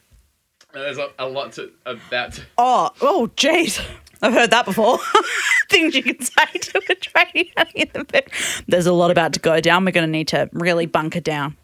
There's 0.73 0.97
a, 0.97 1.09
a 1.17 1.27
lot 1.27 1.53
to 1.53 1.71
about. 1.85 2.33
To, 2.33 2.41
Oh, 2.57 2.91
oh, 3.01 3.31
jeez. 3.35 3.83
I've 4.21 4.33
heard 4.33 4.51
that 4.51 4.65
before. 4.65 4.99
Things 5.69 5.95
you 5.95 6.03
can 6.03 6.21
say 6.21 6.45
to 6.53 6.77
a 6.77 6.95
tradie 6.95 7.51
in 7.75 7.87
the 7.93 8.03
bed. 8.03 8.29
There's 8.67 8.85
a 8.85 8.93
lot 8.93 9.11
about 9.11 9.33
to 9.33 9.39
go 9.39 9.61
down. 9.61 9.85
We're 9.85 9.91
going 9.91 10.07
to 10.07 10.11
need 10.11 10.27
to 10.29 10.49
really 10.51 10.85
bunker 10.85 11.21
down. 11.21 11.55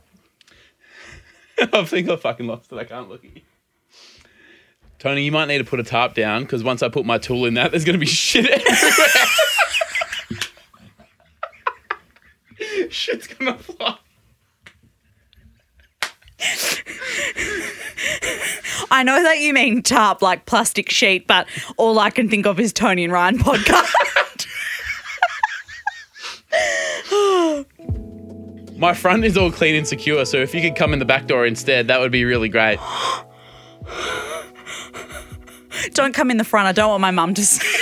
I 1.74 1.84
think 1.84 2.10
I 2.10 2.16
fucking 2.16 2.48
lost 2.48 2.72
it. 2.72 2.78
I 2.78 2.84
can't 2.84 3.10
look 3.10 3.24
at 3.26 3.36
you. 3.36 3.42
Toni, 5.00 5.24
you 5.24 5.32
might 5.32 5.46
need 5.48 5.60
to 5.60 5.64
put 5.64 5.80
a 5.80 5.84
tarp 5.84 6.14
down 6.16 6.44
because 6.44 6.64
once 6.64 6.82
I 6.82 6.90
put 6.90 7.06
my 7.06 7.18
tool 7.18 7.46
in 7.46 7.56
that, 7.56 7.72
there's 7.72 7.86
going 7.86 7.94
to 7.94 8.00
be 8.00 8.06
shit 8.06 8.46
everywhere. 8.46 9.26
Shit's 12.90 13.28
going 13.28 13.54
to 13.56 13.62
fly. 13.62 13.98
I 18.92 19.04
know 19.04 19.22
that 19.24 19.40
you 19.40 19.54
mean 19.54 19.82
tarp 19.82 20.22
like 20.22 20.46
plastic 20.46 20.90
sheet, 20.90 21.28
but 21.28 21.48
all 21.78 22.00
I 22.00 22.10
can 22.10 22.30
think 22.30 22.46
of 22.46 22.60
is 22.60 22.74
Toni 22.74 23.04
and 23.04 23.14
Ryan 23.14 23.38
podcast. 23.38 23.94
My 28.78 28.94
front 28.94 29.24
is 29.24 29.38
all 29.38 29.52
clean 29.52 29.76
and 29.76 29.88
secure, 29.88 30.26
so 30.26 30.38
if 30.38 30.54
you 30.54 30.62
could 30.62 30.76
come 30.76 30.94
in 30.94 31.00
the 31.00 31.06
back 31.06 31.28
door 31.28 31.46
instead, 31.46 31.88
that 31.88 32.00
would 32.00 32.12
be 32.12 32.26
really 32.26 32.50
great. 32.50 32.80
don't 35.94 36.14
come 36.14 36.30
in 36.30 36.38
the 36.38 36.44
front. 36.44 36.68
I 36.68 36.74
don't 36.74 36.90
want 36.90 37.02
my 37.02 37.12
mum 37.12 37.34
to 37.36 37.46
see. 37.46 37.66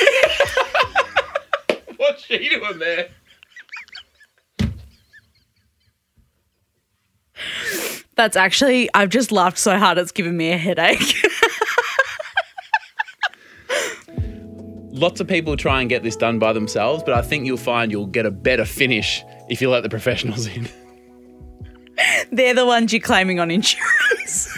What's 1.98 2.26
she 2.26 2.50
doing 2.50 2.80
there? 2.80 3.10
That's 8.16 8.38
actually, 8.38 8.90
I've 8.94 9.10
just 9.10 9.32
laughed 9.32 9.58
so 9.58 9.78
hard 9.78 9.98
it's 9.98 10.12
given 10.12 10.38
me 10.38 10.52
a 10.52 10.58
headache. 10.58 11.16
Lots 14.92 15.20
of 15.20 15.28
people 15.28 15.58
try 15.58 15.82
and 15.82 15.90
get 15.90 16.04
this 16.04 16.16
done 16.16 16.38
by 16.38 16.54
themselves, 16.54 17.02
but 17.04 17.16
I 17.16 17.24
think 17.24 17.46
you'll 17.48 17.58
find 17.58 17.92
you'll 17.92 18.06
get 18.06 18.28
a 18.28 18.32
better 18.32 18.64
finish 18.66 19.24
if 19.50 19.60
you 19.62 19.70
let 19.70 19.82
the 19.84 19.90
professionals 19.90 20.46
in. 20.46 20.70
They're 22.32 22.54
the 22.54 22.66
ones 22.66 22.94
you're 22.94 23.02
claiming 23.02 23.40
on 23.40 23.50
insurance. 23.50 24.56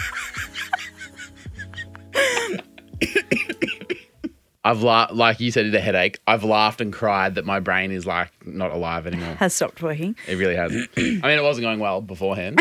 I've 4.64 4.82
la- 4.82 5.08
like 5.12 5.38
you 5.38 5.52
said, 5.52 5.70
the 5.70 5.80
headache. 5.80 6.18
I've 6.26 6.42
laughed 6.42 6.80
and 6.80 6.92
cried 6.92 7.36
that 7.36 7.44
my 7.44 7.60
brain 7.60 7.92
is 7.92 8.04
like 8.04 8.30
not 8.44 8.72
alive 8.72 9.06
anymore. 9.06 9.36
Has 9.36 9.54
stopped 9.54 9.80
working. 9.80 10.16
It 10.26 10.34
really 10.36 10.56
has. 10.56 10.72
I 10.96 11.00
mean, 11.00 11.22
it 11.24 11.42
wasn't 11.42 11.64
going 11.64 11.78
well 11.78 12.00
beforehand. 12.00 12.58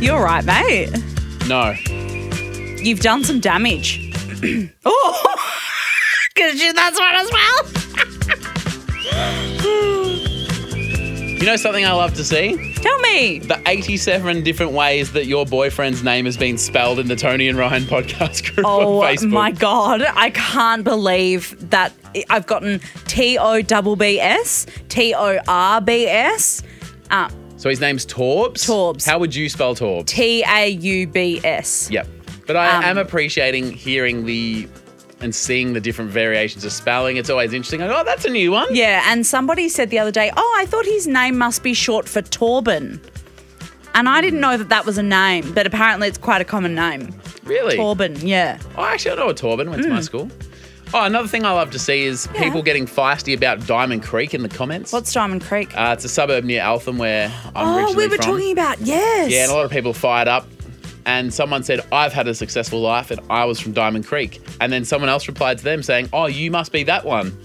You're 0.00 0.22
right, 0.22 0.44
mate. 0.44 0.90
No, 1.48 1.74
You've 2.80 3.00
done 3.00 3.24
some 3.24 3.40
damage. 3.40 4.12
oh, 4.84 5.36
because 6.34 6.72
that's 6.72 6.98
one 6.98 7.14
as 7.14 7.30
well. 7.32 7.64
you 11.38 11.44
know 11.44 11.56
something 11.56 11.84
I 11.84 11.90
love 11.92 12.14
to 12.14 12.24
see? 12.24 12.72
Tell 12.74 12.98
me. 13.00 13.40
The 13.40 13.60
87 13.66 14.44
different 14.44 14.72
ways 14.72 15.12
that 15.12 15.26
your 15.26 15.44
boyfriend's 15.44 16.04
name 16.04 16.24
has 16.26 16.36
been 16.36 16.56
spelled 16.56 17.00
in 17.00 17.08
the 17.08 17.16
Toni 17.16 17.48
and 17.48 17.58
Ryan 17.58 17.82
podcast 17.86 18.54
group 18.54 18.64
Oh 18.64 19.00
on 19.00 19.16
Facebook. 19.16 19.24
Oh 19.24 19.28
my 19.28 19.50
god, 19.50 20.02
I 20.02 20.30
can't 20.30 20.84
believe 20.84 21.70
that 21.70 21.92
I've 22.30 22.46
gotten 22.46 22.78
T 23.06 23.36
O 23.38 23.60
B 23.60 23.94
B 23.96 24.20
S, 24.20 24.66
T 24.88 25.14
O 25.14 25.38
R 25.48 25.80
B 25.80 26.06
S, 26.06 26.62
uh, 27.10 27.28
So 27.58 27.68
his 27.68 27.80
name's 27.80 28.06
Torbs. 28.06 28.64
Torbs. 28.66 29.04
How 29.04 29.18
would 29.18 29.34
you 29.34 29.48
spell 29.48 29.74
Torbs? 29.74 30.06
T 30.06 30.42
A 30.48 30.68
U 30.68 31.06
B 31.06 31.40
S. 31.44 31.90
Yep. 31.90 32.06
But 32.46 32.56
I 32.56 32.76
Um, 32.78 32.84
am 32.84 32.98
appreciating 32.98 33.72
hearing 33.72 34.24
the 34.24 34.68
and 35.20 35.34
seeing 35.34 35.72
the 35.72 35.80
different 35.80 36.10
variations 36.12 36.64
of 36.64 36.72
spelling. 36.72 37.16
It's 37.16 37.28
always 37.28 37.52
interesting. 37.52 37.80
Like, 37.80 37.90
oh, 37.90 38.04
that's 38.04 38.24
a 38.24 38.30
new 38.30 38.52
one. 38.52 38.68
Yeah, 38.74 39.02
and 39.08 39.26
somebody 39.26 39.68
said 39.68 39.90
the 39.90 39.98
other 39.98 40.12
day, 40.12 40.30
oh, 40.36 40.56
I 40.60 40.64
thought 40.66 40.84
his 40.86 41.08
name 41.08 41.36
must 41.36 41.64
be 41.64 41.74
short 41.74 42.08
for 42.08 42.22
Torben. 42.22 43.00
And 43.94 44.08
I 44.08 44.20
didn't 44.20 44.38
know 44.40 44.56
that 44.56 44.68
that 44.68 44.86
was 44.86 44.96
a 44.96 45.02
name, 45.02 45.52
but 45.52 45.66
apparently 45.66 46.06
it's 46.06 46.18
quite 46.18 46.40
a 46.40 46.44
common 46.44 46.76
name. 46.76 47.12
Really? 47.42 47.76
Torben, 47.76 48.16
yeah. 48.22 48.58
Oh, 48.76 48.84
actually, 48.84 49.10
I 49.10 49.14
know 49.16 49.28
a 49.30 49.34
Torben. 49.34 49.68
Went 49.68 49.82
to 49.82 49.88
Mm. 49.88 49.92
my 49.94 50.00
school. 50.02 50.30
Oh, 50.94 51.04
another 51.04 51.28
thing 51.28 51.44
I 51.44 51.50
love 51.52 51.70
to 51.72 51.78
see 51.78 52.04
is 52.04 52.26
people 52.36 52.62
getting 52.62 52.86
feisty 52.86 53.36
about 53.36 53.66
Diamond 53.66 54.02
Creek 54.02 54.32
in 54.32 54.42
the 54.42 54.48
comments. 54.48 54.90
What's 54.92 55.12
Diamond 55.12 55.42
Creek? 55.42 55.76
Uh, 55.76 55.90
it's 55.94 56.04
a 56.04 56.08
suburb 56.08 56.44
near 56.44 56.62
Eltham 56.62 56.96
where 56.96 57.30
I'm 57.54 57.66
oh, 57.68 57.76
originally 57.76 57.96
we 58.06 58.08
were 58.08 58.16
from. 58.16 58.24
talking 58.36 58.52
about, 58.52 58.80
yes. 58.80 59.30
Yeah, 59.30 59.42
and 59.42 59.52
a 59.52 59.54
lot 59.54 59.66
of 59.66 59.70
people 59.70 59.92
fired 59.92 60.28
up. 60.28 60.46
And 61.04 61.32
someone 61.32 61.62
said, 61.62 61.80
I've 61.92 62.12
had 62.12 62.26
a 62.28 62.34
successful 62.34 62.80
life 62.80 63.10
and 63.10 63.20
I 63.30 63.44
was 63.44 63.60
from 63.60 63.72
Diamond 63.72 64.06
Creek. 64.06 64.40
And 64.60 64.72
then 64.72 64.84
someone 64.84 65.08
else 65.10 65.26
replied 65.28 65.58
to 65.58 65.64
them 65.64 65.82
saying, 65.82 66.08
Oh, 66.12 66.26
you 66.26 66.50
must 66.50 66.70
be 66.72 66.82
that 66.84 67.04
one. 67.04 67.36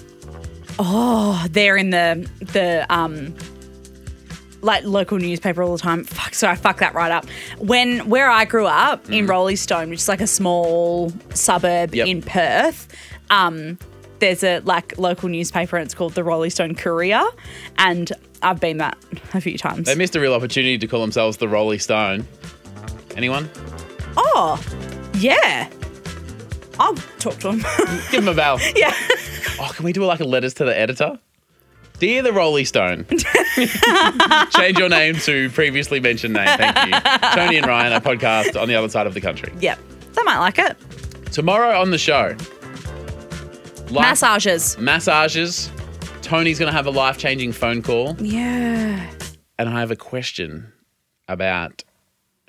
Oh, 0.80 1.46
they're 1.52 1.78
in 1.78 1.90
the 1.92 2.30
the 2.40 2.86
um 2.90 3.34
like 4.62 4.84
local 4.86 5.18
newspaper 5.18 5.62
all 5.64 5.74
the 5.74 5.82
time. 5.82 6.04
Fuck, 6.06 6.34
sorry, 6.34 6.54
I 6.54 6.56
fuck 6.56 6.80
that 6.80 6.94
right 6.94 7.12
up. 7.12 7.26
When 7.60 8.10
where 8.10 8.30
I 8.30 8.46
grew 8.46 8.66
up 8.66 9.10
in 9.10 9.28
Roleystone, 9.28 9.90
which 9.90 10.00
is 10.00 10.08
like 10.10 10.22
a 10.22 10.28
small 10.28 11.12
suburb 11.34 11.92
Mm. 11.92 11.96
Yep. 11.96 12.08
in 12.08 12.22
Perth, 12.22 12.88
um, 13.30 13.78
there's 14.20 14.44
a 14.44 14.60
like 14.60 14.98
local 14.98 15.30
newspaper 15.30 15.78
and 15.78 15.86
it's 15.86 15.94
called 15.94 16.14
the 16.14 16.24
Roleystone 16.24 16.78
Courier, 16.78 17.24
and 17.78 18.12
I've 18.42 18.60
been 18.60 18.78
that 18.78 18.98
a 19.34 19.42
few 19.42 19.58
times. 19.58 19.86
They 19.88 19.96
missed 19.96 20.16
a 20.16 20.20
real 20.20 20.34
opportunity 20.34 20.78
to 20.78 20.88
call 20.88 21.02
themselves 21.02 21.38
the 21.38 21.48
Rolling 21.48 21.80
Stone. 21.80 22.28
Anyone? 23.16 23.50
oh, 24.18 24.62
yeah. 25.16 25.70
I'll 26.80 26.96
talk 27.20 27.36
to 27.40 27.52
them. 27.52 27.60
Give 28.12 28.24
them 28.26 28.28
a 28.28 28.34
bell. 28.34 28.60
yeah. 28.76 28.94
Oh, 29.60 29.72
can 29.74 29.86
we 29.86 29.94
do 29.94 30.04
like 30.06 30.20
a 30.20 30.24
letters 30.26 30.56
to 30.56 30.66
the 30.66 30.78
editor? 30.78 31.20
Dear 32.00 32.24
the 32.24 32.34
Rolling 32.34 32.66
Stone, 32.66 33.06
change 34.50 34.78
your 34.80 34.90
name 34.90 35.16
to 35.20 35.50
previously 35.52 36.00
mentioned 36.00 36.34
name. 36.34 36.48
Thank 36.58 36.76
you. 36.76 37.00
Toni 37.36 37.58
and 37.58 37.68
Ryan, 37.68 37.94
a 37.94 38.02
podcast 38.02 38.60
on 38.60 38.68
the 38.68 38.76
other 38.76 38.90
side 38.90 39.08
of 39.08 39.14
the 39.14 39.22
country. 39.22 39.54
Yep. 39.60 39.80
They 40.14 40.24
might 40.24 40.40
like 40.40 40.58
it. 40.58 40.76
Tomorrow 41.32 41.80
on 41.80 41.92
the 41.92 41.98
show, 41.98 42.36
life- 43.94 44.04
Massages. 44.04 44.78
massages. 44.78 45.72
Toni's 46.22 46.58
going 46.60 46.72
to 46.72 46.76
have 46.76 46.86
a 46.88 46.92
life 46.92 47.18
changing 47.18 47.52
phone 47.52 47.82
call. 47.82 48.16
Yeah. 48.20 49.10
And 49.60 49.70
I 49.70 49.80
have 49.80 49.92
a 49.92 49.96
question 49.96 50.72
about 51.28 51.84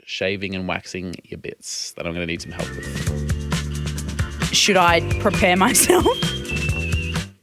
shaving 0.05 0.55
and 0.55 0.67
waxing 0.69 1.15
your 1.25 1.39
bits 1.39 1.93
that 1.93 2.07
I'm 2.07 2.13
going 2.15 2.27
to 2.27 2.31
need 2.33 2.43
some 2.43 2.53
help 2.53 2.69
with. 2.71 4.55
Should 4.55 4.77
I 4.77 5.01
prepare 5.21 5.57
myself? 5.57 6.07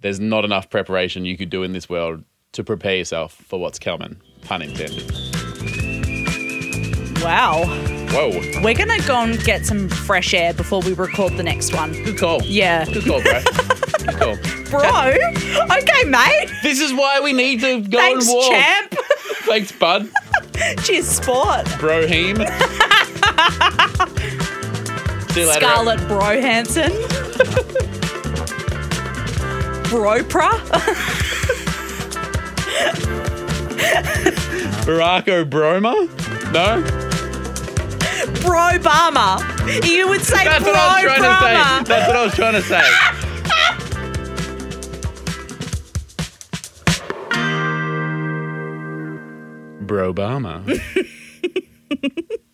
There's 0.00 0.18
not 0.20 0.44
enough 0.46 0.70
preparation 0.70 1.24
you 1.26 1.36
could 1.36 1.50
do 1.50 1.62
in 1.62 1.72
this 1.72 1.88
world 1.88 2.24
to 2.52 2.64
prepare 2.64 2.96
yourself 2.96 3.34
for 3.34 3.60
what's 3.60 3.78
coming. 3.78 4.16
Pun 4.42 4.62
intended. 4.62 5.12
Wow. 7.22 7.64
Whoa. 8.10 8.30
We're 8.62 8.74
going 8.74 8.88
to 9.00 9.02
go 9.06 9.20
and 9.20 9.38
get 9.44 9.66
some 9.66 9.88
fresh 9.88 10.34
air 10.34 10.52
before 10.54 10.80
we 10.82 10.92
record 10.94 11.34
the 11.36 11.42
next 11.42 11.74
one. 11.74 11.92
Good 11.92 12.18
call. 12.18 12.42
Yeah. 12.42 12.84
Good 12.86 13.04
call, 13.04 13.22
bro. 13.22 13.40
Good 13.98 14.16
call. 14.16 14.36
Bro. 14.70 14.80
Okay, 14.82 16.04
mate. 16.08 16.48
This 16.62 16.80
is 16.80 16.92
why 16.94 17.18
we 17.20 17.32
need 17.32 17.60
to 17.62 17.80
go 17.80 17.98
Thanks, 17.98 18.28
and 18.28 18.36
walk. 18.36 18.52
champ. 18.52 18.94
Thanks, 19.42 19.72
bud. 19.72 20.08
Cheers, 20.84 21.08
sport. 21.08 21.64
Broheem. 21.80 22.36
See 25.32 25.40
you 25.40 25.48
later. 25.48 25.60
Scarlett 25.60 25.98
Brohanson. 26.00 26.90
Bropra. 29.90 30.50
Barack 34.86 35.24
Obroma? 35.26 36.52
No? 36.52 37.09
Brobama. 38.28 39.40
You 39.86 40.08
would 40.08 40.22
say 40.22 40.44
That's 40.44 40.64
what 40.64 40.74
I 40.74 41.02
was 41.04 41.04
trying 41.04 41.22
to 41.22 41.38
say. 41.38 41.54
Bro-Brama. 41.54 41.86
That's 41.86 42.06
what 42.08 42.16
I 42.16 42.24
was 42.24 42.34
trying 42.34 42.54
to 42.54 42.62
say. 42.62 42.84
Bro 49.86 50.14
Brobama. 50.14 50.80